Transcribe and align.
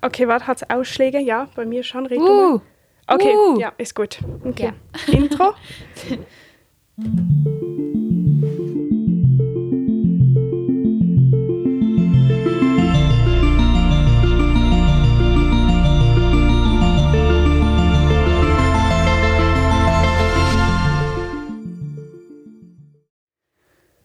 Okay, 0.00 0.28
warte, 0.28 0.46
hat 0.46 0.62
es 0.62 0.70
Ausschläge? 0.70 1.18
Ja, 1.18 1.48
bei 1.54 1.64
mir 1.64 1.82
schon. 1.82 2.06
Red. 2.06 2.18
Uh, 2.20 2.60
Okay, 3.10 3.34
uh. 3.34 3.58
ja, 3.58 3.72
ist 3.78 3.94
gut. 3.94 4.18
Okay. 4.44 4.72
Intro. 5.06 5.54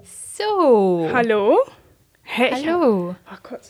so. 0.02 1.10
Hallo? 1.14 1.60
Hä, 2.22 2.48
ich 2.48 2.68
hab, 2.68 2.80
Hallo. 2.80 3.16
oh, 3.30 3.38
kurz. 3.44 3.70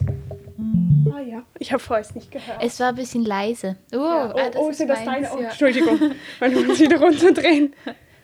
Ah 1.16 1.20
ja, 1.22 1.44
ich 1.60 1.72
habe 1.72 1.82
vorher 1.84 2.04
es 2.04 2.16
nicht 2.16 2.32
gehört. 2.32 2.58
Es 2.64 2.80
war 2.80 2.90
ein 2.90 2.96
bisschen 2.96 3.24
leise. 3.26 3.76
Oh, 3.94 3.98
ja, 3.98 4.34
oh, 4.34 4.38
ah, 4.40 4.50
das 4.50 4.56
oh, 4.56 4.70
ist 4.70 4.78
sind 4.78 4.88
das 4.88 5.04
deine? 5.06 5.30
Oh, 5.32 5.40
ja. 5.40 5.50
Entschuldigung. 5.50 6.00
Man 6.40 6.66
muss 6.68 6.80
wieder 6.80 6.98
runterdrehen. 7.00 7.76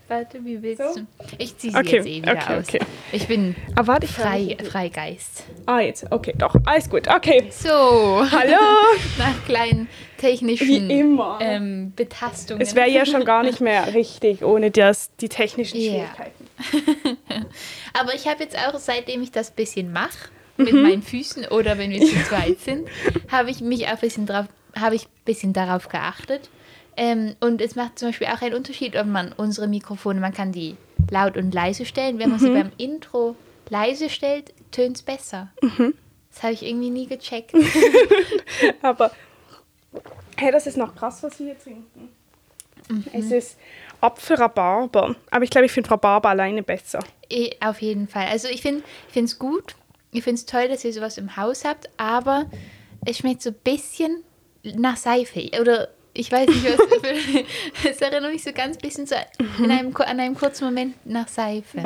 Warte, 0.07 0.43
wie 0.43 0.59
willst 0.59 0.81
So? 0.81 1.01
du? 1.01 1.05
Ich 1.37 1.55
ziehe 1.57 1.71
sie 1.71 1.77
Okay, 1.77 1.95
jetzt 1.97 2.07
eh 2.07 2.15
wieder 2.23 2.31
okay, 2.31 2.55
aus. 2.57 2.67
okay. 2.67 2.79
Ich 3.11 3.27
bin 3.27 3.55
Ah, 3.75 3.85
warte, 3.85 4.05
ich 4.07 4.11
frei, 4.11 4.57
Freigeist. 4.63 5.43
Ah, 5.67 5.81
jetzt. 5.81 6.11
Okay, 6.11 6.33
doch. 6.35 6.55
Alles 6.65 6.89
gut. 6.89 7.07
Okay. 7.07 7.47
So, 7.51 7.69
Hallo. 7.69 8.57
nach 9.19 9.45
kleinen 9.45 9.87
technischen 10.17 10.67
Wie 10.67 10.99
immer. 10.99 11.37
ähm, 11.41 11.93
Betastungen. 11.95 12.59
Es 12.59 12.73
wäre 12.73 12.89
ja 12.89 13.05
schon 13.05 13.23
gar 13.23 13.43
nicht 13.43 13.61
mehr 13.61 13.93
richtig 13.93 14.43
ohne 14.43 14.71
das, 14.71 15.15
die 15.17 15.29
technischen 15.29 15.79
Ja. 15.79 15.91
Schwierigkeiten. 15.91 17.17
Aber 17.93 18.15
ich 18.15 18.27
habe 18.27 18.43
jetzt 18.43 18.57
auch, 18.57 18.79
seitdem 18.79 19.21
ich 19.21 19.31
das 19.31 19.51
bisschen 19.51 19.91
mache, 19.91 20.29
mit 20.59 20.73
Mhm. 20.73 20.81
meinen 20.83 21.01
Füßen 21.03 21.45
oder 21.47 21.77
wenn 21.77 21.89
wir 21.91 22.01
zu 22.05 22.15
zweit 22.29 22.59
sind, 22.59 22.87
habe 23.31 23.49
ich 23.49 23.61
mich 23.61 23.87
auch 23.87 23.91
ein 23.93 23.99
bisschen 23.99 24.25
drauf, 24.25 24.45
habe 24.75 24.95
ich 24.95 25.07
bisschen 25.25 25.53
darauf 25.53 25.89
geachtet. 25.89 26.49
Ähm, 26.97 27.35
und 27.39 27.61
es 27.61 27.75
macht 27.75 27.97
zum 27.97 28.09
Beispiel 28.09 28.27
auch 28.27 28.41
einen 28.41 28.55
Unterschied, 28.55 28.95
ob 28.97 29.05
man 29.07 29.31
unsere 29.33 29.67
Mikrofone, 29.67 30.19
man 30.19 30.33
kann 30.33 30.51
die 30.51 30.75
laut 31.09 31.37
und 31.37 31.53
leise 31.53 31.85
stellen. 31.85 32.19
Wenn 32.19 32.29
man 32.29 32.39
Mhm. 32.39 32.43
sie 32.43 32.49
beim 32.51 32.71
Intro 32.77 33.35
leise 33.69 34.09
stellt, 34.09 34.53
tönt 34.71 34.97
es 34.97 35.01
besser. 35.03 35.49
Mhm. 35.61 35.93
Das 36.33 36.43
habe 36.43 36.53
ich 36.53 36.63
irgendwie 36.65 36.89
nie 36.89 37.07
gecheckt. 37.07 37.53
Aber 38.81 39.11
hey, 40.37 40.51
das 40.51 40.67
ist 40.67 40.77
noch 40.77 40.95
krass, 40.95 41.23
was 41.23 41.39
wir 41.39 41.47
hier 41.47 41.59
trinken. 41.59 42.09
Mhm. 42.89 43.03
Es 43.13 43.31
ist 43.31 43.57
Apfelrhabarber. 44.01 45.15
Aber 45.31 45.43
ich 45.43 45.49
glaube, 45.49 45.65
ich 45.65 45.71
finde 45.71 45.91
Rhabarber 45.91 46.29
alleine 46.29 46.63
besser. 46.63 46.99
Eh, 47.29 47.51
Auf 47.61 47.81
jeden 47.81 48.07
Fall. 48.07 48.27
Also 48.27 48.47
ich 48.47 48.61
finde 48.61 48.83
es 49.15 49.37
gut. 49.39 49.75
Ich 50.11 50.23
finde 50.23 50.39
es 50.39 50.45
toll, 50.45 50.67
dass 50.67 50.83
ihr 50.83 50.93
sowas 50.93 51.17
im 51.17 51.37
Haus 51.37 51.65
habt, 51.65 51.89
aber 51.97 52.49
es 53.05 53.17
schmeckt 53.17 53.41
so 53.41 53.51
ein 53.51 53.55
bisschen 53.63 54.23
nach 54.63 54.97
Seife. 54.97 55.49
Oder 55.59 55.89
ich 56.13 56.31
weiß 56.31 56.47
nicht, 56.47 56.65
was. 56.65 57.43
es 57.91 58.01
erinnert 58.01 58.31
mich 58.31 58.43
so 58.43 58.51
ganz 58.51 58.77
bisschen 58.77 59.05
so 59.05 59.15
in 59.59 59.71
einem, 59.71 59.95
an 59.95 60.19
einem 60.19 60.35
kurzen 60.35 60.65
Moment 60.65 61.05
nach 61.05 61.27
Seife. 61.27 61.83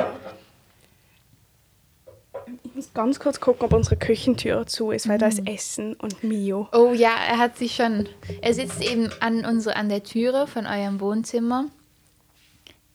Ich 2.62 2.74
muss 2.74 2.92
ganz 2.92 3.20
kurz 3.20 3.40
gucken, 3.40 3.66
ob 3.66 3.72
unsere 3.72 3.96
Küchentür 3.96 4.66
zu 4.66 4.90
ist, 4.90 5.08
weil 5.08 5.18
da 5.18 5.28
ist 5.28 5.46
Essen 5.46 5.94
und 5.94 6.24
Mio. 6.24 6.68
Oh 6.72 6.92
ja, 6.92 7.14
er 7.28 7.38
hat 7.38 7.56
sich 7.56 7.74
schon. 7.74 8.08
Er 8.42 8.52
sitzt 8.54 8.82
eben 8.82 9.10
an, 9.20 9.44
unsere, 9.44 9.76
an 9.76 9.88
der 9.88 10.02
Türe 10.02 10.46
von 10.46 10.66
eurem 10.66 11.00
Wohnzimmer 11.00 11.66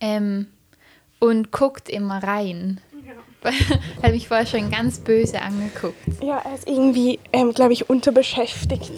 ähm, 0.02 0.48
und 1.20 1.52
guckt 1.52 1.90
immer 1.90 2.22
rein. 2.22 2.82
hat 4.04 4.12
mich 4.12 4.28
vorher 4.28 4.46
schon 4.46 4.70
ganz 4.70 5.00
böse 5.00 5.42
angeguckt. 5.42 5.96
Ja, 6.22 6.40
er 6.40 6.56
ist 6.56 6.68
irgendwie, 6.68 7.20
ähm, 7.32 7.54
glaube 7.54 7.74
ich, 7.74 7.90
unterbeschäftigt. 7.90 8.92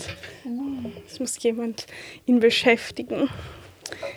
Es 1.07 1.19
muss 1.19 1.41
jemand 1.43 1.85
ihn 2.25 2.39
beschäftigen. 2.39 3.29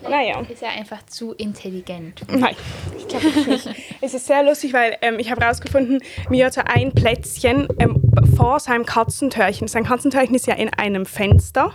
Naja. 0.02 0.40
Ist 0.48 0.62
er 0.62 0.70
einfach 0.70 1.04
zu 1.06 1.32
intelligent. 1.32 2.22
Nein, 2.30 2.54
ich 2.96 3.08
glaube 3.08 3.26
nicht. 3.50 3.68
es 4.00 4.14
ist 4.14 4.26
sehr 4.26 4.42
lustig, 4.44 4.72
weil 4.72 4.96
ähm, 5.02 5.18
ich 5.18 5.30
habe 5.30 5.40
herausgefunden, 5.40 6.00
Mio 6.28 6.46
hat 6.46 6.54
so 6.54 6.60
ein 6.64 6.92
Plätzchen 6.92 7.68
ähm, 7.78 8.00
vor 8.36 8.60
seinem 8.60 8.86
Katzentörchen. 8.86 9.68
Sein 9.68 9.84
Katzentörchen 9.84 10.34
ist 10.34 10.46
ja 10.46 10.54
in 10.54 10.72
einem 10.72 11.06
Fenster. 11.06 11.72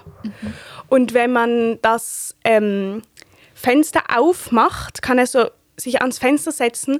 Und 0.87 1.13
wenn 1.13 1.31
man 1.31 1.79
das 1.81 2.35
ähm, 2.43 3.01
Fenster 3.53 4.03
aufmacht, 4.15 5.01
kann 5.01 5.17
er 5.17 5.27
so 5.27 5.49
sich 5.75 6.01
ans 6.01 6.19
Fenster 6.19 6.51
setzen 6.51 6.99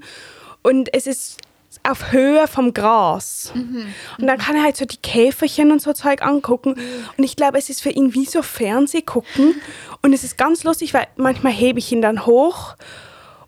und 0.63 0.93
es 0.93 1.07
ist 1.07 1.37
auf 1.83 2.11
Höhe 2.11 2.47
vom 2.47 2.73
Gras. 2.73 3.53
Und 3.55 4.27
dann 4.27 4.37
kann 4.39 4.55
er 4.55 4.63
halt 4.63 4.75
so 4.75 4.85
die 4.85 4.97
Käferchen 4.97 5.71
und 5.71 5.81
so 5.81 5.93
Zeug 5.93 6.21
angucken. 6.23 6.75
Und 7.17 7.23
ich 7.23 7.35
glaube, 7.35 7.57
es 7.57 7.69
ist 7.69 7.81
für 7.81 7.91
ihn 7.91 8.13
wie 8.13 8.25
so 8.25 8.41
Fernseh 8.41 9.01
gucken. 9.01 9.61
Und 10.01 10.13
es 10.13 10.23
ist 10.23 10.37
ganz 10.37 10.63
lustig, 10.63 10.93
weil 10.93 11.07
manchmal 11.15 11.53
hebe 11.53 11.79
ich 11.79 11.91
ihn 11.91 12.01
dann 12.01 12.25
hoch 12.25 12.75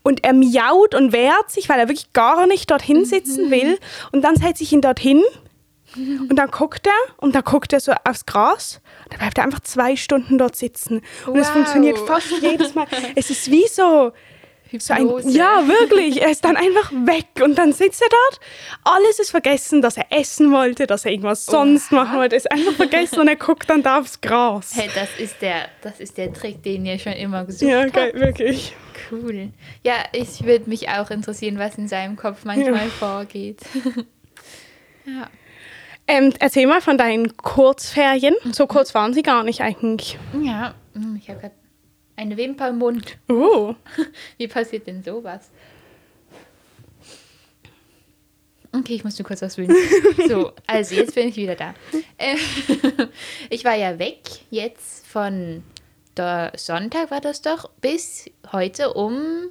und 0.04 0.24
er 0.24 0.34
miaut 0.34 0.96
und 0.96 1.12
wehrt 1.14 1.50
sich, 1.52 1.68
weil 1.68 1.80
er 1.80 1.88
wirklich 1.90 2.14
gar 2.14 2.46
nicht 2.48 2.70
dorthin 2.72 3.06
sitzen 3.06 3.52
will. 3.52 3.80
Und 4.12 4.22
dann 4.22 4.36
setze 4.36 4.64
ich 4.64 4.72
ihn 4.72 4.82
dorthin 4.82 5.22
und 5.96 6.36
dann 6.38 6.50
guckt 6.52 6.88
er 6.88 7.16
und 7.18 7.36
dann 7.36 7.44
guckt 7.44 7.74
er 7.74 7.80
so 7.82 7.92
aufs 8.06 8.26
Gras. 8.26 8.82
Und 9.04 9.14
dann 9.14 9.20
bleibt 9.20 9.38
er 9.40 9.44
einfach 9.44 9.60
zwei 9.62 9.96
Stunden 9.96 10.38
dort 10.38 10.56
sitzen. 10.56 11.02
Und 11.26 11.38
es 11.38 11.48
Wow. 11.48 11.54
funktioniert 11.54 11.98
fast 12.00 12.32
jedes 12.42 12.76
Mal. 12.76 12.88
Es 13.16 13.30
ist 13.30 13.52
wie 13.52 13.68
so, 13.68 14.12
so 14.80 14.94
ein, 14.94 15.02
Hypnose. 15.02 15.30
ja, 15.38 15.68
wirklich. 15.68 16.22
Er 16.22 16.32
ist 16.32 16.46
dann 16.46 16.56
einfach 16.56 16.92
weg 16.92 17.28
und 17.44 17.56
dann 17.58 17.74
sitzt 17.74 18.02
er 18.02 18.09
dort. 18.09 18.40
Alles 18.84 19.20
ist 19.20 19.32
vergessen, 19.32 19.82
dass 19.82 19.98
er 19.98 20.06
essen 20.09 20.52
wollte, 20.52 20.88
dass 20.88 21.06
er 21.06 21.12
irgendwas 21.12 21.46
sonst 21.46 21.92
machen 21.92 22.18
wollte. 22.18 22.36
Ist 22.36 22.52
einfach 22.52 22.74
vergessen 22.74 23.20
und 23.20 23.28
er 23.28 23.36
guckt 23.36 23.70
dann 23.70 23.84
da 23.84 24.00
aufs 24.00 24.22
Gras. 24.22 24.72
Hey, 24.76 24.90
das 24.96 25.09
ist 25.20 25.42
der, 25.42 25.68
das 25.82 26.00
ist 26.00 26.18
der 26.18 26.32
Trick, 26.34 26.64
den 26.64 26.86
ihr 26.86 26.98
schon 27.00 27.14
immer 27.14 27.46
gesucht 27.46 27.70
Ja, 27.70 27.82
habt. 27.84 27.94
geil, 27.94 28.14
wirklich. 28.16 28.76
Cool. 29.12 29.50
Ja, 29.84 29.96
ich 30.14 30.44
würde 30.46 30.70
mich 30.70 30.88
auch 30.90 31.09
interessieren, 31.09 31.58
was 31.59 31.78
in 31.78 31.88
seinem 31.88 32.16
Kopf 32.16 32.46
manchmal 32.46 32.88
vorgeht. 32.90 33.59
ja. 35.06 35.28
Ähm, 36.08 36.34
erzähl 36.40 36.68
mal 36.68 36.82
von 36.82 36.98
deinen 36.98 37.36
Kurzferien. 37.38 38.36
So 38.52 38.68
kurz 38.68 38.94
waren 38.94 39.14
sie 39.14 39.24
gar 39.24 39.44
nicht 39.44 39.62
eigentlich. 39.62 40.18
Ja, 40.42 40.74
hm, 40.94 41.18
ich 41.22 41.30
habe 41.30 41.40
gerade 41.40 41.53
eine 42.16 42.38
Wimper 42.38 42.70
im 42.70 42.78
Mund. 42.78 43.18
Oh. 43.30 43.76
Wie 44.38 44.48
passiert 44.48 44.88
denn 44.88 45.04
sowas? 45.04 45.50
Okay, 48.74 48.94
ich 48.96 49.04
muss 49.04 49.20
nur 49.20 49.28
kurz 49.28 49.42
was 49.42 49.58
wünschen. 49.58 49.76
So, 50.30 50.54
also 50.66 50.96
jetzt 50.96 51.14
bin 51.16 51.28
ich 51.28 51.36
wieder 51.36 51.56
da. 51.56 51.74
Äh, 52.18 52.38
ich 53.50 53.66
war 53.66 53.76
ja 53.76 54.00
weg 54.00 54.20
jetzt 54.50 55.06
von 55.08 55.64
der 56.16 56.54
Sonntag 56.56 57.12
war 57.12 57.22
das 57.22 57.42
doch 57.42 57.70
bis 57.82 58.26
heute 58.52 58.94
um 58.94 59.50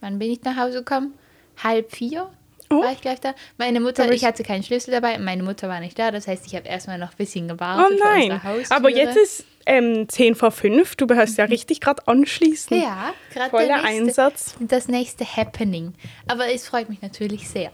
wann 0.00 0.18
bin 0.18 0.30
ich 0.30 0.42
nach 0.42 0.56
Hause 0.56 0.78
gekommen? 0.78 1.14
Halb 1.62 1.92
vier 1.94 2.30
Oh. 2.70 2.80
war 2.82 2.92
ich 2.92 3.02
gleich 3.02 3.20
da. 3.20 3.34
Meine 3.58 3.78
Mutter, 3.78 4.06
ich 4.08 4.16
ich- 4.16 4.24
hatte 4.24 4.42
keinen 4.42 4.62
Schlüssel 4.62 4.90
dabei, 4.92 5.18
meine 5.18 5.42
Mutter 5.42 5.68
war 5.68 5.80
nicht 5.80 5.98
da. 5.98 6.10
Das 6.10 6.26
heißt, 6.26 6.46
ich 6.46 6.54
habe 6.56 6.66
erstmal 6.66 6.98
noch 6.98 7.10
ein 7.10 7.16
bisschen 7.18 7.46
gewartet 7.46 7.98
Oh 8.00 8.02
nein. 8.02 8.40
Aber 8.70 8.88
jetzt 8.88 9.16
ist 9.18 9.44
ähm, 9.66 10.08
10 10.08 10.34
vor 10.34 10.50
5. 10.50 10.96
Du 10.96 11.06
behörst 11.06 11.38
ja 11.38 11.44
richtig 11.44 11.80
gerade 11.80 12.06
anschließen. 12.06 12.76
ja, 12.80 13.14
gerade 13.32 13.50
Voller 13.50 13.66
der 13.66 13.76
nächste, 13.76 13.88
Einsatz. 13.88 14.54
das 14.60 14.88
nächste 14.88 15.24
Happening. 15.24 15.94
Aber 16.28 16.52
es 16.52 16.66
freut 16.66 16.88
mich 16.88 17.02
natürlich 17.02 17.48
sehr. 17.48 17.70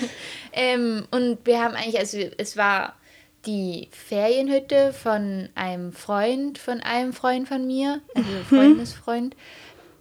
ähm, 0.52 1.06
und 1.10 1.38
wir 1.44 1.62
haben 1.62 1.74
eigentlich, 1.74 1.98
also 1.98 2.18
es 2.36 2.56
war 2.56 2.94
die 3.46 3.88
Ferienhütte 3.92 4.92
von 4.92 5.48
einem 5.54 5.92
Freund, 5.92 6.58
von 6.58 6.80
einem 6.80 7.12
Freund 7.12 7.48
von 7.48 7.66
mir, 7.66 8.00
also 8.14 8.28
Freundesfreund. 8.48 9.36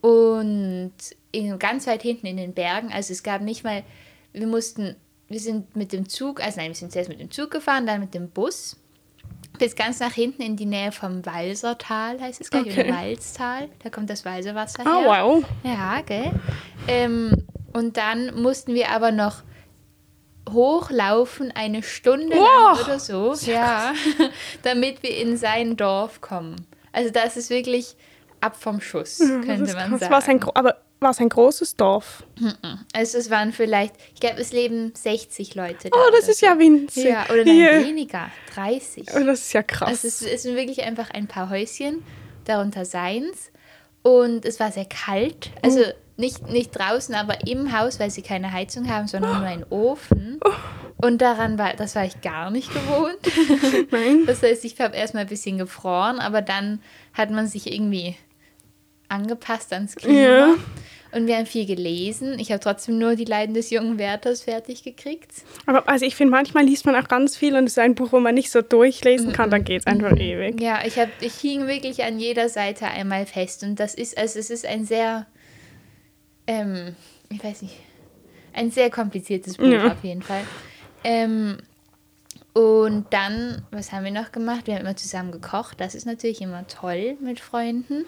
Und 0.02 0.94
in, 1.32 1.60
ganz 1.60 1.88
weit 1.88 2.02
hinten 2.02 2.28
in 2.28 2.38
den 2.38 2.54
Bergen, 2.54 2.92
also 2.92 3.14
es 3.14 3.24
gab 3.24 3.42
nicht 3.42 3.64
mal, 3.64 3.84
wir 4.34 4.48
mussten, 4.48 4.96
wir 5.28 5.40
sind 5.40 5.76
mit 5.76 5.94
dem 5.94 6.10
Zug, 6.10 6.42
also 6.42 6.60
nein, 6.60 6.70
wir 6.70 6.76
sind 6.76 6.92
zuerst 6.92 7.10
mit 7.10 7.20
dem 7.20 7.32
Zug 7.32 7.52
gefahren, 7.52 7.86
dann 7.86 8.00
mit 8.00 8.14
dem 8.14 8.30
Bus 8.30 8.78
bis 9.58 9.76
ganz 9.76 10.00
nach 10.00 10.14
hinten 10.14 10.42
in 10.42 10.56
die 10.56 10.66
Nähe 10.66 10.92
vom 10.92 11.26
Walsertal, 11.26 12.20
heißt 12.22 12.42
es 12.42 12.50
gleich, 12.50 12.68
Okay. 12.68 12.86
oder 12.90 12.96
Walztal. 12.98 13.70
Da 13.84 13.90
kommt 13.90 14.10
das 14.10 14.24
Walserwasser 14.26 14.84
Oh, 14.86 15.02
her. 15.02 15.24
wow. 15.24 15.44
Ja, 15.64 16.02
gell? 16.02 16.32
Ähm, 16.88 17.46
und 17.74 17.98
dann 17.98 18.40
mussten 18.42 18.74
wir 18.74 18.90
aber 18.92 19.12
noch 19.12 19.44
hochlaufen, 20.50 21.52
eine 21.56 21.84
Stunde 21.84 22.36
lang 22.38 22.80
oder 22.84 23.00
so, 23.00 23.34
ja, 23.46 23.94
damit 24.64 25.04
wir 25.04 25.16
in 25.18 25.38
sein 25.38 25.76
Dorf 25.76 26.22
kommen. 26.22 26.56
Also 26.94 27.12
das 27.12 27.36
ist 27.38 27.50
wirklich 27.50 27.96
ab 28.40 28.56
vom 28.62 28.80
Schuss, 28.80 29.18
Das 29.18 29.28
könnte 29.28 29.74
man 29.74 29.98
sagen. 30.00 30.12
War's 30.12 30.30
ein, 30.30 30.40
gro- 30.40 30.52
aber 30.56 30.78
war 31.00 31.12
es 31.12 31.20
ein 31.20 31.30
großes 31.30 31.76
Dorf? 31.76 32.24
also 32.94 33.18
es 33.18 33.30
waren 33.30 33.52
vielleicht, 33.54 33.96
ich 34.14 34.20
glaube, 34.20 34.40
es 34.40 34.52
leben 34.52 34.94
60 34.96 35.56
Leute 35.56 35.90
da. 35.90 35.98
Oh, 35.98 36.12
das 36.12 36.28
ist 36.28 36.42
ja 36.42 36.58
winzig. 36.58 37.04
so. 37.04 37.10
Ja, 37.10 37.26
oder 37.30 37.46
nein, 37.46 37.56
Hier. 37.56 37.86
weniger, 37.86 38.32
30. 38.56 39.08
Oh, 39.16 39.24
das 39.24 39.42
ist 39.42 39.54
ja 39.54 39.64
krass. 39.64 39.90
Also 39.90 40.08
es, 40.08 40.22
es 40.22 40.44
sind 40.44 40.56
wirklich 40.56 40.84
einfach 40.84 41.10
ein 41.12 41.28
paar 41.28 41.50
Häuschen, 41.50 42.04
darunter 42.46 42.86
seins. 42.86 43.52
Und 44.02 44.46
es 44.46 44.60
war 44.60 44.72
sehr 44.72 44.86
kalt. 44.86 45.52
Also 45.62 45.82
nicht, 46.16 46.48
nicht 46.50 46.72
draußen, 46.72 47.14
aber 47.14 47.46
im 47.48 47.78
Haus, 47.78 48.00
weil 48.00 48.10
sie 48.10 48.22
keine 48.22 48.52
Heizung 48.52 48.90
haben, 48.90 49.08
sondern 49.08 49.38
nur 49.38 49.48
einen 49.48 49.66
Ofen. 49.70 50.40
Und 50.96 51.22
daran 51.22 51.60
war, 51.60 51.74
das 51.74 51.96
war 51.96 52.06
ich 52.06 52.22
gar 52.22 52.50
nicht 52.50 52.74
gewohnt. 52.74 53.92
Nein. 53.92 54.24
Das 54.26 54.42
heißt, 54.42 54.66
ich 54.66 54.80
habe 54.80 54.96
erstmal 54.96 55.24
ein 55.24 55.30
bisschen 55.30 55.60
gefroren, 55.60 56.20
aber 56.20 56.42
dann 56.42 56.82
hat 57.14 57.30
man 57.30 57.48
sich 57.48 57.72
irgendwie 57.72 58.16
angepasst 59.10 59.74
ans 59.74 59.96
Klima. 59.96 60.20
Ja. 60.20 60.56
Und 61.14 61.26
wir 61.26 61.38
haben 61.38 61.46
viel 61.46 61.66
gelesen. 61.66 62.38
Ich 62.38 62.52
habe 62.52 62.60
trotzdem 62.60 63.00
nur 63.00 63.16
die 63.16 63.24
Leiden 63.26 63.54
des 63.54 63.70
jungen 63.70 63.98
Werthers 63.98 64.42
fertig 64.42 64.84
gekriegt. 64.84 65.32
Aber 65.66 65.88
also 65.88 66.06
ich 66.06 66.16
finde, 66.16 66.32
manchmal 66.32 66.66
liest 66.66 66.86
man 66.86 66.96
auch 66.96 67.08
ganz 67.08 67.38
viel 67.38 67.56
und 67.56 67.64
es 67.64 67.72
ist 67.72 67.80
ein 67.80 67.96
Buch, 67.96 68.12
wo 68.12 68.20
man 68.20 68.36
nicht 68.36 68.52
so 68.52 68.62
durchlesen 68.62 69.32
kann, 69.32 69.50
dann 69.50 69.64
geht 69.64 69.82
es 69.82 69.88
einfach 69.88 70.16
ewig. 70.18 70.60
Ja, 70.62 70.80
ich, 70.86 71.00
hab, 71.00 71.08
ich 71.22 71.34
hing 71.36 71.66
wirklich 71.66 72.04
an 72.04 72.20
jeder 72.20 72.50
Seite 72.50 72.86
einmal 72.88 73.26
fest. 73.26 73.64
Und 73.64 73.80
das 73.80 73.96
ist, 73.96 74.18
also 74.18 74.38
es 74.38 74.50
ist 74.50 74.66
ein 74.66 74.86
sehr, 74.86 75.26
ähm, 76.46 76.96
ich 77.30 77.42
weiß 77.44 77.62
nicht, 77.62 77.76
ein 78.54 78.70
sehr 78.72 78.90
kompliziertes 78.90 79.58
Buch 79.58 79.66
Ja. 79.68 79.88
auf 79.88 80.04
jeden 80.04 80.22
Fall. 80.22 80.44
Ähm, 81.04 81.58
und 82.54 83.06
dann, 83.12 83.62
was 83.72 83.92
haben 83.92 84.04
wir 84.04 84.12
noch 84.12 84.32
gemacht? 84.32 84.66
Wir 84.66 84.74
haben 84.76 84.82
immer 84.82 84.96
zusammen 84.96 85.32
gekocht. 85.32 85.80
Das 85.80 85.96
ist 85.96 86.06
natürlich 86.06 86.42
immer 86.42 86.68
toll 86.68 87.16
mit 87.22 87.40
Freunden. 87.40 88.04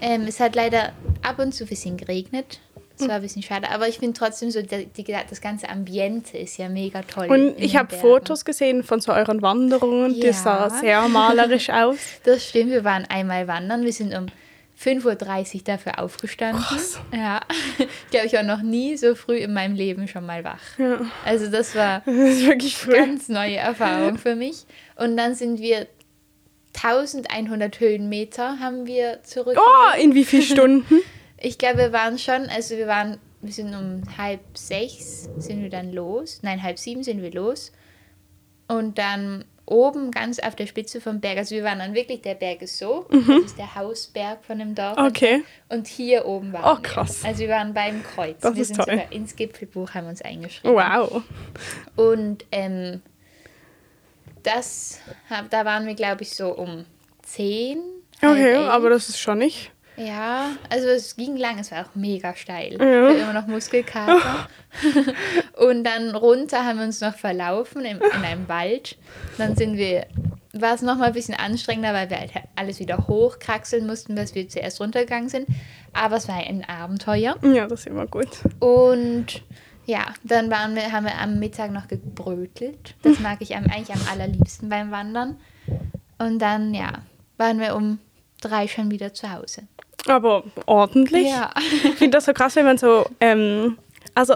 Ähm, 0.00 0.22
es 0.26 0.40
hat 0.40 0.54
leider 0.54 0.92
ab 1.22 1.38
und 1.38 1.52
zu 1.52 1.64
ein 1.64 1.68
bisschen 1.68 1.96
geregnet. 1.96 2.60
Das 2.96 3.08
war 3.08 3.16
ein 3.16 3.22
bisschen 3.22 3.42
schade, 3.42 3.68
aber 3.70 3.88
ich 3.88 3.98
finde 3.98 4.16
trotzdem 4.16 4.52
so, 4.52 4.62
die, 4.62 4.86
die, 4.86 5.04
das 5.28 5.40
ganze 5.40 5.68
Ambiente 5.68 6.38
ist 6.38 6.56
ja 6.58 6.68
mega 6.68 7.02
toll. 7.02 7.26
Und 7.26 7.54
ich 7.58 7.74
habe. 7.76 7.94
Fotos 7.96 8.44
gesehen 8.44 8.84
von 8.84 9.00
so 9.00 9.12
euren 9.12 9.42
Wanderungen, 9.42 10.14
Ja. 10.14 10.26
die 10.28 10.32
sah 10.32 10.70
sehr 10.70 11.08
malerisch 11.08 11.70
aus. 11.72 11.96
Das 12.22 12.44
stimmt, 12.48 12.70
wir 12.70 12.84
waren 12.84 13.04
einmal 13.06 13.48
wandern. 13.48 13.82
Wir 13.84 13.92
sind 13.92 14.14
um 14.14 14.26
5.30 14.80 15.54
Uhr 15.56 15.60
dafür 15.64 15.98
aufgestanden. 15.98 16.62
Krass. 16.62 17.00
Ja, 17.12 17.40
ich 17.78 18.10
glaube, 18.10 18.26
ich 18.26 18.32
war 18.32 18.42
noch 18.44 18.62
nie 18.62 18.96
so 18.96 19.16
früh 19.16 19.38
in 19.38 19.52
meinem 19.54 19.74
Leben 19.74 20.06
schon 20.06 20.24
mal 20.26 20.44
wach. 20.44 20.60
Ja. 20.78 21.00
Also 21.24 21.48
das 21.48 21.74
war 21.74 22.00
Das 22.06 22.14
wirklich 22.44 22.76
früh. 22.76 22.92
ganz 22.92 23.28
neue 23.28 23.56
Erfahrung 23.56 24.18
für 24.18 24.36
mich. 24.36 24.66
Und 24.96 25.16
dann 25.16 25.34
sind 25.34 25.58
wir 25.60 25.88
1100 26.74 27.80
Höhenmeter 27.80 28.58
haben 28.60 28.86
wir 28.86 29.22
zurück. 29.22 29.56
Oh, 29.58 30.00
in 30.00 30.14
wie 30.14 30.24
vielen 30.24 30.42
Stunden? 30.54 31.00
Ich 31.40 31.58
glaube, 31.58 31.78
wir 31.78 31.92
waren 31.92 32.18
schon, 32.18 32.46
also 32.48 32.76
wir 32.76 32.86
waren, 32.86 33.18
wir 33.42 33.52
sind 33.52 33.74
um 33.74 34.02
halb 34.16 34.40
sechs 34.54 35.28
sind 35.38 35.62
wir 35.62 35.70
dann 35.70 35.92
los. 35.92 36.40
Nein, 36.42 36.62
halb 36.62 36.78
sieben 36.78 37.02
sind 37.02 37.22
wir 37.22 37.32
los. 37.32 37.72
Und 38.68 38.98
dann 38.98 39.44
oben 39.66 40.10
ganz 40.10 40.38
auf 40.40 40.54
der 40.56 40.66
Spitze 40.66 41.00
vom 41.00 41.20
Berg, 41.20 41.38
also 41.38 41.54
wir 41.54 41.64
waren 41.64 41.78
dann 41.78 41.94
wirklich, 41.94 42.20
der 42.22 42.34
Berg 42.34 42.60
ist 42.62 42.78
so, 42.78 43.06
das 43.10 43.46
ist 43.46 43.58
der 43.58 43.74
Hausberg 43.74 44.44
von 44.44 44.58
dem 44.58 44.74
Dorf. 44.74 44.98
Mhm. 44.98 45.04
Okay. 45.06 45.42
Und 45.70 45.86
hier 45.86 46.26
oben 46.26 46.52
waren 46.52 46.64
Oh, 46.64 46.76
wir. 46.78 46.82
krass. 46.82 47.22
Also 47.24 47.40
wir 47.40 47.48
waren 47.50 47.72
beim 47.72 48.02
Kreuz. 48.02 48.36
Das 48.40 48.54
wir 48.54 48.62
ist 48.62 48.68
sind 48.68 48.76
toll. 48.76 48.86
sogar 48.90 49.12
ins 49.12 49.36
Gipfelbuch 49.36 49.92
haben 49.94 50.04
wir 50.04 50.10
uns 50.10 50.22
eingeschrieben. 50.22 50.76
Wow. 50.76 51.22
Und 51.96 52.44
ähm, 52.52 53.00
das, 54.44 55.00
da 55.50 55.64
waren 55.64 55.86
wir, 55.86 55.94
glaube 55.94 56.22
ich, 56.22 56.34
so 56.34 56.54
um 56.54 56.84
10. 57.22 57.78
halb 58.22 58.32
Okay, 58.32 58.56
aber 58.56 58.90
das 58.90 59.08
ist 59.08 59.18
schon 59.18 59.38
nicht. 59.38 59.72
Ja, 59.96 60.50
also 60.70 60.88
es 60.88 61.14
ging 61.14 61.36
lang, 61.36 61.58
es 61.58 61.70
war 61.70 61.86
auch 61.86 61.94
mega 61.94 62.34
steil. 62.34 62.72
Ja. 62.72 62.78
Wir 62.80 63.08
hatten 63.08 63.20
immer 63.20 63.32
noch 63.32 63.46
Muskelkater. 63.46 64.48
und 65.56 65.84
dann 65.84 66.16
runter 66.16 66.64
haben 66.64 66.78
wir 66.78 66.84
uns 66.84 67.00
noch 67.00 67.14
verlaufen 67.14 67.84
im, 67.84 67.98
in 67.98 68.24
einem 68.24 68.48
Wald. 68.48 68.96
Dann 69.38 69.54
sind 69.54 69.76
wir, 69.76 70.06
war 70.52 70.74
es 70.74 70.82
nochmal 70.82 71.08
ein 71.08 71.14
bisschen 71.14 71.36
anstrengender, 71.36 71.94
weil 71.94 72.10
wir 72.10 72.18
halt 72.18 72.32
alles 72.56 72.80
wieder 72.80 73.06
hochkraxeln 73.06 73.86
mussten, 73.86 74.16
bis 74.16 74.34
wir 74.34 74.48
zuerst 74.48 74.80
runtergegangen 74.80 75.28
sind. 75.28 75.46
Aber 75.92 76.16
es 76.16 76.26
war 76.26 76.38
ein 76.38 76.64
Abenteuer. 76.68 77.36
Ja, 77.42 77.68
das 77.68 77.80
ist 77.80 77.86
immer 77.86 78.06
gut. 78.06 78.30
Und 78.58 79.42
ja, 79.86 80.06
dann 80.22 80.50
waren 80.50 80.74
wir, 80.74 80.92
haben 80.92 81.04
wir 81.04 81.18
am 81.18 81.38
Mittag 81.38 81.70
noch 81.70 81.88
gebrötelt. 81.88 82.94
Das 83.02 83.20
mag 83.20 83.38
ich 83.40 83.54
eigentlich 83.54 83.92
am 83.92 84.00
allerliebsten 84.10 84.68
beim 84.68 84.90
Wandern. 84.90 85.38
Und 86.18 86.38
dann, 86.38 86.74
ja, 86.74 86.92
waren 87.36 87.58
wir 87.60 87.74
um 87.74 87.98
drei 88.40 88.66
schon 88.68 88.90
wieder 88.90 89.12
zu 89.12 89.30
Hause. 89.30 89.64
Aber 90.06 90.44
ordentlich. 90.66 91.28
Ja. 91.28 91.52
Ich 91.56 91.94
finde 91.96 92.16
das 92.16 92.26
so 92.26 92.32
krass, 92.32 92.56
wenn 92.56 92.64
man 92.64 92.78
so, 92.78 93.06
ähm, 93.20 93.78
also, 94.14 94.34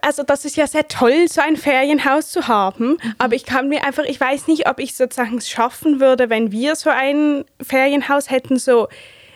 also 0.00 0.22
das 0.22 0.44
ist 0.44 0.56
ja 0.56 0.66
sehr 0.66 0.88
toll, 0.88 1.28
so 1.28 1.40
ein 1.40 1.56
Ferienhaus 1.56 2.30
zu 2.30 2.48
haben. 2.48 2.90
Mhm. 2.90 3.14
Aber 3.18 3.34
ich 3.34 3.44
kann 3.44 3.68
mir 3.68 3.84
einfach, 3.84 4.04
ich 4.04 4.20
weiß 4.20 4.46
nicht, 4.46 4.68
ob 4.68 4.78
ich 4.78 4.94
sozusagen 4.94 5.38
es 5.38 5.48
schaffen 5.48 6.00
würde, 6.00 6.30
wenn 6.30 6.52
wir 6.52 6.76
so 6.76 6.90
ein 6.90 7.44
Ferienhaus 7.62 8.30
hätten, 8.30 8.58
so 8.58 8.88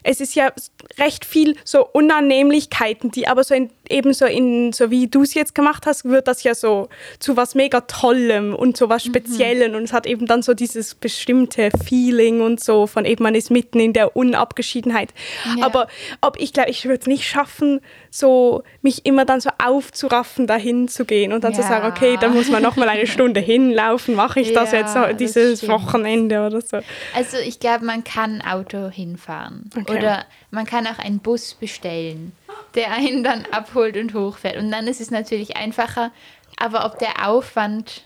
es 0.03 0.21
ist 0.21 0.35
ja 0.35 0.53
recht 0.99 1.25
viel 1.25 1.57
so 1.65 1.87
Unannehmlichkeiten, 1.87 3.11
die 3.11 3.29
aber 3.29 3.45
so 3.45 3.55
in, 3.55 3.71
eben 3.91 4.13
so 4.13 4.25
in, 4.27 4.73
so 4.73 4.91
wie 4.91 5.07
du 5.09 5.23
es 5.23 5.35
jetzt 5.35 5.55
gemacht 5.55 5.87
hast, 5.87 6.05
wird 6.05 6.29
das 6.29 6.43
ja 6.43 6.55
so 6.55 6.89
zu 7.19 7.37
was 7.37 7.55
mega 7.55 7.81
Tollem 7.83 8.55
und 8.55 8.77
so 8.77 8.87
Mhm. 8.87 8.91
was 8.91 9.05
Speziellen 9.05 9.75
und 9.75 9.85
es 9.85 9.93
hat 9.93 10.07
eben 10.07 10.27
dann 10.27 10.43
so 10.43 10.55
dieses 10.55 10.95
bestimmte 10.95 11.71
Feeling 11.85 12.41
und 12.41 12.61
so 12.63 12.87
von 12.87 13.05
eben 13.05 13.23
man 13.23 13.35
ist 13.35 13.51
mitten 13.51 13.81
in 13.81 13.93
der 13.93 14.17
Unabgeschiedenheit. 14.17 15.13
Ja. 15.57 15.65
Aber 15.67 15.89
ob 16.21 16.39
ich 16.41 16.53
glaube, 16.53 16.71
ich 16.71 16.85
würde 16.85 17.01
es 17.01 17.07
nicht 17.07 17.25
schaffen, 17.27 17.81
so 18.11 18.63
mich 18.83 19.05
immer 19.07 19.25
dann 19.25 19.41
so 19.41 19.51
aufzuraffen, 19.65 20.47
dahin 20.47 20.89
zu 20.89 21.05
gehen 21.05 21.33
und 21.33 21.45
dann 21.45 21.55
zu 21.55 21.61
Ja. 21.63 21.69
sagen, 21.69 21.87
okay, 21.87 22.17
dann 22.21 22.35
muss 22.35 22.49
man 22.49 22.63
noch 22.63 22.77
mal 22.77 22.89
eine 22.89 23.07
Stunde 23.07 23.41
hinlaufen, 23.41 24.15
mache 24.15 24.41
ich 24.41 24.53
das 24.53 24.73
Ja, 24.73 24.79
jetzt 24.79 24.95
das 24.95 25.17
dieses 25.17 25.59
stimmt. 25.59 25.73
Wochenende 25.73 26.47
oder 26.47 26.61
so. 26.61 26.79
Also 27.15 27.37
ich 27.39 27.61
glaube, 27.61 27.85
man 27.85 28.05
kann 28.05 28.41
Auto 28.43 28.89
hinfahren. 28.89 29.71
Okay. 29.77 29.99
Oder 29.99 30.25
man 30.51 30.65
kann 30.65 30.87
auch 30.87 30.99
einen 30.99 31.19
Bus 31.19 31.55
bestellen, 31.55 32.33
der 32.75 32.93
einen 32.93 33.23
dann 33.25 33.45
abholt 33.51 33.97
und 33.97 34.15
hochfährt. 34.15 34.57
Und 34.57 34.71
dann 34.71 34.87
ist 34.87 35.01
es 35.01 35.11
natürlich 35.11 35.57
einfacher. 35.57 36.13
Aber 36.57 36.85
ob 36.87 36.99
der 36.99 37.29
Aufwand 37.29 38.05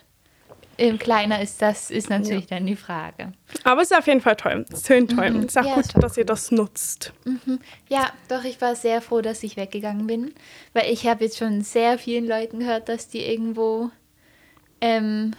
ähm, 0.78 0.98
kleiner 0.98 1.40
ist, 1.42 1.60
das 1.62 1.90
ist 1.90 2.10
natürlich 2.10 2.46
dann 2.46 2.66
die 2.66 2.76
Frage. 2.76 3.32
Aber 3.64 3.82
es 3.82 3.90
ist 3.90 3.96
auf 3.96 4.06
jeden 4.06 4.20
Fall 4.20 4.36
toll. 4.36 4.64
Es 4.72 4.82
tönt 4.82 5.12
toll. 5.12 5.26
Es 5.38 5.44
ist 5.44 5.58
auch 5.58 5.62
Mhm. 5.62 5.68
Ja, 5.68 5.74
gut, 5.74 6.02
dass 6.02 6.16
ihr 6.16 6.24
das 6.24 6.50
nutzt. 6.50 7.12
Ja, 7.88 8.10
doch, 8.28 8.44
ich 8.44 8.60
war 8.60 8.74
sehr 8.74 9.00
froh, 9.00 9.20
dass 9.20 9.42
ich 9.42 9.56
weggegangen 9.56 10.06
bin. 10.06 10.34
Weil 10.72 10.90
ich 10.90 11.06
habe 11.06 11.24
jetzt 11.24 11.38
schon 11.38 11.62
sehr 11.62 11.98
vielen 11.98 12.26
Leuten 12.26 12.60
gehört, 12.60 12.88
dass 12.88 13.08
die 13.08 13.24
irgendwo 13.24 13.90
ähm, 14.80 15.32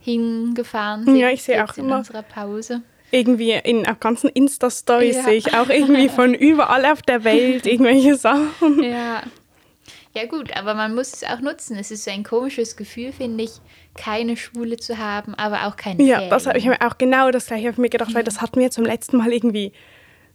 hingefahren 0.00 1.04
sind. 1.04 1.16
Ja, 1.16 1.28
ich 1.30 1.42
sehe 1.42 1.62
auch 1.64 1.76
in 1.76 1.84
immer. 1.84 1.98
unserer 1.98 2.22
Pause. 2.22 2.82
Irgendwie 3.10 3.52
in 3.52 3.84
ganzen 4.00 4.28
Insta-Stories 4.28 5.16
Ja. 5.16 5.22
sehe 5.24 5.34
ich 5.34 5.54
auch 5.54 5.68
irgendwie 5.68 6.08
von 6.14 6.34
überall 6.34 6.84
auf 6.86 7.02
der 7.02 7.24
Welt 7.24 7.66
irgendwelche 7.66 8.14
Sachen. 8.16 8.82
Ja. 8.82 9.22
Ja 10.14 10.24
gut, 10.26 10.56
aber 10.56 10.74
man 10.74 10.94
muss 10.94 11.12
es 11.12 11.24
auch 11.24 11.40
nutzen. 11.40 11.76
Es 11.78 11.90
ist 11.90 12.04
so 12.04 12.10
ein 12.10 12.24
komisches 12.24 12.76
Gefühl, 12.76 13.12
finde 13.12 13.44
ich, 13.44 13.52
keine 13.94 14.36
Schule 14.36 14.76
zu 14.76 14.98
haben, 14.98 15.34
aber 15.34 15.66
auch 15.66 15.76
keine 15.76 16.02
Ja, 16.02 16.16
Ferien. 16.16 16.30
das 16.30 16.46
habe 16.46 16.58
ich 16.58 16.64
mir 16.64 16.80
auch 16.80 16.98
genau 16.98 17.30
das 17.30 17.46
gleiche 17.46 17.70
auf 17.70 17.76
mir 17.78 17.88
gedacht, 17.90 18.14
weil 18.14 18.24
das 18.24 18.40
hatten 18.40 18.58
wir 18.58 18.70
zum 18.70 18.84
letzten 18.84 19.18
Mal 19.18 19.32
irgendwie 19.32 19.72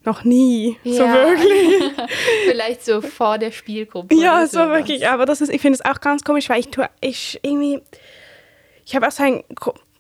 noch 0.06 0.24
nie. 0.24 0.78
So 0.84 1.04
Ja. 1.06 1.14
wirklich. 1.14 1.92
Vielleicht 2.50 2.86
so 2.86 3.02
vor 3.02 3.38
der 3.40 3.52
Spielgruppe. 3.52 4.14
Ja, 4.16 4.46
so 4.48 4.60
wirklich. 4.60 5.08
Aber 5.08 5.26
das 5.26 5.42
ist, 5.42 5.50
ich 5.52 5.62
finde 5.62 5.80
es 5.80 5.86
auch 5.86 6.00
ganz 6.02 6.24
komisch, 6.24 6.50
weil 6.50 6.60
ich 6.60 6.70
tue, 6.70 6.90
ich 7.02 7.40
irgendwie, 7.42 7.82
ich 8.86 8.96
habe 8.96 9.08
auch 9.08 9.12
so 9.12 9.24
einen, 9.24 9.44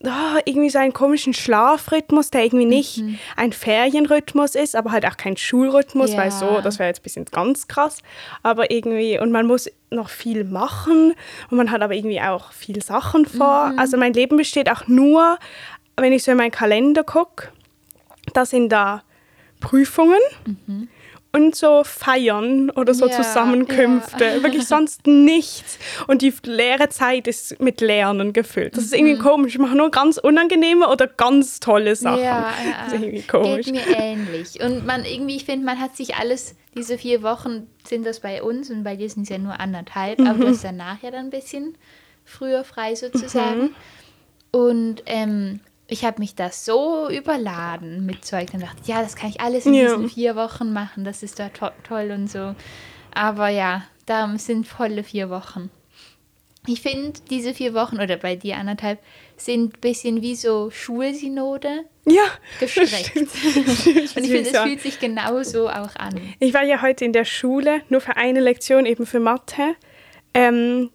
ah, 0.05 0.39
irgendwie 0.45 0.69
so 0.69 0.79
einen 0.79 0.93
komischen 0.93 1.33
Schlafrhythmus, 1.33 2.29
der 2.31 2.43
irgendwie 2.45 2.65
nicht 2.65 2.97
Mhm. 2.97 3.19
ein 3.35 3.53
Ferienrhythmus 3.53 4.55
ist, 4.55 4.75
aber 4.75 4.91
halt 4.91 5.05
auch 5.05 5.17
kein 5.17 5.37
Schulrhythmus, 5.37 6.11
weil 6.17 6.29
Ja. 6.29 6.31
so, 6.31 6.61
das 6.61 6.79
wäre 6.79 6.89
jetzt 6.89 6.99
ein 6.99 7.03
bisschen 7.03 7.25
ganz 7.25 7.67
krass. 7.67 7.99
Aber 8.41 8.71
irgendwie, 8.71 9.19
und 9.19 9.31
man 9.31 9.47
muss 9.47 9.69
noch 9.89 10.09
viel 10.09 10.43
machen 10.43 11.13
und 11.49 11.57
man 11.57 11.71
hat 11.71 11.81
aber 11.81 11.93
irgendwie 11.95 12.19
auch 12.21 12.51
viel 12.51 12.81
Sachen 12.83 13.25
vor. 13.25 13.69
Mhm. 13.69 13.79
Also 13.79 13.97
mein 13.97 14.13
Leben 14.13 14.37
besteht 14.37 14.69
auch 14.69 14.87
nur, 14.87 15.37
wenn 15.95 16.11
ich 16.13 16.23
so 16.23 16.31
in 16.31 16.37
meinen 16.37 16.51
Kalender 16.51 17.03
gucke, 17.03 17.49
da 18.33 18.45
sind 18.45 18.69
da 18.69 19.03
Prüfungen 19.59 20.19
und 21.35 21.55
so 21.55 21.83
Feiern 21.83 22.69
oder 22.69 22.93
so 22.93 23.07
Ja, 23.07 23.11
Zusammenkünfte. 23.21 24.23
ja. 24.23 24.43
Wirklich 24.43 24.67
sonst 24.67 25.07
nichts. 25.07 25.79
Und 26.07 26.21
die 26.21 26.31
leere 26.45 26.89
Zeit 26.89 27.27
ist 27.27 27.59
mit 27.59 27.81
Lernen 27.81 28.33
gefüllt. 28.33 28.77
Das 28.77 28.83
ist 28.83 28.93
irgendwie 28.93 29.17
komisch. 29.17 29.53
Ich 29.55 29.59
mache 29.59 29.75
nur 29.75 29.89
ganz 29.91 30.17
unangenehme 30.17 30.87
oder 30.87 31.07
ganz 31.07 31.59
tolle 31.59 31.95
Sachen. 31.95 32.19
Mhm. 32.19 32.23
Ja, 32.25 32.53
Das 32.85 32.93
ist 32.93 33.01
irgendwie 33.01 33.21
komisch. 33.23 33.65
Geht 33.65 33.73
mir 33.73 33.97
ähnlich. 33.97 34.61
Und 34.63 34.85
man 34.85 35.03
irgendwie, 35.05 35.35
ich 35.35 35.45
finde, 35.45 35.65
man 35.65 35.79
hat 35.79 35.97
sich 35.97 36.15
alles, 36.15 36.55
diese 36.75 36.97
vier 36.97 37.23
Wochen 37.23 37.67
sind 37.87 38.05
das 38.05 38.19
bei 38.19 38.41
uns 38.43 38.69
und 38.69 38.83
bei 38.83 38.95
dir 38.95 39.09
sind 39.09 39.23
es 39.23 39.29
ja 39.29 39.37
nur 39.39 39.59
anderthalb, 39.59 40.19
aber 40.19 40.33
Mhm. 40.35 40.41
du 40.41 40.47
hast 40.49 40.63
danach 40.63 41.01
ja 41.01 41.09
dann 41.11 41.25
ein 41.25 41.29
bisschen 41.31 41.75
früher 42.25 42.63
frei 42.63 42.95
sozusagen. 42.95 43.61
Mhm. 43.61 43.75
Und 44.51 45.03
ähm, 45.07 45.59
ich 45.87 46.05
habe 46.05 46.19
mich 46.21 46.35
da 46.35 46.49
so 46.49 47.09
überladen 47.09 48.05
mit 48.05 48.25
Zeug 48.25 48.49
und 48.53 48.61
dachte, 48.63 48.81
ja, 48.85 49.01
das 49.01 49.15
kann 49.15 49.29
ich 49.29 49.41
alles 49.41 49.65
in 49.65 49.73
Ja. 49.73 49.87
diesen 49.87 50.09
vier 50.09 50.35
Wochen 50.35 50.71
machen, 50.73 51.03
das 51.03 51.23
ist 51.23 51.39
da 51.39 51.49
to 51.49 51.69
toll 51.87 52.11
und 52.11 52.29
so. 52.31 52.55
Aber 53.13 53.49
ja, 53.49 53.83
da 54.05 54.33
sind 54.37 54.67
volle 54.67 55.03
vier 55.03 55.29
Wochen. 55.29 55.69
Ich 56.65 56.81
finde, 56.81 57.19
diese 57.29 57.53
vier 57.53 57.73
Wochen 57.73 57.99
oder 57.99 58.15
bei 58.15 58.37
dir 58.37 58.55
anderthalb 58.55 58.99
sind 59.35 59.75
ein 59.75 59.79
bisschen 59.81 60.21
wie 60.21 60.35
so 60.35 60.71
Schulsynode 60.71 61.83
Ja, 62.05 62.23
gestreckt. 62.61 63.07
stimmt. 63.07 63.29
Und 64.15 64.23
ich 64.23 64.31
finde, 64.31 64.49
es 64.49 64.57
fühlt 64.57 64.81
sich 64.81 64.99
genauso 64.99 65.67
auch 65.69 65.95
an. 65.97 66.19
Ich 66.39 66.53
war 66.53 66.63
ja 66.63 66.81
heute 66.81 67.03
in 67.03 67.11
der 67.11 67.25
Schule, 67.25 67.81
nur 67.89 67.99
für 67.99 68.15
eine 68.15 68.39
Lektion, 68.39 68.85
eben 68.85 69.05
für 69.05 69.19
Mathe. 69.19 69.75
Ähm, 70.33 70.89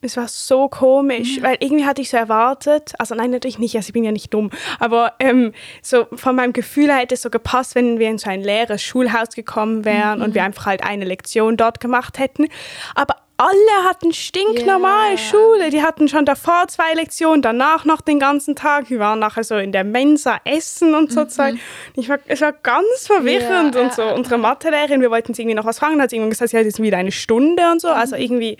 Es 0.00 0.16
war 0.16 0.28
so 0.28 0.68
komisch, 0.68 1.38
mhm. 1.38 1.42
weil 1.42 1.56
irgendwie 1.60 1.84
hatte 1.84 2.02
ich 2.02 2.10
so 2.10 2.16
erwartet, 2.16 2.92
also 2.98 3.14
nein, 3.16 3.30
natürlich 3.30 3.58
nicht, 3.58 3.74
also 3.74 3.88
ich 3.88 3.92
bin 3.92 4.04
ja 4.04 4.12
nicht 4.12 4.32
dumm, 4.32 4.50
aber 4.78 5.14
ähm, 5.18 5.52
so 5.82 6.06
von 6.14 6.36
meinem 6.36 6.52
Gefühl 6.52 6.86
her 6.86 6.98
hätte 6.98 7.14
es 7.14 7.22
so 7.22 7.30
gepasst, 7.30 7.74
wenn 7.74 7.98
wir 7.98 8.08
in 8.08 8.18
so 8.18 8.30
ein 8.30 8.42
leeres 8.42 8.82
Schulhaus 8.82 9.30
gekommen 9.30 9.84
wären 9.84 10.18
mhm. 10.18 10.24
und 10.24 10.34
wir 10.34 10.44
einfach 10.44 10.66
halt 10.66 10.84
eine 10.84 11.04
Lektion 11.04 11.56
dort 11.56 11.80
gemacht 11.80 12.18
hätten. 12.18 12.46
Aber 12.94 13.16
alle 13.40 13.84
hatten 13.88 14.12
stinknormale 14.12 15.10
yeah. 15.10 15.16
Schule. 15.16 15.70
Die 15.70 15.82
hatten 15.82 16.08
schon 16.08 16.24
davor 16.24 16.66
zwei 16.66 16.92
Lektionen, 16.94 17.40
danach 17.40 17.84
noch 17.84 18.00
den 18.00 18.18
ganzen 18.18 18.56
Tag. 18.56 18.90
Wir 18.90 18.98
waren 18.98 19.20
nachher 19.20 19.44
so 19.44 19.56
in 19.56 19.70
der 19.70 19.84
Mensa 19.84 20.40
essen 20.44 20.94
und 20.94 21.12
so. 21.12 21.20
Mhm. 21.22 21.60
Ich 21.94 22.08
war, 22.08 22.18
es 22.26 22.40
war 22.40 22.52
ganz 22.52 23.06
verwirrend 23.06 23.76
yeah. 23.76 23.84
und 23.84 23.92
so. 23.92 24.02
Unsere 24.12 24.38
Mathelehrerin, 24.38 25.00
wir 25.00 25.12
wollten 25.12 25.34
sie 25.34 25.42
irgendwie 25.42 25.54
noch 25.54 25.64
was 25.64 25.78
fragen, 25.78 26.02
hat 26.02 26.10
sie 26.10 26.16
irgendwie 26.16 26.30
gesagt, 26.30 26.50
sie 26.50 26.58
hat 26.58 26.64
jetzt 26.64 26.82
wieder 26.82 26.98
eine 26.98 27.12
Stunde 27.12 27.70
und 27.70 27.80
so. 27.80 27.88
Also 27.88 28.16
mhm. 28.16 28.22
irgendwie 28.22 28.56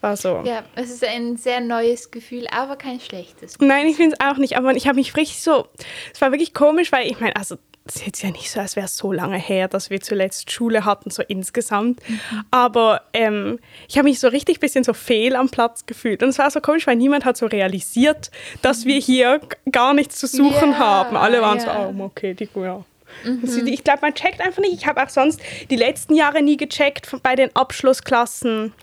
war 0.00 0.16
so. 0.16 0.42
Ja, 0.44 0.64
es 0.74 0.90
ist 0.90 1.04
ein 1.04 1.36
sehr 1.36 1.60
neues 1.60 2.10
Gefühl, 2.10 2.46
aber 2.50 2.76
kein 2.76 3.00
schlechtes. 3.00 3.54
Gefühl. 3.54 3.68
Nein, 3.68 3.86
ich 3.86 3.96
finde 3.96 4.16
es 4.18 4.24
auch 4.24 4.36
nicht. 4.36 4.56
Aber 4.56 4.72
ich 4.72 4.86
habe 4.86 4.96
mich 4.96 5.16
richtig 5.16 5.42
so. 5.42 5.66
Es 6.12 6.20
war 6.20 6.30
wirklich 6.32 6.54
komisch, 6.54 6.92
weil 6.92 7.06
ich 7.06 7.20
meine, 7.20 7.36
also 7.36 7.56
es 7.88 7.96
ist 7.96 8.06
jetzt 8.06 8.22
ja 8.22 8.30
nicht 8.30 8.50
so, 8.50 8.60
als 8.60 8.76
wäre 8.76 8.86
es 8.86 8.96
so 8.96 9.12
lange 9.12 9.38
her, 9.38 9.66
dass 9.66 9.88
wir 9.90 10.00
zuletzt 10.00 10.50
Schule 10.50 10.84
hatten, 10.84 11.10
so 11.10 11.22
insgesamt. 11.26 12.06
Mhm. 12.08 12.20
Aber 12.50 13.02
ähm, 13.12 13.58
ich 13.88 13.96
habe 13.96 14.08
mich 14.08 14.20
so 14.20 14.28
richtig 14.28 14.60
bisschen 14.60 14.84
so 14.84 14.92
fehl 14.92 15.34
am 15.34 15.48
Platz 15.48 15.86
gefühlt. 15.86 16.22
Und 16.22 16.28
es 16.28 16.38
war 16.38 16.50
so 16.50 16.60
komisch, 16.60 16.86
weil 16.86 16.96
niemand 16.96 17.24
hat 17.24 17.36
so 17.36 17.46
realisiert, 17.46 18.30
dass 18.62 18.84
wir 18.84 18.98
hier 18.98 19.40
gar 19.72 19.94
nichts 19.94 20.16
zu 20.18 20.26
suchen 20.26 20.70
yeah, 20.70 20.78
haben. 20.78 21.16
Alle 21.16 21.40
waren 21.40 21.58
yeah. 21.58 21.88
so, 21.90 21.94
oh, 21.98 22.04
okay, 22.04 22.34
die, 22.34 22.48
ja. 22.56 22.84
Mhm. 23.24 23.40
Also 23.42 23.64
ich 23.64 23.84
glaube, 23.84 24.00
man 24.02 24.14
checkt 24.14 24.40
einfach 24.40 24.60
nicht. 24.60 24.74
Ich 24.74 24.86
habe 24.86 25.02
auch 25.02 25.08
sonst 25.08 25.40
die 25.70 25.76
letzten 25.76 26.14
Jahre 26.14 26.42
nie 26.42 26.56
gecheckt 26.56 27.10
bei 27.22 27.36
den 27.36 27.54
Abschlussklassen. 27.56 28.74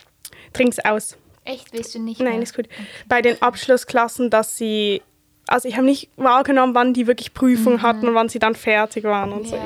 Trink's 0.55 0.79
aus. 0.79 1.17
Echt, 1.43 1.73
willst 1.73 1.93
du 1.93 1.99
nicht? 1.99 2.19
Nein, 2.19 2.33
mehr? 2.33 2.43
ist 2.43 2.55
gut. 2.55 2.65
Okay. 2.65 2.85
Bei 3.07 3.21
den 3.21 3.41
Abschlussklassen, 3.41 4.29
dass 4.29 4.57
sie 4.57 5.01
also 5.47 5.67
ich 5.67 5.75
habe 5.75 5.85
nicht 5.85 6.09
wahrgenommen, 6.15 6.73
wann 6.73 6.93
die 6.93 7.07
wirklich 7.07 7.33
Prüfung 7.33 7.73
mhm. 7.73 7.81
hatten 7.81 8.07
und 8.07 8.15
wann 8.15 8.29
sie 8.29 8.39
dann 8.39 8.55
fertig 8.55 9.03
waren 9.03 9.31
und 9.31 9.45
ja. 9.45 9.51
so. 9.51 9.57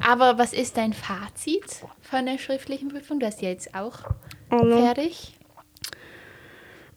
Aber 0.00 0.38
was 0.38 0.52
ist 0.52 0.76
dein 0.76 0.92
Fazit 0.92 1.64
von 2.00 2.26
der 2.26 2.38
schriftlichen 2.38 2.88
Prüfung? 2.88 3.20
Du 3.20 3.26
hast 3.26 3.42
ja 3.42 3.50
jetzt 3.50 3.74
auch 3.74 3.98
oh 4.50 4.80
fertig. 4.80 5.34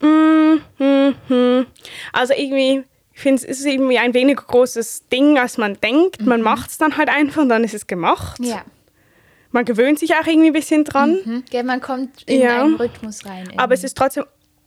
Mm, 0.01 0.55
mm, 0.79 1.15
mm. 1.27 1.67
Also 2.13 2.33
irgendwie, 2.35 2.83
ich 3.13 3.19
finde, 3.19 3.41
es 3.43 3.59
ist 3.59 3.65
irgendwie 3.65 3.99
ein 3.99 4.13
weniger 4.13 4.43
großes 4.43 5.09
Ding, 5.09 5.37
als 5.37 5.57
man 5.57 5.79
denkt. 5.79 6.21
Mhm. 6.21 6.27
Man 6.27 6.41
macht 6.41 6.71
es 6.71 6.77
dann 6.77 6.97
halt 6.97 7.09
einfach 7.09 7.41
und 7.41 7.49
dann 7.49 7.63
ist 7.63 7.73
es 7.73 7.87
gemacht. 7.87 8.39
Ja. 8.41 8.63
Man 9.57 9.65
gewöhnt 9.65 9.97
sich 9.97 10.13
auch 10.13 10.27
irgendwie 10.27 10.49
ein 10.49 10.53
bisschen 10.53 10.83
dran. 10.83 11.17
Mhm. 11.25 11.43
Ja, 11.49 11.63
man 11.63 11.81
kommt 11.81 12.21
in 12.27 12.41
ja. 12.41 12.61
einen 12.61 12.75
Rhythmus 12.75 13.25
rein. 13.25 13.39
Irgendwie. 13.39 13.57
Aber 13.57 13.73
es 13.73 13.83
ist 13.83 13.97
trotzdem 13.97 14.25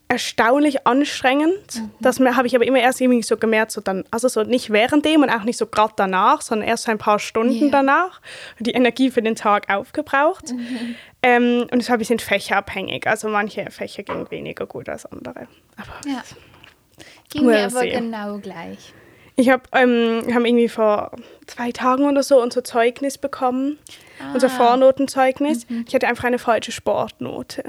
erstaunlich 0.08 0.84
anstrengend. 0.84 1.76
Mhm. 1.76 1.90
Das 2.00 2.18
habe 2.18 2.48
ich 2.48 2.56
aber 2.56 2.66
immer 2.66 2.80
erst 2.80 3.00
irgendwie 3.00 3.22
so 3.22 3.36
gemerkt, 3.36 3.70
so 3.70 3.80
dann, 3.80 4.02
also 4.10 4.26
so 4.26 4.42
nicht 4.42 4.70
während 4.70 5.04
dem 5.04 5.22
und 5.22 5.30
auch 5.30 5.44
nicht 5.44 5.58
so 5.58 5.68
gerade 5.68 5.92
danach, 5.94 6.42
sondern 6.42 6.66
erst 6.66 6.88
ein 6.88 6.98
paar 6.98 7.20
Stunden 7.20 7.54
yeah. 7.54 7.70
danach. 7.70 8.20
Die 8.58 8.72
Energie 8.72 9.12
für 9.12 9.22
den 9.22 9.36
Tag 9.36 9.72
aufgebraucht. 9.72 10.54
Mhm. 10.54 10.96
Ähm, 11.22 11.68
und 11.70 11.88
ein 11.88 11.98
bisschen 11.98 12.18
fächerabhängig. 12.18 13.06
Also 13.06 13.28
manche 13.28 13.70
Fächer 13.70 14.02
gingen 14.02 14.28
weniger 14.32 14.66
gut 14.66 14.88
als 14.88 15.06
andere. 15.06 15.46
Aber 15.76 16.10
ja. 16.10 16.24
Ging 17.28 17.46
mir 17.46 17.66
aber 17.66 17.70
sehen. 17.78 18.10
genau 18.10 18.38
gleich. 18.38 18.92
Ich 19.40 19.48
habe 19.48 19.62
ähm, 19.72 20.22
hab 20.34 20.44
irgendwie 20.44 20.68
vor 20.68 21.12
zwei 21.46 21.72
Tagen 21.72 22.04
oder 22.04 22.22
so 22.22 22.42
unser 22.42 22.62
Zeugnis 22.62 23.16
bekommen, 23.16 23.78
ah. 24.20 24.34
unser 24.34 24.50
Vornotenzeugnis. 24.50 25.68
Mhm. 25.68 25.86
Ich 25.88 25.94
hatte 25.94 26.06
einfach 26.06 26.24
eine 26.24 26.38
falsche 26.38 26.72
Sportnote. 26.72 27.64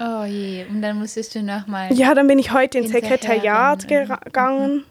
oh 0.00 0.24
je, 0.24 0.64
und 0.70 0.80
dann 0.80 0.98
musstest 0.98 1.34
du 1.34 1.42
nochmal. 1.42 1.92
Ja, 1.92 2.14
dann 2.14 2.26
bin 2.26 2.38
ich 2.38 2.52
heute 2.52 2.78
ins 2.78 2.90
Sekretariat 2.90 3.86
gegangen. 3.86 4.76
Mhm. 4.76 4.84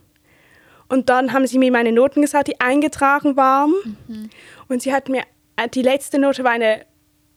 Und 0.89 1.09
dann 1.09 1.33
haben 1.33 1.47
sie 1.47 1.57
mir 1.57 1.71
meine 1.71 1.91
Noten 1.91 2.21
gesagt, 2.21 2.47
die 2.47 2.61
eingetragen 2.61 3.35
waren. 3.35 3.73
Mhm. 4.07 4.29
Und 4.69 4.83
sie 4.83 4.93
hat 4.93 5.09
mir, 5.09 5.23
äh, 5.55 5.67
die 5.67 5.81
letzte 5.81 6.19
Note 6.19 6.43
war 6.43 6.51
eine 6.51 6.85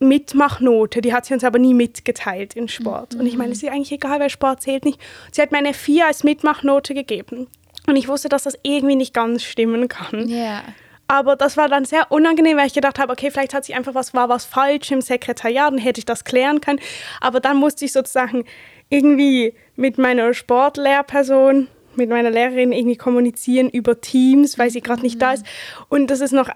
Mitmachnote, 0.00 1.00
die 1.00 1.12
hat 1.12 1.26
sie 1.26 1.35
uns 1.35 1.45
aber 1.45 1.59
nie 1.59 1.75
mitgeteilt 1.75 2.55
in 2.55 2.69
Sport. 2.69 3.14
Und 3.14 3.26
ich 3.26 3.37
meine, 3.37 3.52
es 3.52 3.62
ist 3.62 3.69
eigentlich 3.69 3.93
egal, 3.93 4.21
weil 4.21 4.31
Sport 4.31 4.62
zählt 4.62 4.85
nicht. 4.85 5.00
Sie 5.33 5.43
hat 5.43 5.50
mir 5.50 5.59
eine 5.59 5.75
4 5.75 6.07
als 6.07 6.25
Mitmachnote 6.25 6.95
gegeben. 6.95 7.49
Und 7.87 7.97
ich 7.97 8.09
wusste, 8.09 8.29
dass 8.29 8.45
das 8.45 8.59
irgendwie 8.63 8.97
nicht 8.97 9.15
ganz 9.15 9.43
stimmen 9.43 9.89
kann. 9.89 10.29
Yeah. 10.29 10.63
Aber 11.09 11.35
das 11.35 11.57
war 11.57 11.69
dann 11.69 11.85
sehr 11.85 12.13
unangenehm, 12.13 12.57
weil 12.57 12.69
ich 12.69 12.73
gedacht 12.73 13.01
habe, 13.01 13.13
okay, 13.13 13.33
vielleicht 13.33 13.53
hat 13.53 13.65
sich 13.65 13.75
einfach 13.75 13.95
was, 13.95 14.15
war 14.15 14.29
was 14.29 14.45
falsch 14.45 14.93
im 14.93 15.01
Sekretariat 15.01 15.73
und 15.73 15.79
hätte 15.79 15.99
ich 15.99 16.05
das 16.05 16.23
klären 16.23 16.61
können. 16.61 16.79
Aber 17.21 17.41
dann 17.41 17.57
musste 17.57 17.85
ich 17.85 17.93
sozusagen 17.93 18.45
irgendwie 18.91 19.55
mit 19.75 19.99
meiner 19.99 20.35
Sportlehrperson, 20.35 21.67
mit 21.97 22.11
meiner 22.11 22.31
Lehrerin 22.31 22.71
irgendwie 22.71 22.97
kommunizieren 22.97 23.69
über 23.71 24.01
Teams, 24.01 24.57
weil 24.57 24.71
sie 24.71 24.83
gerade 24.83 25.03
nicht 25.03 25.21
da 25.21 25.33
ist. 25.33 25.45
Und 25.89 26.13
das 26.13 26.21
ist 26.21 26.33
noch 26.33 26.49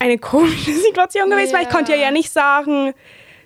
eine 0.00 0.18
komische 0.18 0.72
Situation 0.88 1.30
gewesen, 1.30 1.52
ja. 1.52 1.58
weil 1.58 1.66
ich 1.66 1.70
konnte 1.70 1.94
ja 1.94 2.10
nicht 2.10 2.32
sagen, 2.32 2.94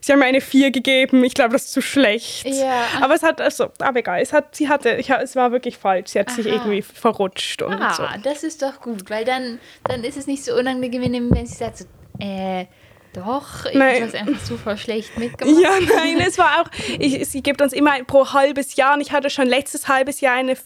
sie 0.05 0.13
haben 0.13 0.19
mir 0.19 0.27
eine 0.27 0.41
4 0.41 0.71
gegeben, 0.71 1.25
ich 1.25 1.35
glaube, 1.35 1.53
das 1.53 1.65
ist 1.65 1.73
zu 1.73 1.81
schlecht. 1.81 2.47
Ja. 2.47 2.85
Aber 3.01 3.15
es 3.15 3.23
hat, 3.23 3.41
also, 3.41 3.71
aber 3.79 4.01
egal, 4.01 4.21
es 4.21 4.33
hat, 4.33 4.55
sie 4.55 4.69
hatte, 4.69 4.95
ich, 4.97 5.11
es 5.11 5.35
war 5.35 5.53
wirklich 5.53 5.79
falsch, 5.79 6.11
sie 6.11 6.21
hat 6.21 6.29
Aha. 6.29 6.35
sich 6.37 6.47
irgendwie 6.47 6.83
verrutscht 6.83 7.63
und 7.63 7.75
ah, 7.75 7.95
so. 7.95 8.05
das 8.23 8.43
ist 8.43 8.63
doch 8.63 8.81
gut, 8.81 9.09
weil 9.09 9.25
dann, 9.25 9.59
dann 9.85 10.05
ist 10.05 10.17
es 10.17 10.27
nicht 10.27 10.45
so 10.45 10.55
unangenehm, 10.55 11.31
wenn 11.31 11.47
sie 11.47 11.55
sagt, 11.55 11.79
so, 11.79 11.85
äh, 12.21 12.67
doch, 13.15 13.65
ich 13.67 13.81
habe 13.81 14.01
das 14.01 14.15
einfach 14.15 14.45
super 14.45 14.77
schlecht 14.77 15.17
mitgemacht. 15.19 15.63
Ja, 15.63 15.71
nein, 15.97 16.21
es 16.21 16.37
war 16.39 16.61
auch, 16.61 16.71
ich, 16.99 17.29
sie 17.29 17.43
gibt 17.43 17.63
uns 17.63 17.73
immer 17.73 18.03
pro 18.05 18.33
halbes 18.33 18.77
Jahr 18.77 18.95
und 18.95 19.01
ich 19.01 19.13
hatte 19.13 19.31
schon 19.31 19.47
letztes 19.47 19.89
halbes 19.89 20.21
Jahr 20.21 20.35
eine, 20.35 20.57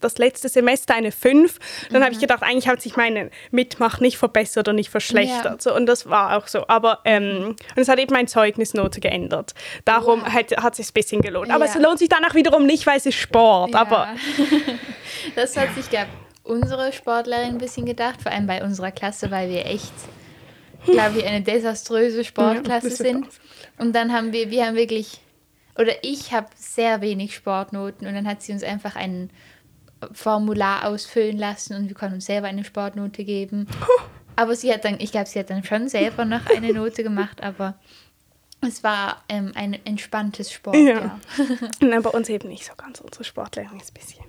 das 0.00 0.18
letzte 0.18 0.48
Semester 0.48 0.94
eine 0.94 1.12
5. 1.12 1.58
Dann 1.90 2.00
mhm. 2.00 2.04
habe 2.04 2.14
ich 2.14 2.20
gedacht, 2.20 2.42
eigentlich 2.42 2.68
hat 2.68 2.82
sich 2.82 2.96
meine 2.96 3.30
Mitmach 3.50 4.00
nicht 4.00 4.18
verbessert 4.18 4.68
und 4.68 4.76
nicht 4.76 4.90
verschlechtert. 4.90 5.44
Ja. 5.44 5.56
So, 5.58 5.74
und 5.74 5.86
das 5.86 6.08
war 6.08 6.36
auch 6.36 6.46
so. 6.46 6.66
Aber 6.68 7.00
ähm, 7.04 7.56
und 7.74 7.82
es 7.82 7.88
hat 7.88 7.98
eben 7.98 8.12
meine 8.12 8.28
Zeugnisnote 8.28 9.00
geändert. 9.00 9.54
Darum 9.84 10.22
wow. 10.22 10.32
hat, 10.32 10.56
hat 10.56 10.72
es 10.72 10.76
sich 10.78 10.90
ein 10.90 10.94
bisschen 10.94 11.22
gelohnt. 11.22 11.50
Aber 11.50 11.64
ja. 11.64 11.72
es 11.72 11.78
lohnt 11.78 11.98
sich 11.98 12.08
danach 12.08 12.34
wiederum 12.34 12.66
nicht, 12.66 12.86
weil 12.86 12.98
es 12.98 13.06
ist 13.06 13.16
Sport. 13.16 13.72
Ja. 13.72 13.80
Aber 13.80 14.08
das 15.34 15.56
hat 15.56 15.74
sich, 15.74 15.88
glaube 15.88 16.08
unsere 16.48 16.92
Sportlerin 16.92 17.50
ein 17.50 17.58
bisschen 17.58 17.84
gedacht, 17.84 18.22
vor 18.22 18.32
allem 18.32 18.46
bei 18.46 18.64
unserer 18.64 18.90
Klasse, 18.90 19.30
weil 19.30 19.50
wir 19.50 19.66
echt 19.66 19.92
glaube 20.90 21.18
ich, 21.18 21.26
eine 21.26 21.42
desaströse 21.42 22.24
Sportklasse 22.24 22.88
ja, 22.88 22.94
sind. 22.96 23.26
Und 23.78 23.94
dann 23.94 24.12
haben 24.12 24.32
wir, 24.32 24.50
wir 24.50 24.66
haben 24.66 24.76
wirklich, 24.76 25.20
oder 25.78 25.92
ich 26.02 26.32
habe 26.32 26.48
sehr 26.56 27.00
wenig 27.00 27.34
Sportnoten 27.34 28.06
und 28.06 28.14
dann 28.14 28.26
hat 28.26 28.42
sie 28.42 28.52
uns 28.52 28.62
einfach 28.62 28.96
ein 28.96 29.30
Formular 30.12 30.86
ausfüllen 30.86 31.38
lassen 31.38 31.74
und 31.74 31.88
wir 31.88 31.94
konnten 31.94 32.16
uns 32.16 32.26
selber 32.26 32.48
eine 32.48 32.64
Sportnote 32.64 33.24
geben. 33.24 33.66
Aber 34.36 34.54
sie 34.54 34.72
hat 34.72 34.84
dann, 34.84 35.00
ich 35.00 35.10
glaube, 35.10 35.26
sie 35.26 35.40
hat 35.40 35.50
dann 35.50 35.64
schon 35.64 35.88
selber 35.88 36.24
noch 36.24 36.46
eine 36.46 36.72
Note 36.72 37.02
gemacht, 37.02 37.42
aber 37.42 37.74
es 38.60 38.84
war 38.84 39.24
ähm, 39.28 39.50
ein 39.56 39.76
entspanntes 39.84 40.52
Sport. 40.52 40.76
Ja. 40.76 41.18
Nein, 41.80 42.02
bei 42.02 42.10
uns 42.10 42.28
eben 42.28 42.48
nicht 42.48 42.64
so 42.64 42.72
ganz. 42.76 43.00
Unsere 43.00 43.24
Sportlehrerin 43.24 43.80
ist 43.80 43.90
ein 43.90 43.94
bisschen 43.94 44.27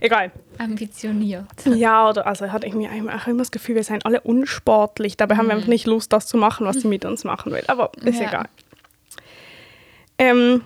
Egal. 0.00 0.30
Ambitioniert. 0.58 1.46
Ja, 1.64 2.08
oder 2.08 2.26
also 2.26 2.44
er 2.46 2.52
hat 2.52 2.64
irgendwie 2.64 2.88
auch 2.88 3.26
immer 3.26 3.38
das 3.38 3.50
Gefühl, 3.50 3.76
wir 3.76 3.84
seien 3.84 4.02
alle 4.02 4.20
unsportlich. 4.20 5.16
Dabei 5.16 5.34
mhm. 5.34 5.38
haben 5.38 5.46
wir 5.46 5.54
einfach 5.54 5.66
mhm. 5.66 5.72
nicht 5.72 5.86
Lust, 5.86 6.12
das 6.12 6.26
zu 6.26 6.36
machen, 6.36 6.66
was 6.66 6.76
sie 6.76 6.88
mit 6.88 7.04
uns 7.04 7.24
machen 7.24 7.52
will. 7.52 7.64
Aber 7.66 7.92
ist 8.04 8.20
ja. 8.20 8.28
egal. 8.28 8.48
Ähm, 10.18 10.62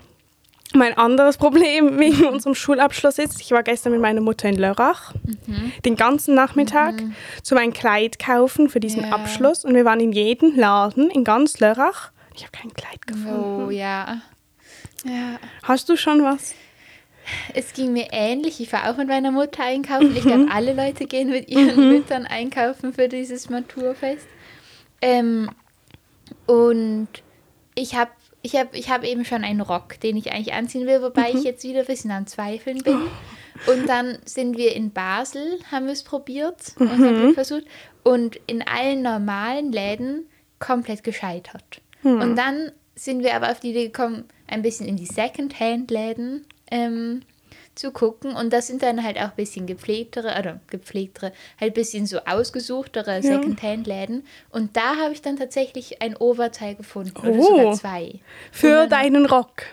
mein 0.74 0.98
anderes 0.98 1.36
Problem 1.36 1.98
wegen 1.98 2.26
unserem 2.26 2.54
Schulabschluss 2.54 3.18
ist, 3.18 3.40
ich 3.40 3.52
war 3.52 3.62
gestern 3.62 3.92
mit 3.92 4.00
meiner 4.00 4.20
Mutter 4.20 4.48
in 4.48 4.56
Lörrach, 4.56 5.14
mhm. 5.46 5.72
den 5.84 5.96
ganzen 5.96 6.34
Nachmittag, 6.34 7.00
mhm. 7.00 7.14
zu 7.42 7.54
meinem 7.54 7.72
Kleid 7.72 8.18
kaufen 8.18 8.68
für 8.68 8.80
diesen 8.80 9.02
ja. 9.02 9.10
Abschluss. 9.10 9.64
Und 9.64 9.74
wir 9.74 9.84
waren 9.84 10.00
in 10.00 10.12
jedem 10.12 10.56
Laden 10.56 11.10
in 11.10 11.24
ganz 11.24 11.60
Lörrach. 11.60 12.10
Ich 12.34 12.42
habe 12.42 12.52
kein 12.52 12.74
Kleid 12.74 13.06
gefunden. 13.06 13.66
Oh 13.66 13.70
ja. 13.70 14.22
ja. 15.04 15.38
Hast 15.62 15.88
du 15.88 15.96
schon 15.96 16.24
was? 16.24 16.54
Es 17.54 17.72
ging 17.72 17.92
mir 17.92 18.08
ähnlich. 18.12 18.60
Ich 18.60 18.72
war 18.72 18.90
auch 18.90 18.96
mit 18.96 19.08
meiner 19.08 19.30
Mutter 19.30 19.64
einkaufen. 19.64 20.14
Ich 20.16 20.22
glaube, 20.22 20.44
mhm. 20.44 20.52
alle 20.52 20.74
Leute 20.74 21.06
gehen 21.06 21.30
mit 21.30 21.48
ihren 21.48 21.76
mhm. 21.76 21.88
Müttern 21.90 22.26
einkaufen 22.26 22.92
für 22.92 23.08
dieses 23.08 23.50
Maturfest. 23.50 24.26
Ähm, 25.00 25.50
und 26.46 27.08
ich 27.74 27.94
habe 27.94 28.10
ich 28.42 28.56
hab, 28.56 28.74
ich 28.74 28.90
hab 28.90 29.04
eben 29.04 29.24
schon 29.24 29.42
einen 29.42 29.62
Rock, 29.62 29.98
den 30.00 30.18
ich 30.18 30.32
eigentlich 30.32 30.52
anziehen 30.52 30.86
will, 30.86 31.00
wobei 31.00 31.32
mhm. 31.32 31.38
ich 31.38 31.44
jetzt 31.44 31.64
wieder 31.64 31.80
ein 31.80 31.86
bisschen 31.86 32.10
am 32.10 32.26
Zweifeln 32.26 32.82
bin. 32.82 33.00
Und 33.66 33.88
dann 33.88 34.18
sind 34.26 34.58
wir 34.58 34.76
in 34.76 34.90
Basel, 34.90 35.58
haben 35.70 35.86
wir 35.86 35.92
es 35.92 36.02
probiert, 36.02 36.78
mhm. 36.78 37.32
versucht. 37.34 37.64
Und 38.02 38.38
in 38.46 38.62
allen 38.62 39.00
normalen 39.00 39.72
Läden 39.72 40.26
komplett 40.58 41.04
gescheitert. 41.04 41.80
Mhm. 42.02 42.20
Und 42.20 42.36
dann 42.36 42.72
sind 42.94 43.22
wir 43.22 43.34
aber 43.34 43.50
auf 43.50 43.60
die 43.60 43.70
Idee 43.70 43.86
gekommen, 43.86 44.24
ein 44.46 44.62
bisschen 44.62 44.86
in 44.86 44.96
die 44.96 45.06
Second-Hand-Läden 45.06 46.44
ähm, 46.70 47.22
zu 47.74 47.90
gucken. 47.90 48.34
Und 48.34 48.52
das 48.52 48.66
sind 48.66 48.82
dann 48.82 49.02
halt 49.02 49.16
auch 49.18 49.30
ein 49.30 49.36
bisschen 49.36 49.66
gepflegtere, 49.66 50.38
oder 50.38 50.60
gepflegtere, 50.68 51.32
halt 51.60 51.72
ein 51.72 51.74
bisschen 51.74 52.06
so 52.06 52.18
ausgesuchtere 52.24 53.16
ja. 53.16 53.22
Secondhand-Läden. 53.22 54.26
Und 54.50 54.76
da 54.76 54.96
habe 54.96 55.12
ich 55.12 55.22
dann 55.22 55.36
tatsächlich 55.36 56.00
ein 56.02 56.16
Oberteil 56.16 56.74
gefunden. 56.74 57.14
Oh. 57.16 57.28
Oder 57.28 57.42
sogar 57.42 57.74
zwei. 57.74 58.20
Für 58.52 58.86
deinen 58.86 59.26
Rock. 59.26 59.64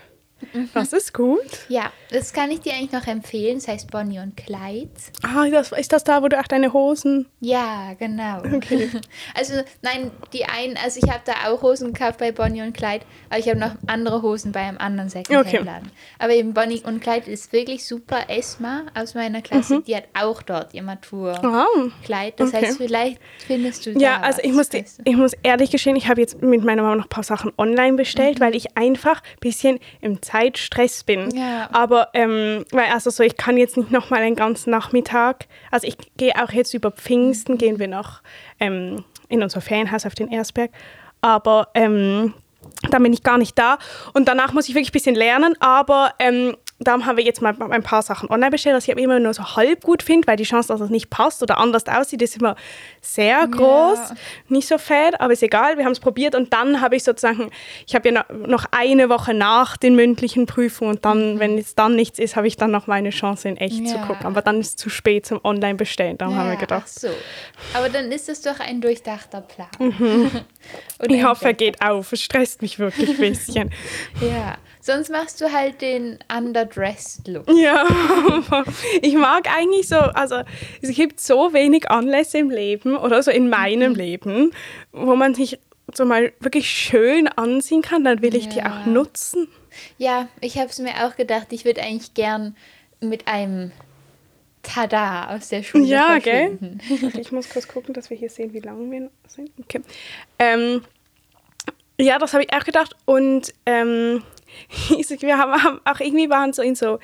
Das 0.73 0.93
ist 0.93 1.13
gut. 1.13 1.39
Ja, 1.69 1.91
das 2.09 2.33
kann 2.33 2.51
ich 2.51 2.59
dir 2.59 2.73
eigentlich 2.73 2.91
noch 2.91 3.07
empfehlen. 3.07 3.55
Das 3.55 3.67
heißt 3.67 3.91
Bonnie 3.91 4.19
und 4.19 4.35
Clyde. 4.37 4.89
Ah, 5.21 5.47
das, 5.49 5.71
ist 5.71 5.93
das 5.93 6.03
da, 6.03 6.21
wo 6.21 6.27
du 6.27 6.39
auch 6.39 6.47
deine 6.47 6.73
Hosen... 6.73 7.27
Ja, 7.39 7.93
genau. 7.97 8.39
Okay. 8.39 8.89
Also, 9.33 9.53
nein, 9.81 10.11
die 10.33 10.45
einen, 10.45 10.77
also 10.77 10.99
ich 11.01 11.09
habe 11.09 11.21
da 11.25 11.49
auch 11.49 11.61
Hosen 11.61 11.93
gekauft 11.93 12.19
bei 12.19 12.31
Bonnie 12.31 12.61
und 12.61 12.73
Clyde, 12.73 13.05
aber 13.29 13.39
ich 13.39 13.47
habe 13.47 13.59
noch 13.59 13.71
andere 13.87 14.21
Hosen 14.21 14.51
bei 14.51 14.61
einem 14.61 14.77
anderen 14.77 15.09
Secondhand-Laden. 15.09 15.87
Okay. 15.87 15.95
Aber 16.19 16.33
eben 16.33 16.53
Bonnie 16.53 16.81
und 16.83 17.01
Clyde 17.01 17.31
ist 17.31 17.53
wirklich 17.53 17.85
super. 17.85 18.25
Esma 18.27 18.83
aus 18.93 19.13
meiner 19.13 19.41
Klasse, 19.41 19.77
mhm. 19.77 19.83
die 19.83 19.95
hat 19.95 20.05
auch 20.13 20.41
dort 20.41 20.73
ihr 20.73 20.83
Matur-Kleid. 20.83 22.39
Das 22.39 22.49
okay. 22.49 22.65
heißt, 22.65 22.77
vielleicht 22.77 23.19
findest 23.45 23.85
du 23.85 23.93
da 23.93 23.99
Ja, 23.99 24.19
also 24.21 24.41
ich 24.43 24.53
muss, 24.53 24.69
die, 24.69 24.83
ich 25.03 25.15
muss 25.15 25.33
ehrlich 25.43 25.71
gestehen, 25.71 25.95
ich 25.95 26.07
habe 26.07 26.21
jetzt 26.21 26.41
mit 26.41 26.63
meiner 26.63 26.81
Mama 26.81 26.95
noch 26.95 27.05
ein 27.05 27.09
paar 27.09 27.23
Sachen 27.23 27.51
online 27.57 27.97
bestellt, 27.97 28.39
mhm. 28.39 28.43
weil 28.43 28.55
ich 28.55 28.77
einfach 28.77 29.21
ein 29.21 29.39
bisschen 29.39 29.79
im 30.01 30.21
Zeitstress 30.31 31.03
bin. 31.03 31.29
Ja. 31.35 31.69
Aber, 31.73 32.09
ähm, 32.13 32.65
weil 32.71 32.89
also 32.91 33.09
so, 33.09 33.23
ich 33.23 33.35
kann 33.35 33.57
jetzt 33.57 33.77
nicht 33.77 33.91
noch 33.91 34.09
mal 34.09 34.21
einen 34.21 34.35
ganzen 34.35 34.69
Nachmittag, 34.69 35.47
also 35.71 35.87
ich 35.87 35.97
gehe 36.17 36.33
auch 36.41 36.51
jetzt 36.51 36.73
über 36.73 36.91
Pfingsten, 36.91 37.57
gehen 37.57 37.79
wir 37.79 37.87
noch 37.87 38.21
ähm, 38.59 39.03
in 39.27 39.43
unser 39.43 39.61
Ferienhaus 39.61 40.05
auf 40.05 40.15
den 40.15 40.31
Erzberg. 40.31 40.71
Aber 41.21 41.67
ähm, 41.73 42.33
dann 42.89 43.03
bin 43.03 43.13
ich 43.13 43.23
gar 43.23 43.37
nicht 43.37 43.57
da. 43.57 43.77
Und 44.13 44.27
danach 44.27 44.53
muss 44.53 44.67
ich 44.67 44.75
wirklich 44.75 44.89
ein 44.89 44.93
bisschen 44.93 45.15
lernen. 45.15 45.55
Aber 45.59 46.13
ähm, 46.19 46.55
darum 46.87 47.05
haben 47.05 47.17
wir 47.17 47.23
jetzt 47.23 47.41
mal 47.41 47.55
ein 47.69 47.83
paar 47.83 48.01
Sachen 48.01 48.29
online 48.29 48.51
bestellt, 48.51 48.75
was 48.75 48.87
ich 48.87 48.95
immer 48.97 49.19
nur 49.19 49.33
so 49.33 49.55
halb 49.55 49.83
gut 49.83 50.03
finde, 50.03 50.27
weil 50.27 50.37
die 50.37 50.43
Chance, 50.43 50.69
dass 50.69 50.81
es 50.81 50.89
nicht 50.89 51.09
passt 51.09 51.41
oder 51.43 51.57
anders 51.57 51.85
aussieht, 51.87 52.21
ist 52.21 52.37
immer 52.37 52.55
sehr 53.01 53.47
groß. 53.47 53.97
Ja. 53.97 54.15
Nicht 54.49 54.67
so 54.67 54.77
fett, 54.77 55.19
aber 55.19 55.33
ist 55.33 55.43
egal. 55.43 55.77
Wir 55.77 55.85
haben 55.85 55.91
es 55.91 55.99
probiert 55.99 56.35
und 56.35 56.53
dann 56.53 56.81
habe 56.81 56.95
ich 56.95 57.03
sozusagen, 57.03 57.51
ich 57.85 57.95
habe 57.95 58.09
ja 58.09 58.25
noch 58.29 58.65
eine 58.71 59.09
Woche 59.09 59.33
nach 59.33 59.77
den 59.77 59.95
mündlichen 59.95 60.45
Prüfungen 60.45 60.95
und 60.95 61.05
dann, 61.05 61.35
mhm. 61.35 61.39
wenn 61.39 61.57
es 61.57 61.75
dann 61.75 61.95
nichts 61.95 62.19
ist, 62.19 62.35
habe 62.35 62.47
ich 62.47 62.57
dann 62.57 62.71
noch 62.71 62.87
meine 62.87 63.11
Chance 63.11 63.49
in 63.49 63.57
echt 63.57 63.79
ja. 63.79 63.93
zu 63.93 63.97
gucken. 63.99 64.25
Aber 64.25 64.41
dann 64.41 64.59
ist 64.59 64.67
es 64.67 64.75
zu 64.75 64.89
spät 64.89 65.25
zum 65.25 65.39
Online-Bestellen. 65.43 66.17
Darum 66.17 66.35
ja, 66.35 66.41
haben 66.41 66.49
wir 66.49 66.57
gedacht. 66.57 66.83
Ach 66.85 66.87
so. 66.87 67.09
Aber 67.73 67.89
dann 67.89 68.11
ist 68.11 68.29
es 68.29 68.41
doch 68.41 68.59
ein 68.59 68.81
durchdachter 68.81 69.41
Plan. 69.41 69.69
Mhm. 69.79 70.31
ich 71.07 71.23
hoffe, 71.23 71.45
er 71.45 71.53
geht 71.53 71.81
auf. 71.81 72.11
Es 72.11 72.21
stresst 72.21 72.61
mich 72.61 72.79
wirklich 72.79 73.09
ein 73.09 73.17
bisschen. 73.17 73.71
ja. 74.21 74.57
Sonst 74.81 75.11
machst 75.11 75.39
du 75.39 75.51
halt 75.51 75.81
den 75.81 76.19
Underdressed-Look. 76.35 77.49
Ja, 77.53 77.85
ich 79.01 79.13
mag 79.13 79.47
eigentlich 79.55 79.87
so, 79.87 79.95
also 79.95 80.41
es 80.81 80.95
gibt 80.95 81.19
so 81.19 81.53
wenig 81.53 81.89
Anlässe 81.89 82.39
im 82.39 82.49
Leben 82.49 82.97
oder 82.97 83.21
so 83.21 83.29
in 83.31 83.49
meinem 83.49 83.93
mhm. 83.93 83.97
Leben, 83.97 84.51
wo 84.91 85.15
man 85.15 85.35
sich 85.35 85.59
so 85.93 86.05
mal 86.05 86.33
wirklich 86.39 86.69
schön 86.69 87.27
anziehen 87.27 87.81
kann, 87.81 88.03
dann 88.03 88.21
will 88.21 88.35
ich 88.35 88.45
ja. 88.45 88.51
die 88.51 88.63
auch 88.63 88.85
nutzen. 88.85 89.47
Ja, 89.97 90.27
ich 90.39 90.57
habe 90.57 90.69
es 90.69 90.79
mir 90.79 91.05
auch 91.05 91.15
gedacht, 91.15 91.47
ich 91.51 91.65
würde 91.65 91.81
eigentlich 91.81 92.13
gern 92.13 92.55
mit 92.99 93.27
einem 93.27 93.71
Tada 94.63 95.35
aus 95.35 95.49
der 95.49 95.63
Schule 95.63 95.85
Ja, 95.85 96.19
gell? 96.19 96.57
ich 97.19 97.31
muss 97.31 97.49
kurz 97.49 97.67
gucken, 97.67 97.93
dass 97.93 98.09
wir 98.09 98.17
hier 98.17 98.29
sehen, 98.29 98.53
wie 98.53 98.59
lang 98.59 98.91
wir 98.91 99.09
sind. 99.27 99.51
Okay. 99.59 99.81
Ähm, 100.39 100.83
ja, 101.99 102.19
das 102.19 102.33
habe 102.33 102.43
ich 102.43 102.53
auch 102.53 102.63
gedacht. 102.63 102.95
Und 103.05 103.53
ähm, 103.65 104.23
wir 105.21 105.37
haben 105.37 105.79
auch 105.83 105.99
irgendwie 105.99 106.29
waren 106.29 106.53
so 106.53 106.61
in 106.61 106.75
so 106.75 106.99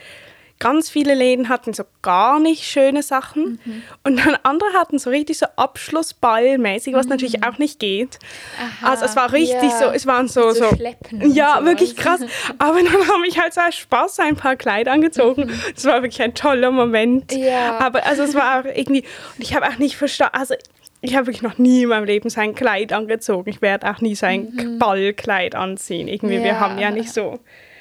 ganz 0.59 0.89
viele 0.89 1.13
Läden 1.13 1.49
hatten 1.49 1.73
so 1.73 1.83
gar 2.01 2.39
nicht 2.39 2.63
schöne 2.63 3.03
Sachen 3.03 3.59
mhm. 3.63 3.83
und 4.03 4.17
dann 4.17 4.37
andere 4.43 4.73
hatten 4.73 4.97
so 4.97 5.09
richtig 5.09 5.37
so 5.37 5.45
Abschlussballmäßig, 5.55 6.93
was 6.93 7.05
mhm. 7.05 7.11
natürlich 7.11 7.43
auch 7.43 7.57
nicht 7.57 7.79
geht. 7.79 8.19
Aha, 8.59 8.91
also 8.91 9.05
es 9.05 9.15
war 9.15 9.33
richtig 9.33 9.69
ja. 9.69 9.79
so, 9.79 9.85
es 9.85 10.05
waren 10.07 10.27
so 10.27 10.51
so, 10.51 10.69
so 10.69 10.77
ja 11.21 11.63
wirklich 11.63 11.95
krass. 11.95 12.21
Aber 12.57 12.81
dann 12.81 13.07
habe 13.07 13.27
ich 13.27 13.39
halt 13.39 13.53
so 13.53 13.61
Spaß 13.69 14.19
ein 14.19 14.35
paar 14.35 14.55
Kleider 14.55 14.91
angezogen. 14.91 15.45
Mhm. 15.45 15.61
Es 15.75 15.85
war 15.85 16.01
wirklich 16.01 16.21
ein 16.21 16.33
toller 16.33 16.71
Moment. 16.71 17.33
Ja. 17.33 17.77
Aber 17.79 18.05
also 18.05 18.23
es 18.23 18.33
war 18.33 18.59
auch 18.59 18.65
irgendwie 18.65 19.03
und 19.35 19.43
ich 19.43 19.53
habe 19.55 19.67
auch 19.67 19.77
nicht 19.77 19.95
verstanden, 19.95 20.37
also 20.37 20.55
ich 21.01 21.15
habe 21.15 21.27
wirklich 21.27 21.43
noch 21.43 21.57
nie 21.57 21.83
in 21.83 21.89
meinem 21.89 22.05
Leben 22.05 22.29
sein 22.29 22.55
Kleid 22.55 22.91
angezogen. 22.91 23.49
Ich 23.49 23.61
werde 23.61 23.89
auch 23.89 24.01
nie 24.01 24.15
sein 24.15 24.51
mhm. 24.51 24.79
Ballkleid 24.79 25.55
anziehen. 25.55 26.07
Irgendwie, 26.07 26.35
ja. 26.35 26.43
wir 26.43 26.59
haben 26.59 26.79
ja 26.79 26.91
nicht 26.91 27.13
so. 27.13 27.39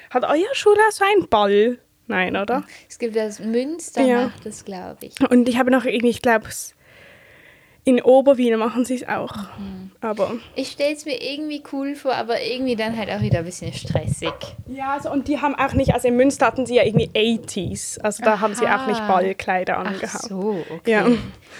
Hat 0.09 0.23
euer 0.23 0.53
Schulhaus 0.53 0.97
so 0.97 1.05
einen 1.05 1.27
Ball? 1.27 1.79
Nein, 2.07 2.37
oder? 2.37 2.63
Es 2.87 2.99
gibt 2.99 3.15
das 3.15 3.39
Münster, 3.39 4.01
ja. 4.01 4.25
macht 4.25 4.45
das, 4.45 4.63
glaube 4.63 4.97
ich. 5.01 5.29
Und 5.29 5.49
ich 5.49 5.57
habe 5.57 5.71
noch 5.71 5.83
irgendwie, 5.83 6.09
ich 6.09 6.21
glaube, 6.21 6.47
in 7.87 8.01
Oberwien 8.01 8.59
machen 8.59 8.83
sie 8.83 8.95
es 8.95 9.07
auch. 9.07 9.33
Mhm. 9.57 9.91
Aber 10.01 10.33
ich 10.55 10.71
stelle 10.71 10.93
es 10.93 11.05
mir 11.05 11.21
irgendwie 11.21 11.63
cool 11.71 11.95
vor, 11.95 12.13
aber 12.13 12.41
irgendwie 12.41 12.75
dann 12.75 12.97
halt 12.97 13.09
auch 13.09 13.21
wieder 13.21 13.39
ein 13.39 13.45
bisschen 13.45 13.71
stressig. 13.71 14.33
Ja, 14.67 14.93
also, 14.93 15.09
und 15.09 15.27
die 15.29 15.39
haben 15.39 15.55
auch 15.55 15.73
nicht, 15.73 15.93
also 15.93 16.09
in 16.09 16.17
Münster 16.17 16.47
hatten 16.47 16.65
sie 16.65 16.75
ja 16.75 16.83
irgendwie 16.83 17.09
80s. 17.15 17.99
Also 18.01 18.23
da 18.23 18.33
Aha. 18.33 18.41
haben 18.41 18.55
sie 18.55 18.67
auch 18.67 18.85
nicht 18.87 18.99
Ballkleider 19.07 19.77
angehabt. 19.77 20.25
Ach 20.25 20.29
so, 20.29 20.63
okay. 20.69 20.91
Ja. 20.91 21.07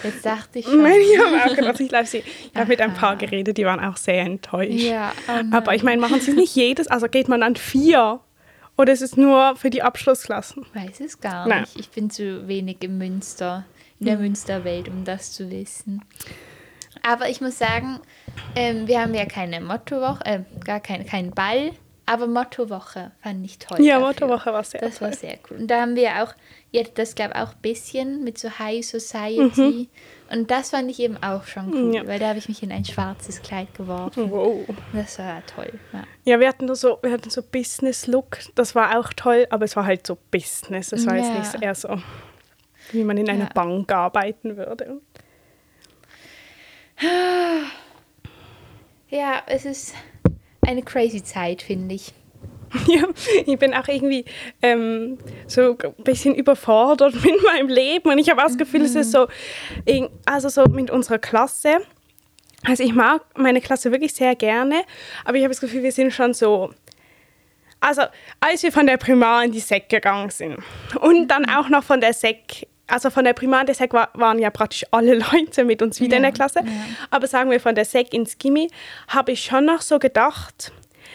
Jetzt 0.04 0.24
dachte 0.24 0.58
ich 0.58 0.66
schon. 0.66 0.82
Nein, 0.82 1.00
ich 1.00 1.18
habe 1.18 1.50
auch 1.50 1.56
gedacht, 1.56 1.80
ich 1.80 1.88
glaube, 1.88 2.04
ich 2.04 2.24
habe 2.54 2.68
mit 2.68 2.80
ein 2.80 2.92
paar 2.92 3.16
geredet, 3.16 3.56
die 3.56 3.64
waren 3.64 3.80
auch 3.80 3.96
sehr 3.96 4.20
enttäuscht. 4.20 4.82
Ja, 4.82 5.12
oh 5.28 5.56
aber 5.56 5.74
ich 5.74 5.82
meine, 5.82 6.00
machen 6.00 6.20
sie 6.20 6.32
nicht 6.32 6.54
jedes, 6.54 6.88
also 6.88 7.08
geht 7.08 7.28
man 7.28 7.42
an 7.42 7.56
vier 7.56 8.20
oder 8.76 8.92
ist 8.92 9.02
es 9.02 9.16
nur 9.16 9.56
für 9.56 9.70
die 9.70 9.82
Abschlussklassen? 9.82 10.66
Weiß 10.74 11.00
es 11.00 11.20
gar 11.20 11.48
Nein. 11.48 11.62
nicht. 11.62 11.80
Ich 11.80 11.88
bin 11.88 12.10
zu 12.10 12.46
wenig 12.46 12.76
im 12.80 12.98
Münster 12.98 13.64
in 14.00 14.06
der 14.06 14.16
mhm. 14.16 14.22
Münsterwelt, 14.22 14.88
um 14.88 15.04
das 15.04 15.32
zu 15.32 15.50
wissen. 15.50 16.02
Aber 17.02 17.28
ich 17.28 17.40
muss 17.40 17.58
sagen, 17.58 18.00
ähm, 18.54 18.86
wir 18.86 19.00
haben 19.00 19.14
ja 19.14 19.24
keine 19.24 19.60
Mottowoche, 19.60 20.24
äh, 20.24 20.40
gar 20.64 20.80
kein, 20.80 21.06
keinen 21.06 21.30
Ball, 21.30 21.72
aber 22.08 22.26
Mottowoche 22.26 23.12
fand 23.22 23.44
ich 23.44 23.58
toll. 23.58 23.82
Ja, 23.82 23.98
dafür. 23.98 24.08
Mottowoche 24.08 24.52
war 24.52 24.64
sehr 24.64 24.80
Das 24.80 24.96
toll. 24.98 25.08
war 25.08 25.14
sehr 25.14 25.38
cool. 25.50 25.58
Und 25.58 25.66
da 25.66 25.82
haben 25.82 25.94
wir 25.94 26.22
auch, 26.22 26.32
ja, 26.70 26.82
das 26.94 27.14
glaube 27.14 27.34
ich 27.34 27.40
auch 27.40 27.52
ein 27.52 27.60
bisschen 27.60 28.24
mit 28.24 28.38
so 28.38 28.58
High 28.58 28.84
Society. 28.84 29.60
Mhm. 29.60 29.88
Und 30.30 30.50
das 30.50 30.70
fand 30.70 30.90
ich 30.90 31.00
eben 31.00 31.22
auch 31.22 31.44
schon 31.44 31.72
cool, 31.74 31.94
ja. 31.94 32.06
weil 32.06 32.18
da 32.18 32.28
habe 32.28 32.38
ich 32.38 32.48
mich 32.48 32.62
in 32.62 32.72
ein 32.72 32.86
schwarzes 32.86 33.42
Kleid 33.42 33.74
geworfen. 33.74 34.30
Wow. 34.30 34.64
Das 34.94 35.18
war 35.18 35.42
toll. 35.46 35.72
Ja, 35.92 36.04
ja 36.24 36.40
wir 36.40 36.48
hatten 36.48 36.74
so, 36.74 36.98
wir 37.02 37.12
hatten 37.12 37.28
so 37.28 37.42
Business 37.42 38.06
Look, 38.06 38.38
das 38.54 38.74
war 38.74 38.98
auch 38.98 39.12
toll, 39.12 39.46
aber 39.50 39.66
es 39.66 39.76
war 39.76 39.84
halt 39.84 40.06
so 40.06 40.16
Business. 40.30 40.92
Es 40.92 41.06
war 41.06 41.16
ja. 41.16 41.24
jetzt 41.24 41.52
nicht 41.52 41.62
eher 41.62 41.74
so 41.74 42.00
wie 42.92 43.04
man 43.04 43.16
in 43.16 43.28
einer 43.28 43.44
ja. 43.44 43.52
Bank 43.52 43.90
arbeiten 43.92 44.56
würde. 44.56 45.00
Ja, 49.08 49.42
es 49.46 49.64
ist 49.64 49.94
eine 50.66 50.82
crazy 50.82 51.22
Zeit, 51.22 51.62
finde 51.62 51.94
ich. 51.94 52.12
Ja, 52.86 53.04
ich 53.46 53.58
bin 53.58 53.72
auch 53.72 53.88
irgendwie 53.88 54.26
ähm, 54.60 55.16
so 55.46 55.76
ein 55.82 56.04
bisschen 56.04 56.34
überfordert 56.34 57.14
mit 57.24 57.42
meinem 57.42 57.68
Leben 57.68 58.10
und 58.10 58.18
ich 58.18 58.28
habe 58.28 58.42
auch 58.42 58.46
das 58.46 58.58
Gefühl, 58.58 58.80
mhm. 58.80 58.86
es 58.86 58.94
ist 58.94 59.12
so, 59.12 59.26
also 60.26 60.48
so 60.50 60.64
mit 60.64 60.90
unserer 60.90 61.18
Klasse. 61.18 61.78
Also 62.66 62.82
ich 62.82 62.94
mag 62.94 63.22
meine 63.38 63.62
Klasse 63.62 63.90
wirklich 63.90 64.12
sehr 64.12 64.34
gerne, 64.34 64.82
aber 65.24 65.36
ich 65.38 65.44
habe 65.44 65.52
das 65.52 65.60
Gefühl, 65.60 65.82
wir 65.82 65.92
sind 65.92 66.12
schon 66.12 66.34
so 66.34 66.70
also 67.80 68.02
als 68.40 68.62
wir 68.62 68.72
von 68.72 68.86
der 68.86 68.96
Primar 68.96 69.44
in 69.44 69.52
die 69.52 69.60
Sek 69.60 69.88
gegangen 69.88 70.30
sind 70.30 70.58
und 71.00 71.28
dann 71.28 71.42
mhm. 71.42 71.50
auch 71.50 71.68
noch 71.68 71.84
von 71.84 72.00
der 72.00 72.12
Sek 72.12 72.66
also 72.88 73.10
von 73.10 73.24
der 73.24 73.34
Primar 73.34 73.64
der 73.64 73.74
Sek 73.74 73.92
war, 73.92 74.10
waren 74.14 74.38
ja 74.38 74.50
praktisch 74.50 74.84
alle 74.90 75.14
Leute 75.32 75.64
mit 75.64 75.82
uns 75.82 76.00
wieder 76.00 76.12
ja, 76.12 76.16
in 76.16 76.22
der 76.22 76.32
Klasse. 76.32 76.60
Ja. 76.60 76.72
Aber 77.10 77.26
sagen 77.26 77.50
wir 77.50 77.60
von 77.60 77.74
der 77.74 77.84
Sek 77.84 78.12
ins 78.12 78.38
Gimmi, 78.38 78.70
habe 79.08 79.32
ich 79.32 79.44
schon 79.44 79.64
noch 79.64 79.82
so 79.82 79.98
gedacht, 79.98 80.72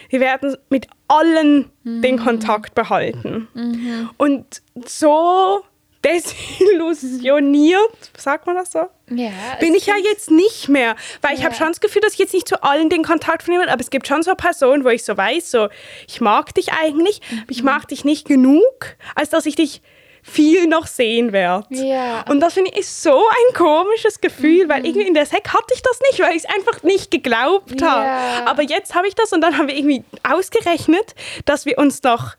wir 0.08 0.20
werden 0.20 0.56
mit 0.70 0.86
allen 1.08 1.70
mhm. 1.82 2.02
den 2.02 2.18
Kontakt 2.18 2.74
behalten. 2.74 3.48
Mhm. 3.54 4.10
Und 4.16 4.62
so 4.86 5.62
desillusioniert, 6.04 8.12
sagt 8.16 8.46
man 8.46 8.56
das 8.56 8.72
so? 8.72 8.86
Ja, 9.10 9.30
bin 9.60 9.74
ich 9.74 9.86
ja 9.86 9.94
jetzt 9.96 10.30
nicht 10.30 10.68
mehr, 10.68 10.96
weil 11.22 11.32
ja. 11.32 11.38
ich 11.38 11.44
habe 11.44 11.54
schon 11.54 11.68
das 11.68 11.80
Gefühl, 11.80 12.02
dass 12.02 12.12
ich 12.12 12.18
jetzt 12.18 12.34
nicht 12.34 12.46
zu 12.46 12.62
allen 12.62 12.90
den 12.90 13.02
Kontakt 13.02 13.42
vernehme, 13.42 13.70
aber 13.70 13.80
es 13.80 13.90
gibt 13.90 14.06
schon 14.06 14.22
so 14.22 14.34
Personen, 14.34 14.84
wo 14.84 14.90
ich 14.90 15.04
so 15.04 15.16
weiß, 15.16 15.50
so 15.50 15.68
ich 16.06 16.20
mag 16.20 16.54
dich 16.54 16.72
eigentlich, 16.72 17.20
mhm. 17.30 17.44
ich 17.48 17.62
mag 17.62 17.88
dich 17.88 18.04
nicht 18.04 18.26
genug, 18.26 18.96
als 19.14 19.30
dass 19.30 19.46
ich 19.46 19.56
dich 19.56 19.80
viel 20.26 20.66
noch 20.66 20.86
sehen 20.86 21.32
werde. 21.32 21.66
Ja. 21.68 22.24
Und 22.28 22.40
das 22.40 22.54
finde 22.54 22.70
ich 22.72 22.78
ist 22.78 23.02
so 23.02 23.14
ein 23.14 23.54
komisches 23.54 24.20
Gefühl, 24.20 24.64
mhm. 24.64 24.68
weil 24.70 24.86
irgendwie 24.86 25.06
in 25.06 25.14
der 25.14 25.26
Sek 25.26 25.48
hatte 25.48 25.74
ich 25.74 25.82
das 25.82 26.00
nicht, 26.10 26.20
weil 26.20 26.34
ich 26.34 26.44
es 26.44 26.46
einfach 26.46 26.82
nicht 26.82 27.10
geglaubt 27.10 27.80
habe. 27.82 28.04
Ja. 28.04 28.46
Aber 28.46 28.62
jetzt 28.62 28.94
habe 28.94 29.06
ich 29.06 29.14
das 29.14 29.32
und 29.32 29.42
dann 29.42 29.58
haben 29.58 29.68
wir 29.68 29.76
irgendwie 29.76 30.02
ausgerechnet, 30.22 31.14
dass 31.44 31.66
wir 31.66 31.78
uns 31.78 32.02
noch 32.02 32.36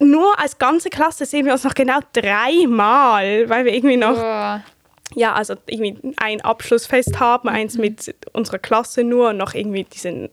nur 0.00 0.38
als 0.38 0.58
ganze 0.58 0.90
Klasse 0.90 1.24
sehen 1.24 1.46
wir 1.46 1.52
uns 1.52 1.64
noch 1.64 1.74
genau 1.74 1.98
dreimal, 2.12 3.48
weil 3.48 3.64
wir 3.64 3.72
irgendwie 3.72 3.96
noch 3.96 4.16
oh. 4.16 4.60
ja, 5.14 5.32
also 5.34 5.54
irgendwie 5.66 6.14
ein 6.16 6.40
Abschlussfest 6.40 7.20
haben, 7.20 7.48
eins 7.48 7.76
mhm. 7.76 7.80
mit 7.80 8.14
unserer 8.32 8.58
Klasse 8.58 9.04
nur 9.04 9.30
und 9.30 9.36
noch 9.36 9.54
irgendwie 9.54 9.84
diesen 9.84 10.30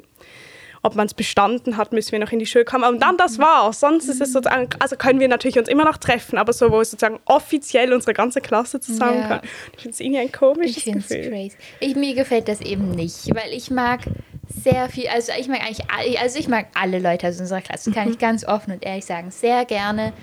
ob 0.85 0.95
man 0.95 1.07
es 1.07 1.15
bestanden 1.15 1.77
hat, 1.77 1.93
müssen 1.93 2.11
wir 2.11 2.19
noch 2.19 2.31
in 2.31 2.37
die 2.37 2.45
Schule 2.45 2.63
kommen. 2.63 2.83
Und 2.83 3.01
dann 3.01 3.17
das 3.17 3.39
war's. 3.39 3.79
Sonst 3.79 4.07
ist 4.07 4.21
es 4.21 4.31
sozusagen, 4.31 4.69
also 4.79 4.95
können 4.95 5.19
wir 5.19 5.27
natürlich 5.27 5.57
uns 5.57 5.67
immer 5.67 5.83
noch 5.83 5.97
treffen, 5.97 6.37
aber 6.37 6.53
so, 6.53 6.71
wo 6.71 6.83
sozusagen 6.83 7.19
offiziell 7.25 7.91
unsere 7.91 8.13
ganze 8.13 8.39
Klasse 8.39 8.79
zusammen 8.79 9.19
ja. 9.19 9.41
Ich 9.73 9.81
finde 9.81 9.93
es 9.95 9.99
irgendwie 9.99 10.19
ein 10.19 10.31
komisches 10.31 10.85
ich 10.85 10.93
Gefühl. 10.93 11.29
Crazy. 11.29 11.57
Ich, 11.79 11.95
mir 11.95 12.13
gefällt 12.13 12.47
das 12.47 12.61
eben 12.61 12.91
nicht, 12.91 13.33
weil 13.33 13.51
ich 13.51 13.71
mag 13.71 14.01
sehr 14.47 14.87
viel, 14.89 15.07
also 15.07 15.31
ich 15.39 15.47
mag 15.47 15.61
eigentlich, 15.61 15.89
alle, 15.89 16.19
also 16.19 16.37
ich 16.37 16.47
mag 16.47 16.67
alle 16.75 16.99
Leute 16.99 17.27
aus 17.27 17.39
unserer 17.39 17.61
Klasse, 17.61 17.91
kann 17.91 18.11
ich 18.11 18.19
ganz 18.19 18.45
offen 18.45 18.71
und 18.73 18.85
ehrlich 18.85 19.05
sagen, 19.05 19.31
sehr 19.31 19.65
gerne. 19.65 20.13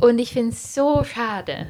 Und 0.00 0.20
ich 0.20 0.32
finde 0.32 0.52
es 0.52 0.72
so 0.72 1.02
schade, 1.02 1.66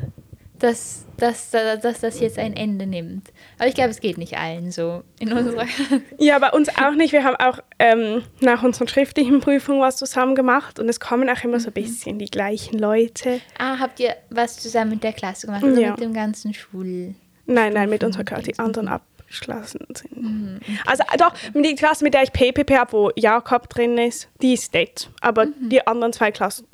dass, 0.62 1.04
dass, 1.16 1.50
dass, 1.50 2.00
das 2.00 2.20
jetzt 2.20 2.38
ein 2.38 2.54
Ende 2.54 2.86
nimmt. 2.86 3.32
Aber 3.58 3.68
ich 3.68 3.74
glaube, 3.74 3.90
es 3.90 4.00
geht 4.00 4.16
nicht 4.16 4.38
allen 4.38 4.70
so 4.70 5.02
in 5.18 5.32
unserer 5.32 5.66
Ja, 6.18 6.38
bei 6.38 6.50
uns 6.50 6.68
auch 6.78 6.92
nicht. 6.92 7.12
Wir 7.12 7.24
haben 7.24 7.36
auch 7.36 7.58
ähm, 7.80 8.22
nach 8.40 8.62
unseren 8.62 8.86
schriftlichen 8.86 9.40
Prüfungen 9.40 9.80
was 9.80 9.96
zusammen 9.96 10.36
gemacht 10.36 10.78
und 10.78 10.88
es 10.88 11.00
kommen 11.00 11.28
auch 11.28 11.42
immer 11.42 11.58
so 11.58 11.68
ein 11.68 11.72
bisschen 11.72 12.18
die 12.20 12.30
gleichen 12.30 12.78
Leute. 12.78 13.40
Ah, 13.58 13.80
habt 13.80 13.98
ihr 13.98 14.14
was 14.30 14.56
zusammen 14.56 14.90
mit 14.92 15.02
der 15.02 15.12
Klasse 15.12 15.46
gemacht 15.46 15.64
oder 15.64 15.80
Ja. 15.80 15.90
mit 15.90 16.00
dem 16.00 16.14
ganzen 16.14 16.54
Schul... 16.54 17.14
Nein, 17.46 17.72
nein, 17.72 17.90
mit 17.90 18.04
unserer 18.04 18.22
Klasse, 18.22 18.42
die 18.44 18.58
anderen 18.60 18.86
abgeschlossen 18.86 19.80
sind. 19.94 20.60
Also 20.86 21.02
äh, 21.12 21.16
doch, 21.16 21.34
die 21.54 21.74
Klasse, 21.74 22.04
mit 22.04 22.14
der 22.14 22.22
ich 22.22 22.32
PPP 22.32 22.78
habe, 22.78 22.92
wo 22.92 23.10
Jakob 23.16 23.68
drin 23.68 23.98
ist, 23.98 24.28
die 24.40 24.54
ist 24.54 24.72
nett. 24.74 25.10
Aber 25.20 25.46
die 25.46 25.84
anderen 25.84 26.12
zwei 26.12 26.30
Klassen, 26.30 26.68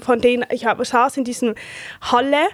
von 0.00 0.20
denen 0.20 0.44
ich 0.50 0.66
habe, 0.66 0.84
saß 0.84 1.16
in 1.16 1.24
diesem 1.24 1.54
Halle, 2.02 2.46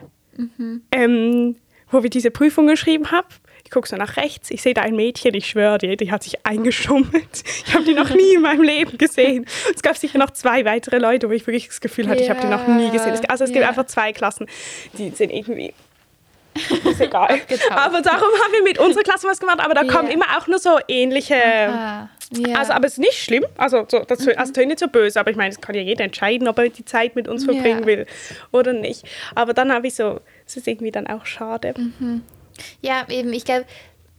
ähm, 0.92 1.57
wo 1.90 2.03
wir 2.03 2.11
diese 2.11 2.31
Prüfung 2.31 2.66
geschrieben 2.66 3.11
haben. 3.11 3.26
Ich 3.64 3.70
gucke 3.70 3.88
so 3.88 3.96
nach 3.96 4.16
rechts, 4.16 4.50
ich 4.50 4.62
sehe 4.62 4.74
da 4.74 4.83
ein 4.83 4.96
Mädchen, 4.96 5.35
ich 5.35 5.46
schwöre 5.46 5.79
dir, 5.79 5.96
die 5.96 6.11
hat 6.11 6.22
sich 6.24 6.44
eingeschummelt. 6.46 7.42
Ich 7.66 7.74
habe 7.74 7.85
die 7.85 7.94
noch 7.94 8.11
nie 8.11 8.35
in 8.35 8.40
meinem 8.42 8.62
Leben 8.62 8.98
gesehen. 8.98 9.46
Es 9.74 9.83
gab 9.83 9.96
sicher 9.96 10.18
noch 10.18 10.31
zwei 10.31 10.64
weitere 10.64 10.98
Leute, 10.98 11.29
wo 11.29 11.33
ich 11.33 11.46
wirklich 11.46 11.68
das 11.68 11.81
Gefühl 11.81 12.09
hatte, 12.09 12.22
ich 12.22 12.31
habe 12.31 12.40
die 12.40 12.48
noch 12.48 12.66
nie 12.66 12.90
gesehen. 12.90 13.12
Es- 13.14 13.24
Also 13.29 13.44
es 13.44 13.50
gibt 13.50 13.62
Ja. 13.62 13.68
einfach 13.68 13.87
zwei 13.87 14.12
Klassen, 14.12 14.46
die 14.94 15.11
sind 15.11 15.31
irgendwie 15.31 15.72
ist 16.85 17.00
egal. 17.00 17.38
Aber 17.70 18.00
darum 18.03 18.29
haben 18.42 18.53
wir 18.53 18.62
mit 18.64 18.79
unserer 18.79 19.05
Klasse 19.05 19.29
was 19.29 19.38
gemacht, 19.38 19.61
aber 19.61 19.74
da 19.74 19.85
kommen 19.85 20.09
Ja. 20.09 20.14
immer 20.14 20.26
auch 20.37 20.48
nur 20.48 20.59
so 20.59 20.79
ähnliche. 20.88 21.37
Ah, 21.68 22.09
ja. 22.33 22.59
Also, 22.59 22.73
aber 22.73 22.87
es 22.87 22.93
ist 22.93 22.99
nicht 22.99 23.14
schlimm. 23.14 23.45
Also, 23.57 23.87
so, 23.88 24.01
das 24.01 24.21
also, 24.21 24.33
das 24.33 24.53
tönt 24.53 24.69
nicht 24.69 24.79
so 24.79 24.88
böse, 24.88 25.19
aber 25.19 25.31
ich 25.31 25.37
meine, 25.37 25.51
es 25.51 25.61
kann 25.61 25.75
ja 25.75 25.83
jeder 25.83 26.05
entscheiden, 26.05 26.47
ob 26.49 26.59
er 26.59 26.69
die 26.69 26.85
Zeit 26.85 27.16
mit 27.16 27.29
uns 27.29 27.45
verbringen 27.45 27.81
Ja. 27.81 27.87
will 27.87 28.07
oder 28.53 28.73
nicht. 28.73 29.05
Aber 29.35 29.53
dann 29.53 29.73
habe 29.73 29.87
ich 29.87 29.95
so, 29.95 30.21
es 30.47 30.57
ist 30.57 30.69
irgendwie 30.69 30.90
dann 30.93 31.07
auch 31.07 31.27
schade. 31.27 31.75
Ja, 32.83 33.07
eben, 33.09 33.33
ich 33.33 33.45
glaube, 33.45 33.64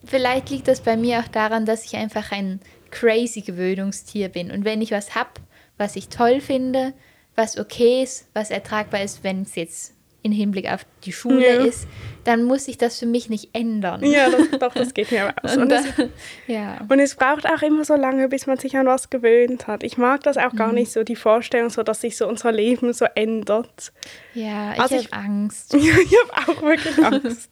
vielleicht 0.04 0.50
liegt 0.50 0.68
das 0.68 0.82
bei 0.82 0.98
mir 0.98 1.20
auch 1.20 1.28
daran, 1.28 1.66
dass 1.66 1.86
ich 1.86 1.96
einfach 1.96 2.32
ein 2.32 2.60
crazy 2.90 3.42
Gewöhnungstier 3.42 4.30
bin. 4.30 4.52
Und 4.52 4.66
wenn 4.66 4.82
ich 4.82 4.92
was 4.92 5.16
habe, 5.16 5.30
was 5.78 5.96
ich 5.96 6.10
toll 6.10 6.42
finde, 6.42 6.94
was 7.36 7.58
okay 7.58 8.04
ist, 8.04 8.28
was 8.34 8.52
ertragbar 8.52 9.04
ist, 9.04 9.24
wenn 9.24 9.44
es 9.44 9.56
jetzt 9.56 9.94
in 10.24 10.32
Hinblick 10.32 10.72
auf 10.72 10.82
die 11.06 11.12
Schule 11.14 11.56
Ja. 11.58 11.64
ist, 11.66 11.88
dann 12.26 12.44
muss 12.44 12.68
ich 12.68 12.78
das 12.78 13.00
für 13.00 13.08
mich 13.08 13.30
nicht 13.30 13.50
ändern. 13.54 14.04
Ja, 14.06 14.30
das, 14.30 14.60
doch, 14.60 14.74
das 14.74 14.94
geht 14.94 15.12
mir 15.12 15.24
aber 15.28 15.34
aus. 15.44 15.56
Und 15.58 15.64
Und 15.64 15.72
es, 15.72 15.84
da, 15.98 16.04
ja. 16.48 16.78
und 16.88 17.00
es 17.00 17.16
braucht 17.16 17.48
auch 17.48 17.62
immer 17.64 17.84
so 17.84 17.96
lange, 17.96 18.28
bis 18.30 18.46
man 18.46 18.58
sich 18.58 18.78
an 18.78 18.86
was 18.86 19.10
gewöhnt 19.10 19.66
hat. 19.68 19.84
Ich 19.84 19.98
mag 19.98 20.22
das 20.24 20.38
auch 20.38 20.54
Mhm. 20.54 20.58
gar 20.58 20.72
nicht 20.74 20.92
so, 20.92 21.04
die 21.04 21.16
Vorstellung, 21.16 21.70
so, 21.72 21.82
dass 21.84 22.02
sich 22.02 22.16
so 22.18 22.28
unser 22.28 22.52
Leben 22.52 22.94
so 22.94 23.06
ändert. 23.16 23.92
ja, 24.36 24.74
ich 24.74 24.80
Also 24.80 24.96
habe 24.98 25.08
Angst. 25.14 25.74
Ja, 25.74 25.80
ich 25.80 26.16
habe 26.36 26.52
auch 26.52 26.62
wirklich 26.62 27.04
Angst. 27.04 27.50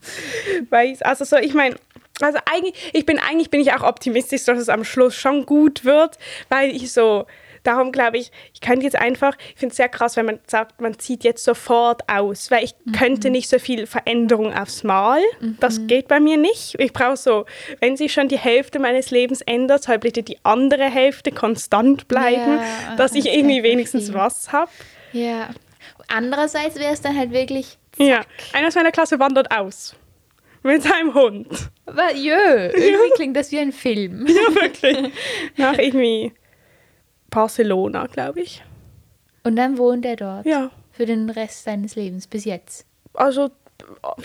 Weil 0.69 0.91
ich, 0.91 1.05
also 1.05 1.25
so, 1.25 1.37
ich 1.37 1.53
meine, 1.55 1.75
also 2.21 2.37
eigentlich, 2.51 2.75
ich 2.93 3.05
bin 3.05 3.17
eigentlich 3.17 3.49
bin 3.49 3.61
ich 3.61 3.73
auch 3.73 3.81
optimistisch, 3.83 4.43
dass 4.43 4.59
es 4.59 4.69
am 4.69 4.83
Schluss 4.83 5.15
schon 5.15 5.45
gut 5.45 5.85
wird, 5.85 6.17
weil 6.49 6.69
ich 6.75 6.91
so, 6.91 7.25
darum 7.63 7.91
glaube 7.91 8.17
ich, 8.17 8.31
ich 8.53 8.61
könnte 8.61 8.83
jetzt 8.85 8.95
einfach, 8.95 9.35
ich 9.53 9.59
finde 9.59 9.71
es 9.73 9.77
sehr 9.77 9.89
krass, 9.89 10.15
wenn 10.17 10.25
man 10.25 10.39
sagt, 10.47 10.81
man 10.81 10.97
zieht 10.99 11.23
jetzt 11.23 11.43
sofort 11.43 12.01
aus, 12.09 12.51
weil 12.51 12.63
ich 12.63 12.73
könnte 12.97 13.29
nicht 13.29 13.49
so 13.49 13.59
viel 13.59 13.85
Veränderung 13.87 14.53
aufs 14.53 14.83
Mal. 14.83 15.21
Das 15.59 15.85
geht 15.87 16.07
bei 16.07 16.19
mir 16.19 16.37
nicht. 16.37 16.75
Ich 16.79 16.93
brauche 16.93 17.17
so, 17.17 17.45
wenn 17.79 17.97
sich 17.97 18.13
schon 18.13 18.27
die 18.27 18.37
Hälfte 18.37 18.79
meines 18.79 19.11
Lebens 19.11 19.41
ändert, 19.41 19.83
soll 19.83 19.99
bitte 19.99 20.23
die 20.23 20.37
andere 20.43 20.85
Hälfte 20.85 21.31
konstant 21.31 22.07
bleiben, 22.07 22.59
Ja, 22.59 22.95
dass 22.95 23.13
ich 23.15 23.25
irgendwie 23.27 23.63
wenigstens 23.63 24.09
verstehen. 24.09 24.21
was 24.25 24.51
habe. 24.53 24.71
Ja. 25.13 25.49
Andererseits 26.07 26.75
wäre 26.77 26.93
es 26.93 27.01
dann 27.01 27.17
halt 27.17 27.31
wirklich, 27.31 27.77
Ja, 27.97 28.21
einer 28.53 28.67
aus 28.67 28.75
meiner 28.75 28.91
Klasse 28.91 29.19
wandert 29.19 29.51
aus. 29.55 29.95
Mit 30.61 30.83
seinem 30.83 31.13
Hund. 31.13 31.47
aber 31.85 32.13
jö, 32.13 32.33
irgendwie 32.75 33.09
klingt 33.15 33.37
das 33.37 33.49
wie 33.51 33.59
ein 33.59 33.71
Film. 33.71 34.27
Ja, 34.27 34.55
wirklich. 34.61 35.13
Nach 35.55 35.77
irgendwie 35.77 36.33
Barcelona, 37.29 38.07
glaube 38.07 38.41
ich. 38.41 38.63
Und 39.43 39.55
dann 39.55 39.77
wohnt 39.77 40.05
er 40.05 40.15
dort. 40.15 40.45
Ja. 40.45 40.71
Für 40.91 41.05
den 41.05 41.29
Rest 41.29 41.63
seines 41.63 41.95
Lebens, 41.95 42.27
bis 42.27 42.45
jetzt. 42.45 42.85
Also, 43.13 43.49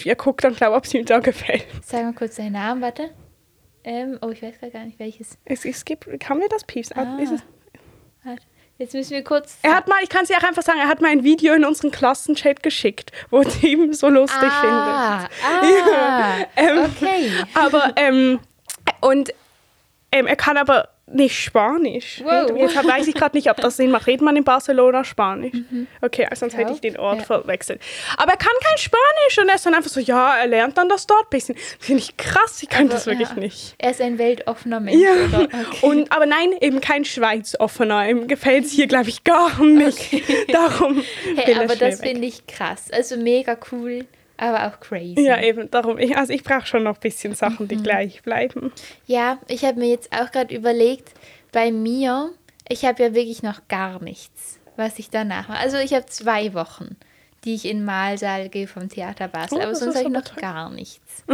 ihr 0.03 0.17
guckt 0.17 0.45
dann, 0.45 0.55
glaube 0.55 0.75
ich, 0.75 0.79
ob 0.79 0.85
es 0.85 0.95
ihm 0.95 1.05
da 1.05 1.21
gefällt. 1.21 1.67
Sag 1.85 2.03
mal 2.03 2.12
kurz 2.12 2.37
deinen 2.37 2.53
Namen, 2.53 2.83
warte. 2.83 3.11
Ähm, 3.85 4.19
oh, 4.23 4.31
ich 4.31 4.43
weiß 4.43 4.55
gar 4.73 4.85
nicht 4.85 4.99
welches. 4.99 5.38
Es, 5.45 5.64
es 5.64 5.85
gibt, 5.85 6.09
kann 6.19 6.38
mir 6.38 6.49
das 6.49 6.64
Pieps? 6.64 6.90
Ah. 6.93 7.19
Ist 7.21 7.33
es? 7.33 7.40
Jetzt 8.79 8.95
müssen 8.95 9.11
wir 9.11 9.23
kurz. 9.23 9.59
Er 9.62 9.77
hat 9.77 9.87
mal, 9.87 10.03
ich 10.03 10.09
kann 10.09 10.23
es 10.23 10.29
dir 10.29 10.37
auch 10.37 10.43
einfach 10.43 10.62
sagen, 10.62 10.81
er 10.81 10.88
hat 10.88 11.01
mal 11.01 11.09
ein 11.11 11.23
Video 11.23 11.55
in 11.55 11.64
unseren 11.64 11.93
Klassenchat 11.93 12.62
geschickt, 12.62 13.12
wo 13.31 13.43
ihm 13.62 13.93
so 13.93 14.09
lustig 14.09 14.51
ah, 14.51 15.21
findet. 15.21 15.38
ah, 15.45 16.37
Ähm, 16.57 16.79
okay. 16.85 17.31
Aber, 17.55 17.93
ähm, 17.97 18.40
und 19.01 19.33
ähm, 20.11 20.27
er 20.27 20.37
kann 20.37 20.57
aber 20.57 20.88
nicht 21.14 21.38
Spanisch. 21.38 22.20
Wow. 22.24 22.50
Jetzt 22.59 22.77
weiß 22.77 23.07
ich 23.07 23.14
gerade 23.14 23.37
nicht, 23.37 23.50
ob 23.50 23.57
das 23.59 23.77
Sinn 23.77 23.90
macht. 23.90 24.07
Redet 24.07 24.22
man 24.22 24.37
in 24.37 24.44
Barcelona 24.44 25.05
Spanisch? 25.05 25.53
Okay, 26.00 26.29
sonst 26.35 26.57
hätte 26.57 26.72
ich 26.72 26.81
den 26.81 26.96
Ort 26.98 27.18
Ja. 27.20 27.24
verwechselt. 27.24 27.81
Aber 28.16 28.33
er 28.33 28.38
kann 28.38 28.53
kein 28.62 28.79
Spanisch 28.79 29.38
und 29.38 29.48
er 29.48 29.55
ist 29.55 29.64
dann 29.66 29.74
einfach 29.74 29.90
so, 29.90 30.00
ja, 30.00 30.37
er 30.37 30.46
lernt 30.46 30.77
dann 30.77 30.88
das 30.88 31.07
dort 31.07 31.24
ein 31.27 31.31
bisschen. 31.31 31.57
Finde 31.79 32.03
ich 32.03 32.16
krass, 32.16 32.62
ich 32.62 32.68
kann 32.68 32.87
Aber, 32.87 32.94
das 32.94 33.07
wirklich 33.07 33.29
ja. 33.29 33.35
nicht. 33.37 33.74
Er 33.79 33.90
ist 33.92 34.00
ein 34.00 34.18
weltoffener 34.18 34.81
Mensch, 34.81 35.00
Ja? 35.03 35.12
Okay. 35.44 35.50
und, 35.83 36.11
aber 36.12 36.27
nein, 36.27 36.53
eben 36.61 36.81
kein 36.81 37.05
Schweiz-offener. 37.05 38.09
Ihm 38.09 38.27
gefällt 38.29 38.64
es 38.64 38.72
hier, 38.72 38.87
glaube 38.87 39.09
ich, 39.09 39.24
gar 39.24 39.62
nicht. 39.62 40.22
Darum 40.53 41.03
hey, 41.37 41.55
er 41.55 41.62
aber 41.62 41.77
das 41.77 42.00
finde 42.00 42.27
ich 42.27 42.46
krass. 42.46 42.90
Also 42.92 43.16
mega 43.16 43.57
cool, 43.72 44.05
aber 44.44 44.66
auch 44.66 44.80
crazy. 44.80 45.20
Ja, 45.22 45.40
eben, 45.42 45.70
darum. 45.70 45.98
Ich, 45.98 46.16
also 46.16 46.33
ich 46.33 46.44
brauche 46.44 46.66
schon 46.66 46.83
noch 46.85 46.94
ein 46.96 47.00
bisschen 47.00 47.35
Sachen, 47.35 47.64
Mhm. 47.64 47.68
die 47.68 47.76
gleich 47.76 48.22
bleiben. 48.22 48.72
Ja, 49.07 49.38
ich 49.48 49.64
habe 49.64 49.78
mir 49.80 49.88
jetzt 49.88 50.12
auch 50.12 50.30
gerade 50.30 50.54
überlegt, 50.54 51.12
bei 51.52 51.70
mir, 51.72 52.30
ich 52.68 52.85
habe 52.85 53.02
ja 53.02 53.14
wirklich 53.14 53.42
noch 53.42 53.68
gar 53.68 54.02
nichts, 54.02 54.59
was 54.76 54.98
ich 54.98 55.11
danach 55.11 55.48
mache. 55.48 55.59
Also 55.61 55.76
ich 55.78 55.92
habe 55.94 56.07
zwei 56.07 56.52
Wochen, 56.54 56.96
die 57.44 57.54
ich 57.54 57.66
in 57.66 57.85
Malsaal 57.85 58.48
gehe 58.48 58.66
vom 58.66 58.88
Theater 58.88 59.28
Basel, 59.28 59.59
Oh, 59.59 59.62
aber 59.62 59.74
sonst 59.74 59.96
habe 59.96 60.07
ich 60.07 60.12
noch 60.12 60.22
toll. 60.22 60.40
gar 60.40 60.70
nichts. 60.70 61.24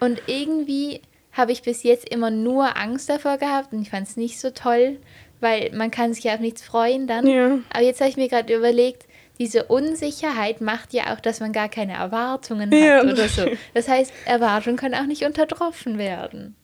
Und 0.00 0.22
irgendwie 0.26 1.00
habe 1.32 1.52
ich 1.52 1.62
bis 1.62 1.82
jetzt 1.82 2.08
immer 2.08 2.30
nur 2.30 2.76
Angst 2.76 3.08
davor 3.08 3.38
gehabt 3.38 3.72
und 3.72 3.82
ich 3.82 3.90
fand 3.90 4.06
es 4.08 4.16
nicht 4.16 4.40
so 4.40 4.50
toll, 4.50 4.98
weil 5.40 5.70
man 5.72 5.90
kann 5.90 6.12
sich 6.12 6.24
ja 6.24 6.34
auf 6.34 6.40
nichts 6.40 6.62
freuen 6.62 7.06
dann. 7.06 7.26
Ja. 7.26 7.58
Aber 7.72 7.82
jetzt 7.82 8.00
habe 8.00 8.10
ich 8.10 8.16
mir 8.16 8.28
gerade 8.28 8.54
überlegt, 8.54 9.06
diese 9.40 9.64
Unsicherheit 9.64 10.60
macht 10.60 10.92
ja 10.92 11.12
auch, 11.14 11.18
dass 11.20 11.40
man 11.40 11.52
gar 11.52 11.68
keine 11.68 11.94
Erwartungen 11.94 12.70
hat 12.70 12.78
Ja. 12.78 13.00
oder 13.02 13.26
so. 13.28 13.46
Das 13.74 13.88
heißt, 13.88 14.12
Erwartungen 14.26 14.76
können 14.76 14.94
auch 14.94 15.06
nicht 15.06 15.24
untertroffen 15.24 15.98
werden. 15.98 16.54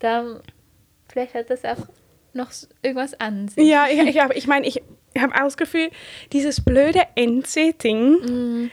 Da, 0.00 0.40
vielleicht 1.12 1.34
hat 1.34 1.50
das 1.50 1.64
auch 1.64 1.86
noch 2.32 2.50
irgendwas 2.82 3.14
an 3.20 3.46
sich. 3.48 3.64
Ja, 3.68 3.86
ich, 3.88 4.00
ich, 4.00 4.18
hab- 4.18 4.34
ich 4.34 4.46
meine, 4.46 4.66
ich 4.66 4.82
habe 5.18 5.34
auch 5.34 5.44
das 5.44 5.56
Gefühl, 5.56 5.90
dieses 6.32 6.64
blöde 6.64 7.02
NC-Ding. 7.14 8.70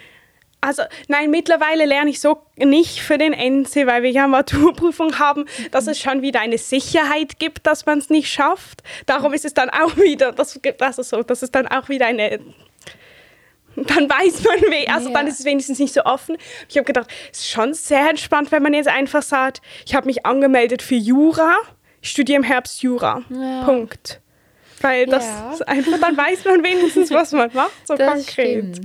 Also, 0.63 0.83
nein, 1.07 1.31
mittlerweile 1.31 1.85
lerne 1.85 2.11
ich 2.11 2.19
so 2.21 2.37
nicht 2.57 3.01
für 3.01 3.17
den 3.17 3.33
NC, 3.33 3.87
weil 3.87 4.03
wir 4.03 4.11
ja 4.11 4.27
Maturprüfung 4.27 5.17
haben, 5.19 5.45
dass 5.71 5.87
es 5.87 5.99
schon 5.99 6.21
wieder 6.21 6.39
eine 6.39 6.57
Sicherheit 6.59 7.39
gibt, 7.39 7.65
dass 7.65 7.85
man 7.85 7.97
es 7.97 8.09
nicht 8.09 8.31
schafft. 8.31 8.83
Darum 9.07 9.33
ist 9.33 9.43
es 9.43 9.53
dann 9.55 9.69
auch 9.71 9.97
wieder, 9.97 10.31
das, 10.31 10.59
das 10.77 10.97
ist 10.99 11.09
so, 11.09 11.23
das 11.23 11.43
ist 11.43 11.53
dann 11.55 11.67
auch 11.67 11.89
wieder 11.89 12.05
eine. 12.05 12.39
Dann 13.87 14.09
weiß 14.09 14.43
man, 14.43 14.61
we 14.71 14.87
also 14.91 15.09
Ja. 15.09 15.15
dann 15.15 15.27
ist 15.27 15.39
es 15.39 15.45
wenigstens 15.45 15.79
nicht 15.79 15.93
so 15.93 16.03
offen. 16.03 16.37
Ich 16.69 16.77
habe 16.77 16.85
gedacht, 16.85 17.09
es 17.31 17.39
ist 17.39 17.49
schon 17.49 17.73
sehr 17.73 18.09
entspannt, 18.09 18.51
wenn 18.51 18.63
man 18.63 18.73
jetzt 18.73 18.87
einfach 18.89 19.23
sagt, 19.23 19.61
ich 19.85 19.95
habe 19.95 20.05
mich 20.07 20.25
angemeldet 20.25 20.81
für 20.81 20.95
Jura, 20.95 21.55
ich 22.01 22.09
studiere 22.09 22.37
im 22.37 22.43
Herbst 22.43 22.81
Jura. 22.83 23.21
Ja. 23.29 23.63
Punkt. 23.63 24.19
Weil 24.81 25.05
das 25.05 25.25
Ja. 25.25 25.53
ist 25.53 25.67
einfach, 25.67 25.99
dann 25.99 26.17
weiß 26.17 26.43
man 26.45 26.63
wenigstens, 26.63 27.11
was 27.11 27.31
man 27.33 27.51
macht, 27.53 27.87
so 27.87 27.95
Das 27.95 28.07
konkret. 28.25 28.75
stimmt. 28.77 28.81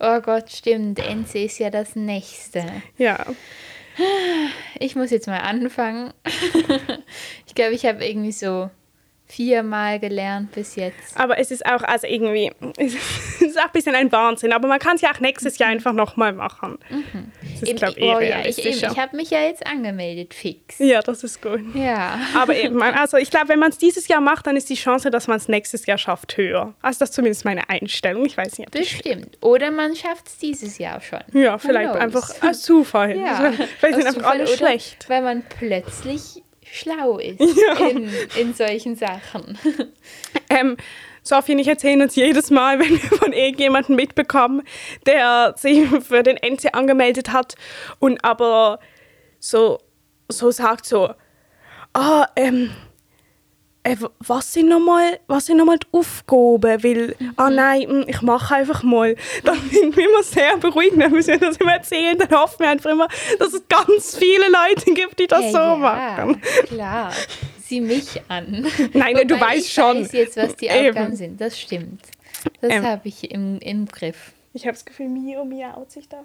Oh 0.00 0.20
Gott, 0.20 0.50
stimmt. 0.50 0.98
NC 1.00 1.44
ist 1.44 1.58
ja 1.58 1.68
das 1.68 1.94
Nächste. 1.96 2.64
Ja. 2.96 3.26
Ich 4.78 4.94
muss 4.96 5.10
jetzt 5.10 5.26
mal 5.26 5.40
anfangen. 5.40 6.14
ich 7.46 7.54
glaube, 7.54 7.72
ich 7.74 7.84
habe 7.84 8.04
irgendwie 8.06 8.32
so 8.32 8.70
viermal 9.28 9.98
gelernt 10.00 10.52
bis 10.52 10.76
jetzt. 10.76 11.16
Aber 11.16 11.38
es 11.38 11.50
ist 11.50 11.64
auch, 11.66 11.82
also 11.82 12.06
irgendwie, 12.06 12.50
es 12.78 12.94
ist 13.40 13.58
auch 13.58 13.66
ein 13.66 13.72
bisschen 13.72 13.94
ein 13.94 14.10
Wahnsinn. 14.10 14.52
Aber 14.52 14.68
man 14.68 14.78
kann 14.78 14.96
es 14.96 15.02
ja 15.02 15.10
auch 15.12 15.20
nächstes 15.20 15.58
Jahr 15.58 15.70
einfach 15.70 15.92
nochmal 15.92 16.32
machen. 16.32 16.78
Das 17.60 17.68
ist, 17.68 17.76
glaube 17.76 17.98
ich, 17.98 18.04
oh 18.04 18.18
eh 18.18 18.30
ja, 18.30 18.44
ich, 18.44 18.64
ich 18.64 18.84
habe 18.84 19.16
mich 19.16 19.30
ja 19.30 19.42
jetzt 19.42 19.66
angemeldet, 19.66 20.34
fix. 20.34 20.78
ja, 20.78 21.00
das 21.00 21.24
ist 21.24 21.42
gut. 21.42 21.60
Ja. 21.74 22.18
Aber 22.36 22.54
eben, 22.56 22.80
also 22.82 23.16
ich 23.16 23.30
glaube, 23.30 23.48
wenn 23.48 23.58
man 23.58 23.70
es 23.70 23.78
dieses 23.78 24.08
Jahr 24.08 24.20
macht, 24.20 24.46
dann 24.46 24.56
ist 24.56 24.68
die 24.70 24.74
Chance, 24.74 25.10
dass 25.10 25.26
man 25.26 25.36
es 25.36 25.48
nächstes 25.48 25.86
Jahr 25.86 25.98
schafft, 25.98 26.36
höher. 26.36 26.74
Also 26.80 27.00
das 27.00 27.10
ist 27.10 27.14
zumindest 27.14 27.44
meine 27.44 27.68
Einstellung. 27.68 28.24
Ich 28.24 28.36
weiß 28.36 28.58
nicht, 28.58 28.70
Bestimmt. 28.70 29.38
Oder 29.40 29.70
man 29.70 29.94
schafft 29.94 30.28
es 30.28 30.38
dieses 30.38 30.78
Jahr 30.78 31.00
schon. 31.00 31.20
Ja, 31.32 31.58
vielleicht 31.58 31.90
einfach 31.90 32.30
als 32.40 32.62
Zufall. 32.62 33.16
Ja, 33.16 33.52
Vielleicht 33.78 33.96
sind 33.96 34.08
aus 34.08 34.16
einfach 34.16 34.30
alle 34.30 34.44
Zufall 34.44 34.58
oder 34.58 34.70
schlecht. 34.70 35.08
Weil 35.08 35.22
man 35.22 35.42
plötzlich 35.58 36.42
schlau 36.72 37.18
ist 37.18 37.40
ja. 37.40 37.86
in, 37.86 38.10
in 38.36 38.54
solchen 38.54 38.96
Sachen. 38.96 39.58
Ähm, 40.50 40.78
Sophie 41.22 41.52
und 41.52 41.58
ich 41.58 41.68
erzählen 41.68 42.00
uns 42.00 42.16
jedes 42.16 42.50
Mal, 42.50 42.78
wenn 42.80 42.90
wir 42.90 43.18
von 43.18 43.34
irgendjemandem 43.34 43.96
mitbekommen, 43.96 44.62
der 45.04 45.54
sich 45.58 45.86
für 46.02 46.22
den 46.22 46.38
NC 46.38 46.74
angemeldet 46.74 47.32
hat 47.32 47.54
und 47.98 48.24
aber 48.24 48.80
so, 49.38 49.78
so 50.28 50.50
sagt 50.50 50.86
so, 50.86 51.10
ah, 51.92 52.26
ähm, 52.34 52.70
äh, 53.88 53.96
was 54.20 54.52
sind 54.52 54.68
nochmal 54.68 55.18
noch 55.28 55.76
die 55.76 55.86
Aufgaben? 55.92 56.84
Weil, 56.84 57.14
mhm. 57.18 57.32
ah 57.36 57.50
nein, 57.50 57.82
hm, 57.82 58.04
ich 58.06 58.22
mache 58.22 58.54
einfach 58.54 58.82
mal. 58.82 59.16
Dann 59.44 59.58
sind 59.70 59.96
wir 59.96 60.08
immer 60.08 60.22
sehr 60.22 60.56
beruhigt, 60.56 60.96
wenn 60.96 61.12
wir 61.12 61.38
das 61.38 61.56
immer 61.56 61.72
erzählen. 61.72 62.18
Dann 62.18 62.30
hoffen 62.30 62.60
wir 62.60 62.68
einfach 62.68 62.90
immer, 62.90 63.08
dass 63.38 63.52
es 63.52 63.62
ganz 63.68 64.16
viele 64.16 64.46
Leute 64.46 64.92
gibt, 64.92 65.18
die 65.18 65.26
das 65.26 65.44
ja, 65.44 65.50
so 65.50 65.58
ja, 65.58 65.76
machen. 65.76 66.42
klar. 66.66 67.12
Sieh 67.60 67.80
mich 67.80 68.20
an. 68.28 68.66
Nein, 68.94 69.14
Wobei 69.14 69.24
du 69.24 69.40
weißt 69.40 69.66
ich 69.66 69.72
schon. 69.72 69.96
Ich 69.98 70.04
weiß 70.04 70.12
jetzt, 70.12 70.36
was 70.36 70.56
die 70.56 70.70
Aufgaben 70.70 71.16
sind. 71.16 71.40
Das 71.40 71.58
stimmt. 71.58 72.02
Das 72.60 72.72
ähm, 72.72 72.86
habe 72.86 73.08
ich 73.08 73.30
im, 73.30 73.58
im 73.58 73.86
Griff. 73.86 74.32
Ich 74.54 74.62
habe 74.62 74.72
das 74.72 74.84
Gefühl, 74.84 75.08
Mio 75.08 75.44
miaut 75.44 75.90
sich 75.90 76.08
da. 76.08 76.24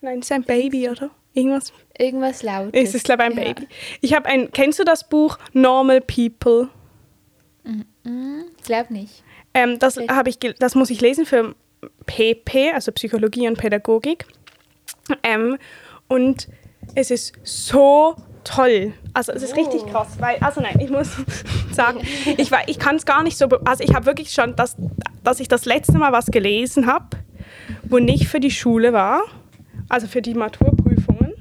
Nein, 0.00 0.20
das 0.20 0.30
ist 0.30 0.32
ein 0.32 0.44
Baby, 0.44 0.88
oder? 0.88 1.10
Irgendwas? 1.34 1.72
Irgendwas 1.98 2.42
laut. 2.42 2.74
Es 2.74 2.94
ist, 2.94 3.04
glaube 3.04 3.24
ich, 3.24 3.30
ein 3.30 3.38
ja. 3.38 3.52
Baby. 3.52 3.68
Ich 4.00 4.14
habe 4.14 4.26
ein, 4.26 4.50
kennst 4.52 4.78
du 4.78 4.84
das 4.84 5.08
Buch 5.08 5.38
Normal 5.52 6.00
People? 6.00 6.68
Mhm, 7.64 8.44
glaube 8.64 8.92
nicht. 8.92 9.22
Ähm, 9.54 9.78
das, 9.78 9.96
ich, 9.96 10.38
das 10.58 10.74
muss 10.74 10.90
ich 10.90 11.00
lesen 11.00 11.26
für 11.26 11.54
PP, 12.06 12.72
also 12.72 12.92
Psychologie 12.92 13.48
und 13.48 13.58
Pädagogik. 13.58 14.26
Ähm, 15.22 15.58
und 16.08 16.48
es 16.94 17.10
ist 17.10 17.32
so 17.42 18.16
toll. 18.44 18.94
Also 19.14 19.32
es 19.32 19.42
ist 19.42 19.52
oh. 19.56 19.60
richtig 19.60 19.86
krass, 19.86 20.16
weil, 20.18 20.38
also 20.38 20.60
nein, 20.60 20.78
ich 20.80 20.90
muss 20.90 21.10
sagen, 21.72 22.00
ich, 22.36 22.50
ich 22.66 22.78
kann 22.78 22.96
es 22.96 23.04
gar 23.04 23.22
nicht 23.22 23.36
so, 23.36 23.46
also 23.64 23.84
ich 23.84 23.94
habe 23.94 24.06
wirklich 24.06 24.30
schon, 24.30 24.56
das, 24.56 24.76
dass 25.22 25.40
ich 25.40 25.48
das 25.48 25.64
letzte 25.64 25.98
Mal 25.98 26.12
was 26.12 26.26
gelesen 26.26 26.86
habe, 26.86 27.16
wo 27.84 27.98
nicht 27.98 28.28
für 28.28 28.40
die 28.40 28.50
Schule 28.50 28.92
war, 28.92 29.22
also 29.88 30.06
für 30.06 30.22
die 30.22 30.34
Maturprüfung, 30.34 31.34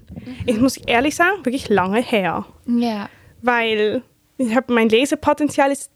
ich 0.45 0.59
muss 0.59 0.77
ehrlich 0.77 1.15
sagen, 1.15 1.45
wirklich 1.45 1.69
lange 1.69 2.01
her. 2.01 2.45
Ja. 2.65 3.09
Weil 3.41 4.01
ich 4.37 4.55
habe 4.55 4.73
mein 4.73 4.89
Lesepotenzial 4.89 5.71
ist 5.71 5.91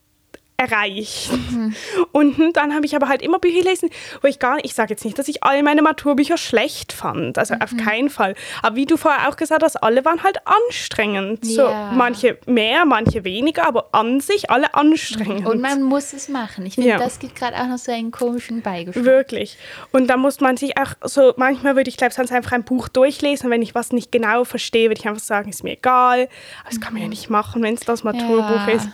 erreicht. 0.62 1.32
Mhm. 1.32 1.76
Und 2.12 2.56
dann 2.56 2.74
habe 2.74 2.86
ich 2.86 2.96
aber 2.96 3.08
halt 3.08 3.22
immer 3.22 3.40
Bücher 3.40 3.62
gelesen, 3.62 3.90
wo 4.22 4.28
ich 4.28 4.40
gar 4.40 4.56
nicht, 4.56 4.66
ich 4.66 4.74
sage 4.76 4.92
jetzt 4.92 5.04
nicht, 5.04 5.18
dass 5.18 5.28
ich 5.28 5.44
alle 5.44 5.64
meine 5.64 5.82
Maturbücher 5.82 6.38
schlecht 6.38 6.94
fand, 6.94 7.38
also 7.38 7.56
mhm. 7.56 7.62
auf 7.62 7.78
keinen 7.78 8.10
Fall. 8.10 8.36
Aber 8.62 8.76
wie 8.76 8.86
du 8.86 8.98
vorher 8.98 9.30
auch 9.30 9.36
gesagt 9.36 9.64
hast, 9.64 9.78
alle 9.78 10.06
waren 10.06 10.24
halt 10.24 10.38
anstrengend. 10.46 11.46
Ja. 11.46 11.90
So, 11.92 11.96
manche 11.96 12.38
mehr, 12.46 12.86
manche 12.86 13.24
weniger, 13.24 13.68
aber 13.68 13.90
an 13.92 14.20
sich 14.20 14.50
alle 14.50 14.74
anstrengend. 14.76 15.48
Und 15.48 15.62
man 15.62 15.82
muss 15.82 16.14
es 16.14 16.30
machen. 16.30 16.66
Ich 16.66 16.76
finde, 16.76 16.90
ja. 16.90 16.98
das 16.98 17.20
gibt 17.20 17.36
gerade 17.36 17.56
auch 17.58 17.68
noch 17.68 17.78
so 17.78 17.92
einen 17.92 18.12
komischen 18.12 18.62
Beigeschmack. 18.62 19.06
Wirklich. 19.06 19.58
Und 19.92 20.08
da 20.08 20.18
muss 20.18 20.40
man 20.40 20.58
sich 20.58 20.78
auch 20.78 20.94
so, 21.04 21.34
manchmal 21.38 21.76
würde 21.76 21.90
ich 21.90 21.98
glaube 21.98 22.14
sonst 22.14 22.32
einfach 22.32 22.52
ein 22.52 22.64
Buch 22.64 22.88
durchlesen 22.88 23.48
und 23.48 23.52
wenn 23.52 23.62
ich 23.62 23.74
was 23.74 23.92
nicht 23.92 24.12
genau 24.12 24.44
verstehe, 24.44 24.90
würde 24.90 25.00
ich 25.00 25.08
einfach 25.08 25.24
sagen, 25.24 25.50
ist 25.50 25.64
mir 25.64 25.74
egal. 25.74 26.28
Aber 26.62 26.70
das 26.70 26.80
kann 26.80 26.94
man 26.94 27.02
ja 27.02 27.08
mhm. 27.08 27.12
nicht 27.12 27.30
machen, 27.30 27.64
wenn 27.64 27.74
es 27.74 27.82
das 27.82 28.04
Maturbuch 28.04 28.68
ja. 28.68 28.74
ist. 28.74 28.90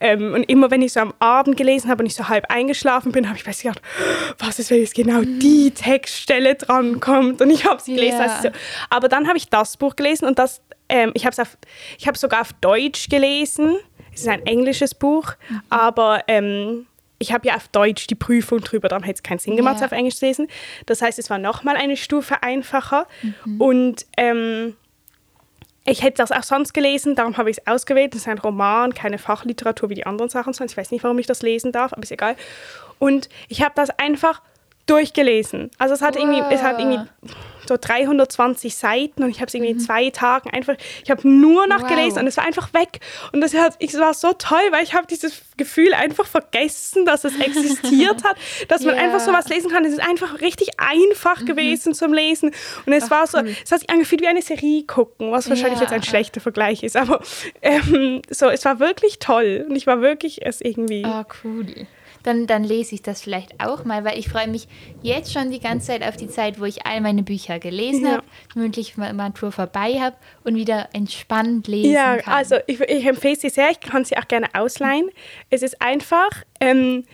Ähm, 0.00 0.34
und 0.34 0.44
immer 0.44 0.70
wenn 0.70 0.82
ich 0.82 0.92
so 0.92 1.00
am 1.00 1.09
Abend 1.18 1.56
gelesen 1.56 1.90
habe 1.90 2.02
und 2.02 2.06
ich 2.06 2.14
so 2.14 2.28
halb 2.28 2.46
eingeschlafen 2.50 3.12
bin, 3.12 3.26
habe 3.28 3.36
ich 3.36 3.44
plötzlich 3.44 3.72
gedacht, 3.72 3.82
was 4.38 4.58
ist, 4.58 4.70
wenn 4.70 4.80
jetzt 4.80 4.94
genau 4.94 5.22
die 5.22 5.72
Textstelle 5.72 6.54
dran 6.54 7.00
kommt? 7.00 7.40
Und 7.40 7.50
ich 7.50 7.64
habe 7.64 7.80
sie 7.80 7.94
gelesen. 7.94 8.18
Yeah. 8.18 8.32
Also 8.36 8.48
so. 8.48 8.54
Aber 8.90 9.08
dann 9.08 9.28
habe 9.28 9.38
ich 9.38 9.48
das 9.48 9.76
Buch 9.76 9.96
gelesen 9.96 10.26
und 10.26 10.38
das, 10.38 10.62
ähm, 10.88 11.12
ich 11.14 11.26
habe 11.26 11.36
es 11.36 12.20
sogar 12.20 12.42
auf 12.42 12.52
Deutsch 12.54 13.08
gelesen. 13.08 13.76
Es 14.12 14.22
ist 14.22 14.28
ein 14.28 14.44
englisches 14.46 14.94
Buch, 14.94 15.34
mhm. 15.48 15.62
aber 15.70 16.24
ähm, 16.26 16.86
ich 17.18 17.32
habe 17.32 17.46
ja 17.46 17.56
auf 17.56 17.68
Deutsch 17.68 18.06
die 18.06 18.14
Prüfung 18.14 18.60
drüber, 18.60 18.88
darum 18.88 19.04
hätte 19.04 19.18
es 19.18 19.22
keinen 19.22 19.38
Sinn 19.38 19.56
gemacht, 19.56 19.76
yeah. 19.76 19.86
auf 19.86 19.92
Englisch 19.92 20.16
zu 20.16 20.26
lesen. 20.26 20.48
Das 20.86 21.02
heißt, 21.02 21.18
es 21.18 21.30
war 21.30 21.38
nochmal 21.38 21.76
eine 21.76 21.96
Stufe 21.96 22.42
einfacher. 22.42 23.06
Mhm. 23.22 23.60
Und 23.60 24.06
ähm, 24.16 24.76
ich 25.90 26.02
hätte 26.02 26.18
das 26.18 26.30
auch 26.30 26.44
sonst 26.44 26.72
gelesen, 26.72 27.16
darum 27.16 27.36
habe 27.36 27.50
ich 27.50 27.58
es 27.58 27.66
ausgewählt. 27.66 28.14
Das 28.14 28.22
ist 28.22 28.28
ein 28.28 28.38
Roman, 28.38 28.94
keine 28.94 29.18
Fachliteratur 29.18 29.90
wie 29.90 29.96
die 29.96 30.06
anderen 30.06 30.30
Sachen. 30.30 30.54
Ich 30.64 30.76
weiß 30.76 30.92
nicht, 30.92 31.02
warum 31.02 31.18
ich 31.18 31.26
das 31.26 31.42
lesen 31.42 31.72
darf, 31.72 31.92
aber 31.92 32.02
ist 32.04 32.12
egal. 32.12 32.36
Und 33.00 33.28
ich 33.48 33.62
habe 33.62 33.72
das 33.74 33.90
einfach 33.90 34.40
durchgelesen. 34.90 35.70
Also 35.78 35.94
es 35.94 36.02
hat 36.02 36.16
wow. 36.16 36.22
irgendwie, 36.22 36.54
es 36.54 36.62
hat 36.62 36.78
irgendwie 36.78 37.00
so 37.70 37.76
320 37.80 38.74
Seiten 38.74 39.22
und 39.22 39.30
ich 39.30 39.36
habe 39.36 39.46
es 39.46 39.54
irgendwie 39.54 39.72
mhm. 39.72 39.78
in 39.78 39.84
zwei 39.84 40.10
Tagen 40.10 40.50
einfach, 40.50 40.74
ich 41.04 41.10
habe 41.10 41.26
nur 41.28 41.66
noch 41.66 41.82
wow. 41.82 41.88
gelesen 41.88 42.18
und 42.20 42.26
es 42.26 42.36
war 42.36 42.44
einfach 42.44 42.74
weg. 42.74 43.00
Und 43.32 43.40
das 43.40 43.54
hat, 43.54 43.76
es 43.78 43.98
war 43.98 44.12
so 44.14 44.32
toll, 44.32 44.60
weil 44.70 44.82
ich 44.82 44.94
habe 44.94 45.06
dieses 45.06 45.42
Gefühl 45.56 45.94
einfach 45.94 46.26
vergessen, 46.26 47.04
dass 47.04 47.24
es 47.24 47.38
existiert 47.38 48.24
hat, 48.24 48.36
dass 48.68 48.82
man 48.82 48.94
yeah. 48.94 49.04
einfach 49.04 49.20
so 49.20 49.32
was 49.32 49.48
lesen 49.48 49.70
kann. 49.70 49.84
Es 49.84 49.92
ist 49.92 50.00
einfach 50.00 50.40
richtig 50.40 50.70
einfach 50.78 51.40
mhm. 51.42 51.46
gewesen 51.46 51.94
zum 51.94 52.12
Lesen. 52.12 52.52
Und 52.86 52.92
es 52.92 53.04
Ach, 53.04 53.10
war 53.10 53.26
so, 53.26 53.38
cool. 53.38 53.54
es 53.64 53.70
hat 53.70 53.80
sich 53.80 53.90
angefühlt 53.90 54.22
wie 54.22 54.28
eine 54.28 54.42
Serie 54.42 54.84
gucken, 54.84 55.30
was 55.30 55.48
wahrscheinlich 55.48 55.78
ja. 55.78 55.82
jetzt 55.82 55.92
ein 55.92 56.02
schlechter 56.02 56.40
Vergleich 56.40 56.82
ist. 56.82 56.96
Aber 56.96 57.20
ähm, 57.62 58.22
so, 58.30 58.48
es 58.48 58.64
war 58.64 58.80
wirklich 58.80 59.20
toll 59.20 59.64
und 59.68 59.76
ich 59.76 59.86
war 59.86 60.00
wirklich 60.00 60.44
es 60.44 60.60
irgendwie. 60.60 61.04
Ah, 61.04 61.24
oh, 61.24 61.32
cool 61.44 61.66
dann, 62.22 62.46
dann 62.46 62.64
lese 62.64 62.94
ich 62.94 63.02
das 63.02 63.22
vielleicht 63.22 63.62
auch 63.62 63.84
mal, 63.84 64.04
weil 64.04 64.18
ich 64.18 64.28
freue 64.28 64.48
mich 64.48 64.68
jetzt 65.02 65.32
schon 65.32 65.50
die 65.50 65.60
ganze 65.60 65.88
Zeit 65.88 66.02
auf 66.02 66.16
die 66.16 66.28
Zeit, 66.28 66.60
wo 66.60 66.64
ich 66.64 66.86
all 66.86 67.00
meine 67.00 67.22
Bücher 67.22 67.58
gelesen 67.58 68.06
ja. 68.06 68.12
habe, 68.12 68.24
mündlich 68.54 68.96
Matur 68.96 69.52
vorbei 69.52 69.98
habe 70.00 70.16
und 70.44 70.56
wieder 70.56 70.88
entspannt 70.92 71.68
lesen 71.68 71.92
ja, 71.92 72.16
kann. 72.16 72.32
Ja, 72.32 72.38
also 72.38 72.56
ich, 72.66 72.80
ich 72.80 73.06
empfehle 73.06 73.36
sie 73.36 73.48
sehr, 73.48 73.70
ich 73.70 73.80
kann 73.80 74.04
sie 74.04 74.16
auch 74.16 74.28
gerne 74.28 74.48
ausleihen. 74.54 75.10
Es 75.50 75.62
ist 75.62 75.80
einfach... 75.80 76.30
Ähm, 76.60 77.04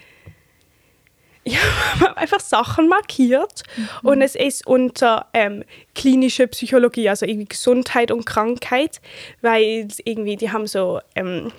habe 2.01 2.17
einfach 2.17 2.41
Sachen 2.41 2.89
markiert 2.89 3.63
mhm. 3.77 4.09
und 4.09 4.23
es 4.23 4.35
ist 4.35 4.67
unter 4.67 5.27
ähm, 5.33 5.65
klinische 5.95 6.49
Psychologie, 6.49 7.09
also 7.09 7.25
irgendwie 7.25 7.47
Gesundheit 7.47 8.11
und 8.11 8.27
Krankheit, 8.27 9.01
weil 9.43 9.87
irgendwie 10.05 10.37
die 10.37 10.51
haben 10.51 10.67
so 10.67 11.01
ähm, 11.15 11.53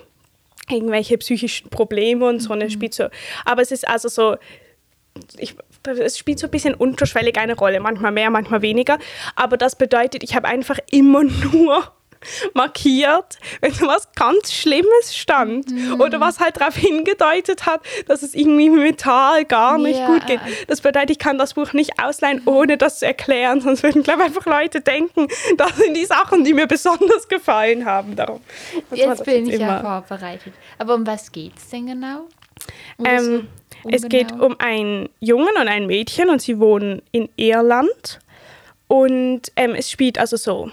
irgendwelche 0.70 1.18
psychischen 1.18 1.70
Probleme 1.70 2.26
und 2.26 2.40
so. 2.40 2.54
Mhm. 2.54 2.70
spielt 2.70 2.94
so. 2.94 3.08
Aber 3.44 3.62
es 3.62 3.72
ist 3.72 3.86
also 3.86 4.08
so, 4.08 4.36
ich, 5.38 5.54
es 5.84 6.18
spielt 6.18 6.38
so 6.38 6.46
ein 6.46 6.50
bisschen 6.50 6.74
unterschwellig 6.74 7.38
eine 7.38 7.56
Rolle, 7.56 7.80
manchmal 7.80 8.12
mehr, 8.12 8.30
manchmal 8.30 8.62
weniger. 8.62 8.98
Aber 9.36 9.56
das 9.56 9.76
bedeutet, 9.76 10.22
ich 10.22 10.34
habe 10.34 10.48
einfach 10.48 10.78
immer 10.90 11.24
nur 11.52 11.92
markiert, 12.54 13.38
wenn 13.60 13.72
so 13.72 13.86
was 13.86 14.12
ganz 14.12 14.52
Schlimmes 14.52 15.14
stand 15.14 15.70
mhm. 15.70 16.00
oder 16.00 16.20
was 16.20 16.40
halt 16.40 16.60
darauf 16.60 16.76
hingedeutet 16.76 17.66
hat, 17.66 17.80
dass 18.06 18.22
es 18.22 18.34
irgendwie 18.34 18.70
mental 18.70 19.44
gar 19.44 19.78
nicht 19.78 19.98
yeah. 19.98 20.06
gut 20.06 20.26
geht. 20.26 20.40
Das 20.66 20.80
bedeutet, 20.80 21.10
ich 21.10 21.18
kann 21.18 21.38
das 21.38 21.54
Buch 21.54 21.72
nicht 21.72 22.02
ausleihen, 22.02 22.42
ohne 22.46 22.76
das 22.76 23.00
zu 23.00 23.06
erklären, 23.06 23.60
sonst 23.60 23.82
würden, 23.82 24.02
glaube 24.02 24.22
ich, 24.22 24.26
einfach 24.26 24.46
Leute 24.46 24.80
denken, 24.80 25.28
das 25.56 25.76
sind 25.76 25.96
die 25.96 26.04
Sachen, 26.04 26.44
die 26.44 26.54
mir 26.54 26.66
besonders 26.66 27.28
gefallen 27.28 27.84
haben. 27.84 28.16
Darum, 28.16 28.40
jetzt 28.92 29.24
bin 29.24 29.48
ich 29.48 29.54
immer. 29.54 29.66
ja 29.66 29.80
vorbereitet. 29.80 30.52
Aber 30.78 30.94
um 30.94 31.06
was 31.06 31.30
geht 31.32 31.56
es 31.56 31.68
denn 31.70 31.86
genau? 31.86 32.26
Ähm, 33.04 33.48
es 33.90 34.08
geht 34.08 34.32
um 34.32 34.56
einen 34.58 35.08
Jungen 35.20 35.54
und 35.60 35.68
ein 35.68 35.86
Mädchen 35.86 36.30
und 36.30 36.42
sie 36.42 36.58
wohnen 36.58 37.02
in 37.12 37.28
Irland 37.36 38.20
und 38.88 39.42
ähm, 39.56 39.74
es 39.74 39.90
spielt 39.90 40.18
also 40.18 40.36
so 40.36 40.70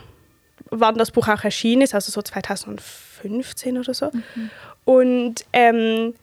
wann 0.80 0.98
das 0.98 1.12
Buch 1.12 1.28
auch 1.28 1.44
erschienen 1.44 1.82
ist, 1.82 1.94
also 1.94 2.12
so 2.12 2.22
2015 2.22 3.78
oder 3.78 3.94
so. 3.94 4.12
Mhm. 4.12 4.50
Und 4.86 5.46
ähm, 5.54 6.14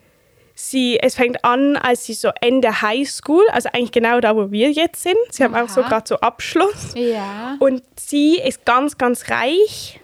sie, 0.54 0.98
es 1.00 1.16
fängt 1.16 1.44
an, 1.44 1.76
als 1.76 2.04
sie 2.04 2.14
so 2.14 2.30
Ende 2.40 2.82
Highschool, 2.82 3.44
also 3.52 3.68
eigentlich 3.72 3.92
genau 3.92 4.20
da, 4.20 4.36
wo 4.36 4.50
wir 4.50 4.70
jetzt 4.70 5.02
sind. 5.02 5.16
Sie 5.30 5.44
Aha. 5.44 5.52
haben 5.52 5.64
auch 5.64 5.68
so 5.68 5.82
gerade 5.82 6.06
so 6.06 6.16
Abschluss. 6.16 6.92
Ja. 6.94 7.56
Und 7.58 7.82
sie 7.98 8.38
ist 8.38 8.64
ganz, 8.64 8.98
ganz 8.98 9.28
reich 9.30 10.00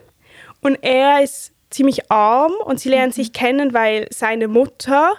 und 0.61 0.79
er 0.83 1.23
ist 1.23 1.53
ziemlich 1.71 2.11
arm 2.11 2.53
und 2.65 2.81
sie 2.81 2.89
lernen 2.89 3.09
mhm. 3.09 3.15
sich 3.15 3.33
kennen, 3.33 3.75
weil 3.75 4.09
seine 4.11 4.49
Mutter 4.49 5.15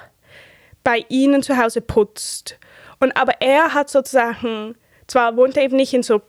bei 0.84 1.06
ihnen 1.10 1.44
zu 1.44 1.58
Hause 1.58 1.82
putzt. 1.82 2.58
Und 3.00 3.16
aber 3.16 3.42
er 3.42 3.74
hat 3.74 3.90
sozusagen, 3.90 4.76
zwar 5.08 5.38
wohnt 5.38 5.58
er 5.58 5.64
eben 5.64 5.78
nicht 5.78 5.94
in 5.94 6.04
so 6.04 6.22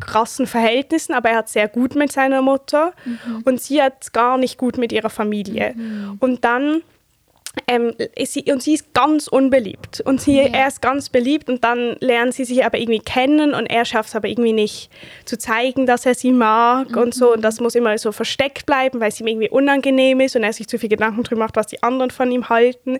krassen 0.00 0.46
Verhältnissen, 0.46 1.14
aber 1.14 1.30
er 1.30 1.36
hat 1.38 1.48
sehr 1.48 1.68
gut 1.68 1.94
mit 1.94 2.12
seiner 2.12 2.42
Mutter 2.42 2.92
mhm. 3.04 3.42
und 3.44 3.60
sie 3.60 3.82
hat 3.82 4.12
gar 4.12 4.38
nicht 4.38 4.58
gut 4.58 4.78
mit 4.78 4.92
ihrer 4.92 5.10
Familie. 5.10 5.74
Mhm. 5.76 6.16
Und 6.20 6.44
dann 6.44 6.82
ähm, 7.66 7.94
ist 8.14 8.34
sie, 8.34 8.44
und 8.52 8.62
sie 8.62 8.74
ist 8.74 8.92
ganz 8.92 9.28
unbeliebt 9.28 10.00
und 10.02 10.20
sie, 10.20 10.36
ja. 10.36 10.48
er 10.52 10.68
ist 10.68 10.82
ganz 10.82 11.08
beliebt 11.08 11.48
und 11.48 11.64
dann 11.64 11.96
lernen 12.00 12.32
sie 12.32 12.44
sich 12.44 12.64
aber 12.64 12.78
irgendwie 12.78 13.00
kennen 13.00 13.54
und 13.54 13.66
er 13.66 13.84
schafft 13.84 14.10
es 14.10 14.16
aber 14.16 14.28
irgendwie 14.28 14.52
nicht 14.52 14.90
zu 15.24 15.38
zeigen, 15.38 15.86
dass 15.86 16.06
er 16.06 16.14
sie 16.14 16.32
mag 16.32 16.90
mhm. 16.90 16.98
und 16.98 17.14
so 17.14 17.32
und 17.32 17.42
das 17.42 17.60
muss 17.60 17.74
immer 17.74 17.96
so 17.98 18.12
versteckt 18.12 18.66
bleiben, 18.66 19.00
weil 19.00 19.08
es 19.08 19.20
ihm 19.20 19.26
irgendwie 19.26 19.48
unangenehm 19.48 20.20
ist 20.20 20.36
und 20.36 20.42
er 20.42 20.52
sich 20.52 20.68
zu 20.68 20.78
viel 20.78 20.90
Gedanken 20.90 21.22
drüber 21.22 21.40
macht, 21.40 21.56
was 21.56 21.66
die 21.66 21.82
anderen 21.82 22.10
von 22.10 22.30
ihm 22.30 22.48
halten 22.48 22.98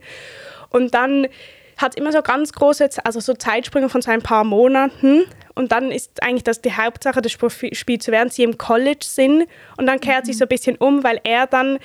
und 0.71 0.95
dann 0.95 1.29
hat 1.77 1.95
immer 1.97 2.11
so 2.11 2.23
ganz 2.23 2.53
große, 2.53 2.89
also 3.05 3.21
so 3.21 3.35
Zeitsprünge 3.35 3.89
von 3.89 4.01
so 4.01 4.11
ein 4.11 4.23
paar 4.23 4.45
Monaten 4.45 5.25
und 5.57 5.73
dann 5.73 5.91
ist 5.91 6.23
eigentlich 6.23 6.45
das 6.45 6.61
die 6.61 6.73
Hauptsache 6.73 7.21
des 7.21 7.33
Spiels, 7.33 8.07
während 8.09 8.33
sie 8.33 8.45
im 8.45 8.57
College 8.57 9.05
sind 9.05 9.49
und 9.77 9.87
dann 9.87 9.99
kehrt 9.99 10.25
mhm. 10.25 10.27
sich 10.27 10.39
so 10.39 10.45
ein 10.45 10.49
bisschen 10.49 10.77
um, 10.77 11.03
weil 11.03 11.21
er 11.25 11.49
dann 11.49 11.79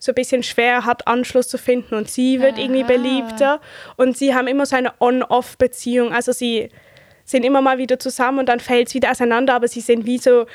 so 0.00 0.12
ein 0.12 0.14
bisschen 0.14 0.42
schwer 0.42 0.84
hat, 0.84 1.06
Anschluss 1.06 1.48
zu 1.48 1.58
finden 1.58 1.94
und 1.94 2.08
sie 2.08 2.40
wird 2.40 2.54
Aha. 2.54 2.62
irgendwie 2.62 2.84
beliebter 2.84 3.60
und 3.96 4.16
sie 4.16 4.34
haben 4.34 4.48
immer 4.48 4.66
so 4.66 4.76
eine 4.76 4.92
On-Off-Beziehung, 5.00 6.12
also 6.12 6.32
sie 6.32 6.70
sind 7.24 7.44
immer 7.44 7.60
mal 7.60 7.78
wieder 7.78 7.98
zusammen 7.98 8.40
und 8.40 8.48
dann 8.48 8.60
fällt 8.60 8.88
es 8.88 8.94
wieder 8.94 9.10
auseinander, 9.10 9.54
aber 9.54 9.68
sie 9.68 9.82
sind 9.82 10.06
wie 10.06 10.18
so 10.18 10.46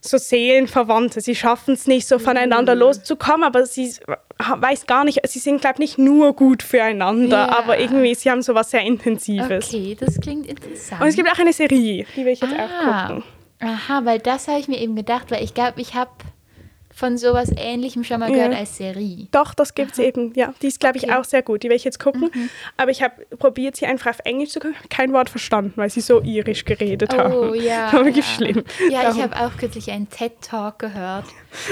so 0.00 0.18
Seelenverwandte. 0.18 1.20
Sie 1.20 1.34
schaffen 1.34 1.74
es 1.74 1.86
nicht, 1.86 2.08
so 2.08 2.18
voneinander 2.18 2.74
mhm. 2.74 2.80
loszukommen, 2.80 3.44
aber 3.44 3.66
sie 3.66 3.94
weiß 4.38 4.86
gar 4.86 5.04
nicht, 5.04 5.20
sie 5.28 5.38
sind, 5.38 5.60
glaube 5.60 5.74
ich, 5.74 5.78
nicht 5.80 5.98
nur 5.98 6.34
gut 6.34 6.62
füreinander, 6.62 7.46
ja. 7.46 7.58
aber 7.58 7.78
irgendwie, 7.78 8.14
sie 8.14 8.30
haben 8.30 8.42
so 8.42 8.54
was 8.54 8.70
sehr 8.70 8.82
Intensives. 8.82 9.68
Okay, 9.68 9.96
das 9.98 10.18
klingt 10.20 10.46
interessant. 10.46 11.02
Und 11.02 11.08
es 11.08 11.16
gibt 11.16 11.30
auch 11.30 11.38
eine 11.38 11.52
Serie, 11.52 12.06
die 12.16 12.24
will 12.24 12.32
ich 12.32 12.40
jetzt 12.40 12.54
ah. 12.54 12.64
auch 12.64 13.08
gucken. 13.08 13.24
Aha, 13.60 14.04
weil 14.04 14.18
das 14.18 14.48
habe 14.48 14.58
ich 14.58 14.68
mir 14.68 14.80
eben 14.80 14.96
gedacht, 14.96 15.30
weil 15.30 15.44
ich 15.44 15.52
glaube, 15.52 15.80
ich 15.82 15.94
habe 15.94 16.10
von 17.00 17.16
sowas 17.16 17.50
Ähnlichem 17.56 18.04
schon 18.04 18.20
mal 18.20 18.30
gehört 18.30 18.52
ja. 18.52 18.58
als 18.58 18.76
Serie. 18.76 19.26
Doch, 19.32 19.54
das 19.54 19.74
gibt 19.74 19.92
es 19.92 19.98
eben. 19.98 20.34
Ja, 20.34 20.52
die 20.60 20.66
ist, 20.66 20.80
glaube 20.80 20.98
ich, 20.98 21.04
okay. 21.04 21.14
auch 21.14 21.24
sehr 21.24 21.40
gut. 21.40 21.62
Die 21.62 21.68
werde 21.68 21.76
ich 21.76 21.84
jetzt 21.84 21.98
gucken. 21.98 22.30
Mhm. 22.32 22.50
Aber 22.76 22.90
ich 22.90 23.02
habe 23.02 23.24
probiert, 23.38 23.74
sie 23.76 23.86
einfach 23.86 24.10
auf 24.10 24.18
Englisch 24.24 24.50
zu 24.50 24.60
gucken. 24.60 24.76
Kein 24.90 25.14
Wort 25.14 25.30
verstanden, 25.30 25.72
weil 25.76 25.88
sie 25.88 26.02
so 26.02 26.20
irisch 26.20 26.66
geredet 26.66 27.14
oh, 27.14 27.18
haben. 27.18 27.54
Ja, 27.54 27.84
das 27.90 27.94
war 27.94 28.04
wirklich 28.04 28.26
ja. 28.26 28.34
schlimm. 28.34 28.64
Ja, 28.90 29.02
Darum. 29.02 29.16
ich 29.16 29.22
habe 29.22 29.36
auch 29.36 29.56
kürzlich 29.56 29.90
einen 29.90 30.10
TED-Talk 30.10 30.78
gehört 30.78 31.24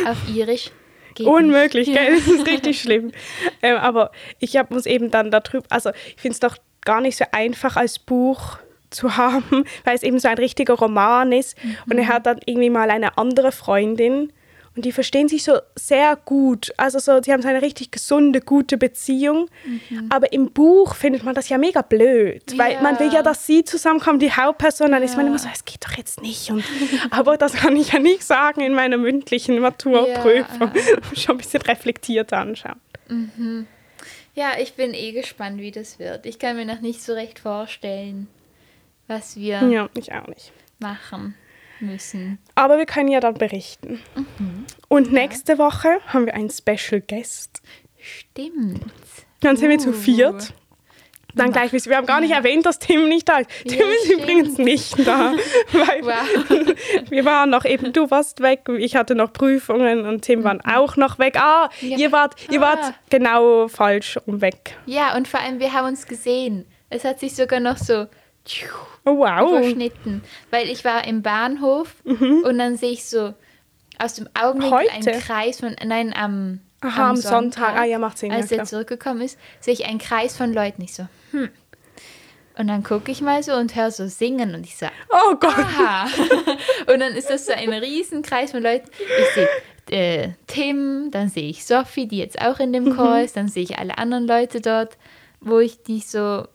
auf 0.07 0.17
irisch. 0.35 0.71
Geht 1.15 1.27
Unmöglich, 1.27 1.93
gell? 1.93 2.15
Das 2.15 2.27
ist 2.27 2.47
richtig 2.47 2.81
schlimm. 2.81 3.13
Ähm, 3.61 3.77
aber 3.77 4.11
ich 4.39 4.57
habe 4.57 4.75
uns 4.75 4.87
eben 4.87 5.11
dann 5.11 5.31
darüber, 5.31 5.67
also 5.69 5.91
ich 5.91 6.23
finde 6.23 6.33
es 6.33 6.41
doch 6.41 6.57
gar 6.87 7.03
nicht 7.03 7.19
so 7.19 7.27
einfach 7.33 7.77
als 7.77 7.99
Buch 7.99 8.57
zu 8.89 9.19
haben, 9.19 9.65
weil 9.85 9.95
es 9.95 10.03
eben 10.03 10.19
so 10.19 10.29
ein 10.29 10.39
richtiger 10.39 10.73
Roman 10.73 11.33
ist. 11.33 11.63
Mhm. 11.63 11.77
Und 11.91 11.99
er 11.99 12.09
hat 12.09 12.25
dann 12.25 12.41
irgendwie 12.47 12.71
mal 12.71 12.91
eine 12.91 13.19
andere 13.19 13.53
Freundin 13.53 14.33
und 14.79 14.85
die 14.85 14.93
verstehen 14.93 15.27
sich 15.27 15.43
so 15.43 15.59
sehr 15.75 16.15
gut. 16.15 16.73
Also 16.77 17.01
so, 17.01 17.21
sie 17.21 17.33
haben 17.33 17.43
so 17.43 17.49
eine 17.49 17.63
richtig 17.63 17.91
gesunde, 17.91 18.41
gute 18.41 18.79
Beziehung. 18.79 19.51
Mhm. 19.65 20.07
Aber 20.09 20.33
im 20.33 20.53
Buch 20.53 20.95
findet 20.95 21.25
man 21.25 21.35
das 21.35 21.49
ja 21.49 21.59
mega 21.59 21.83
blöd, 21.83 22.57
weil 22.57 22.75
ja. 22.75 22.81
man 22.81 22.97
will 23.01 23.13
ja, 23.13 23.23
dass 23.23 23.45
sie 23.45 23.65
zusammenkommen, 23.65 24.21
die 24.21 24.31
Hauptperson. 24.31 24.93
Dann 24.93 25.03
ja. 25.03 25.09
ist 25.09 25.17
man 25.17 25.27
immer 25.27 25.39
so, 25.41 25.49
es 25.53 25.65
geht 25.65 25.85
doch 25.85 25.97
jetzt 25.97 26.23
nicht. 26.23 26.53
Und, 26.53 26.63
aber 27.11 27.37
das 27.37 27.55
kann 27.55 27.75
ich 27.75 27.93
ja 27.93 27.99
nicht 27.99 28.23
sagen 28.23 28.61
in 28.61 28.73
meiner 28.73 28.99
mündlichen 28.99 29.59
Maturprüfung. 29.59 30.71
Ja. 30.73 30.73
Schon 31.17 31.35
ein 31.35 31.39
bisschen 31.39 31.63
reflektiert 31.63 32.33
anschauen. 32.33 32.81
Mhm. 33.09 33.67
Ja, 34.37 34.53
ich 34.61 34.75
bin 34.75 34.95
eh 34.95 35.11
gespannt, 35.11 35.59
wie 35.59 35.73
das 35.73 35.99
wird. 35.99 36.25
Ich 36.25 36.39
kann 36.39 36.55
mir 36.55 36.67
noch 36.67 36.83
nicht 36.83 37.03
so 37.03 37.15
recht 37.15 37.41
vorstellen, 37.41 38.29
was 39.09 39.35
wir 39.35 39.61
ja, 39.69 39.89
ich 39.97 40.13
auch 40.13 40.29
nicht. 40.29 40.53
machen 40.79 41.35
müssen. 41.81 42.39
Aber 42.55 42.79
wir 42.79 42.87
können 42.87 43.09
ja 43.09 43.21
dann 43.21 43.35
berichten. 43.35 44.01
Mhm. 44.15 44.67
Und 44.89 45.13
nächste 45.13 45.53
ja. 45.53 45.59
Woche 45.59 46.01
haben 46.07 46.27
wir 46.27 46.35
einen 46.35 46.51
Special 46.51 47.01
Guest. 47.01 47.63
Stimmt. 47.99 48.81
Dann 49.41 49.57
sind 49.57 49.67
uh. 49.67 49.71
wir 49.71 49.79
zu 49.79 49.91
uh. 49.91 49.95
viert. 49.95 50.53
Dann 51.35 51.53
gleich, 51.53 51.73
wir 51.73 51.97
haben 51.97 52.07
gar 52.07 52.21
nicht 52.21 52.33
erwähnt, 52.33 52.67
dass 52.67 52.79
Tim 52.79 53.09
nicht 53.09 53.29
da 53.29 53.39
ist. 53.39 53.51
Ja, 53.65 53.77
Tim 53.77 53.89
ist 53.89 54.05
stimmt. 54.07 54.23
übrigens 54.23 54.59
nicht 54.59 55.07
da. 55.07 55.35
Weil 55.73 56.03
wow. 56.03 57.11
wir 57.11 57.25
waren 57.25 57.51
noch 57.51 57.65
eben, 57.65 57.93
du 57.93 58.11
warst 58.11 58.41
weg, 58.41 58.69
ich 58.77 58.97
hatte 58.97 59.15
noch 59.15 59.33
Prüfungen 59.33 60.05
und 60.07 60.23
Tim 60.23 60.41
mhm. 60.41 60.45
waren 60.45 60.61
auch 60.63 60.97
noch 60.97 61.19
weg. 61.19 61.37
Ah, 61.39 61.69
ja. 61.81 61.97
ihr, 61.97 62.13
wart, 62.13 62.35
ihr 62.51 62.61
wart 62.61 62.81
ah. 62.83 62.95
genau 63.11 63.69
falsch 63.69 64.19
um 64.27 64.41
weg. 64.41 64.77
Ja, 64.87 65.17
und 65.17 65.29
vor 65.29 65.41
allem, 65.41 65.61
wir 65.61 65.73
haben 65.73 65.89
uns 65.89 66.07
gesehen. 66.07 66.67
Es 66.91 67.05
hat 67.05 67.21
sich 67.21 67.37
sogar 67.37 67.61
noch 67.61 67.77
so 67.77 68.07
Oh, 69.09 69.19
wow. 69.19 69.51
Überschnitten. 69.51 70.23
Weil 70.51 70.69
ich 70.69 70.85
war 70.85 71.07
im 71.07 71.23
Bahnhof 71.23 71.95
mhm. 72.05 72.43
und 72.45 72.59
dann 72.59 72.77
sehe 72.77 72.93
ich 72.93 73.05
so 73.05 73.35
aus 73.99 74.15
dem 74.15 74.29
Augenblick 74.39 74.93
einen 74.93 75.21
Kreis 75.21 75.61
von, 75.61 75.75
nein, 75.85 76.15
am, 76.17 76.61
Aha, 76.81 77.11
am 77.11 77.17
Sonntag, 77.17 77.31
Sonntag. 77.31 77.81
Ah, 77.81 77.85
ja, 77.85 77.99
macht 77.99 78.19
Sinn, 78.19 78.33
als 78.33 78.51
ja, 78.51 78.59
er 78.59 78.65
zurückgekommen 78.65 79.23
ist, 79.23 79.39
sehe 79.61 79.75
ich 79.75 79.87
einen 79.87 79.99
Kreis 79.99 80.37
von 80.37 80.53
Leuten. 80.53 80.83
Ich 80.83 80.95
so, 80.95 81.09
hm. 81.33 81.49
Und 82.57 82.67
dann 82.67 82.83
gucke 82.83 83.13
ich 83.13 83.21
mal 83.21 83.41
so 83.45 83.53
und 83.53 83.77
höre 83.77 83.93
so 83.93 84.09
singen 84.09 84.57
und 84.57 84.67
ich 84.67 84.77
so, 84.77 84.87
oh 85.11 85.37
Gott. 85.37 85.57
Aha. 85.57 86.09
und 86.93 86.99
dann 86.99 87.15
ist 87.15 87.31
das 87.31 87.47
so 87.47 87.53
ein 87.53 87.73
Riesenkreis 87.73 88.51
von 88.51 88.63
Leuten. 88.63 88.91
Ich 88.99 89.35
sehe 89.35 89.49
äh, 89.91 90.31
Tim, 90.47 91.11
dann 91.11 91.29
sehe 91.29 91.49
ich 91.49 91.65
Sophie, 91.65 92.07
die 92.07 92.19
jetzt 92.19 92.41
auch 92.41 92.59
in 92.59 92.73
dem 92.73 92.85
mhm. 92.85 92.97
Chor 92.97 93.21
ist, 93.21 93.37
dann 93.37 93.49
sehe 93.49 93.63
ich 93.63 93.79
alle 93.79 93.97
anderen 93.97 94.27
Leute 94.27 94.61
dort, 94.61 94.97
wo 95.41 95.61
ich 95.61 95.83
die 95.83 96.01
so 96.01 96.47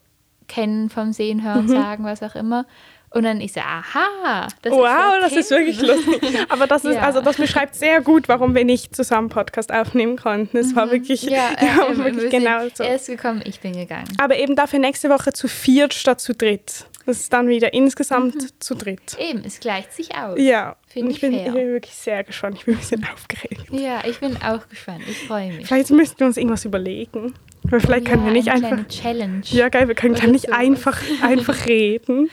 kennen 0.47 0.89
vom 0.89 1.13
Sehen, 1.13 1.43
Hören, 1.43 1.65
mhm. 1.65 1.69
Sagen, 1.69 2.03
was 2.03 2.23
auch 2.23 2.36
immer. 2.36 2.65
Und 3.13 3.23
dann 3.23 3.41
ich 3.41 3.53
so, 3.53 3.60
aha, 3.60 4.47
das 4.63 4.73
wow, 4.73 5.23
ist 5.23 5.23
das 5.23 5.34
ist 5.34 5.51
wirklich 5.51 5.79
lustig. 5.82 6.47
Aber 6.49 6.65
das 6.65 6.84
ist, 6.84 6.95
ja. 6.95 7.01
also 7.01 7.21
das 7.21 7.38
beschreibt 7.38 7.75
sehr 7.75 8.01
gut, 8.01 8.27
warum 8.27 8.56
wir 8.56 8.65
nicht 8.65 8.95
zusammen 8.95 9.29
Podcast 9.29 9.71
aufnehmen 9.71 10.17
konnten. 10.17 10.58
Es 10.58 10.75
war 10.75 10.88
mhm. 10.88 10.91
wirklich, 10.91 11.21
ja, 11.23 11.51
ja, 11.62 11.88
äh, 11.91 11.97
wirklich 11.97 12.32
genau 12.32 12.62
so. 12.73 12.84
Er 12.84 12.95
ist 12.95 13.06
gekommen, 13.06 13.43
ich 13.45 13.60
bin 13.60 13.73
gegangen. 13.73 14.08
Aber 14.17 14.38
eben 14.38 14.56
dafür 14.56 14.79
nächste 14.79 15.10
Woche 15.10 15.32
zu 15.32 15.47
viert 15.47 15.93
statt 15.93 16.21
zu 16.21 16.34
dritt. 16.34 16.88
Das 17.06 17.20
ist 17.20 17.34
dann 17.34 17.48
wieder 17.50 17.74
insgesamt 17.74 18.36
mhm. 18.36 18.48
zu 18.60 18.76
dritt. 18.76 19.18
Eben, 19.20 19.44
es 19.46 19.60
gleicht 19.60 19.92
sich 19.92 20.16
aus. 20.16 20.39
Ja, 20.39 20.78
Finde 20.88 21.12
ich, 21.12 21.20
bin, 21.20 21.34
ich 21.34 21.44
bin 21.44 21.54
wirklich 21.54 21.94
sehr 21.96 22.24
gespannt. 22.24 22.58
Ich 22.60 22.66
bin 22.66 22.76
ein 22.76 22.80
bisschen 22.80 23.06
aufgeregt. 23.13 23.66
Ja, 23.72 24.04
ich 24.06 24.20
bin 24.20 24.38
auch 24.38 24.68
gespannt. 24.70 25.04
Ich 25.10 25.28
freue 25.28 25.52
mich. 25.52 25.68
Vielleicht 25.68 25.92
müssten 25.92 26.20
wir 26.20 26.28
uns 26.28 26.38
irgendwas 26.38 26.63
überlegen. 26.63 27.34
Weil 27.63 27.80
vielleicht 27.80 28.08
ja, 28.08 28.13
können 28.13 28.26
wir 28.26 28.32
nicht 28.32 28.50
eine 28.50 28.68
einfach. 28.68 28.88
Challenge. 28.88 29.42
Ja, 29.46 29.70
geil, 29.70 29.88
wir 29.88 29.96
können 29.96 30.16
nicht 30.32 30.48
so. 30.48 30.54
einfach, 30.54 31.02
einfach 31.22 31.66
reden. 31.68 32.30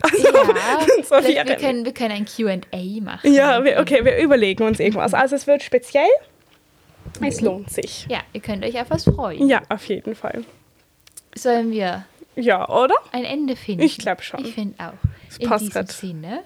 Also, 0.00 0.16
ja, 0.18 0.32
so 1.04 1.28
wir, 1.28 1.56
können, 1.56 1.84
wir 1.84 1.92
können 1.92 2.12
ein 2.12 2.24
QA 2.24 3.00
machen. 3.00 3.32
Ja, 3.32 3.62
wir, 3.62 3.78
okay, 3.78 4.04
wir 4.04 4.18
überlegen 4.18 4.64
uns 4.64 4.80
irgendwas. 4.80 5.14
Also 5.14 5.36
es 5.36 5.46
wird 5.46 5.62
speziell. 5.62 6.08
Es 7.20 7.40
lohnt 7.40 7.70
sich. 7.70 8.06
Ja, 8.08 8.20
ihr 8.32 8.40
könnt 8.40 8.64
euch 8.64 8.80
auf 8.80 8.90
was 8.90 9.04
freuen. 9.04 9.48
Ja, 9.48 9.62
auf 9.68 9.84
jeden 9.86 10.14
Fall. 10.14 10.44
Sollen 11.34 11.70
wir 11.70 12.04
ja, 12.36 12.68
oder? 12.68 12.94
ein 13.12 13.24
Ende 13.24 13.56
finden? 13.56 13.82
Ich 13.82 13.98
glaube 13.98 14.22
schon. 14.22 14.44
Ich 14.44 14.54
finde 14.54 14.74
auch. 14.82 14.92
Das 15.28 15.38
In 15.38 15.48
passt 15.48 15.66
diesem 15.66 15.86
Sinne. 15.86 16.42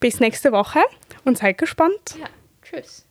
Bis 0.00 0.20
nächste 0.20 0.52
Woche 0.52 0.80
und 1.24 1.38
seid 1.38 1.58
gespannt. 1.58 2.16
Ja, 2.18 2.26
tschüss. 2.62 3.07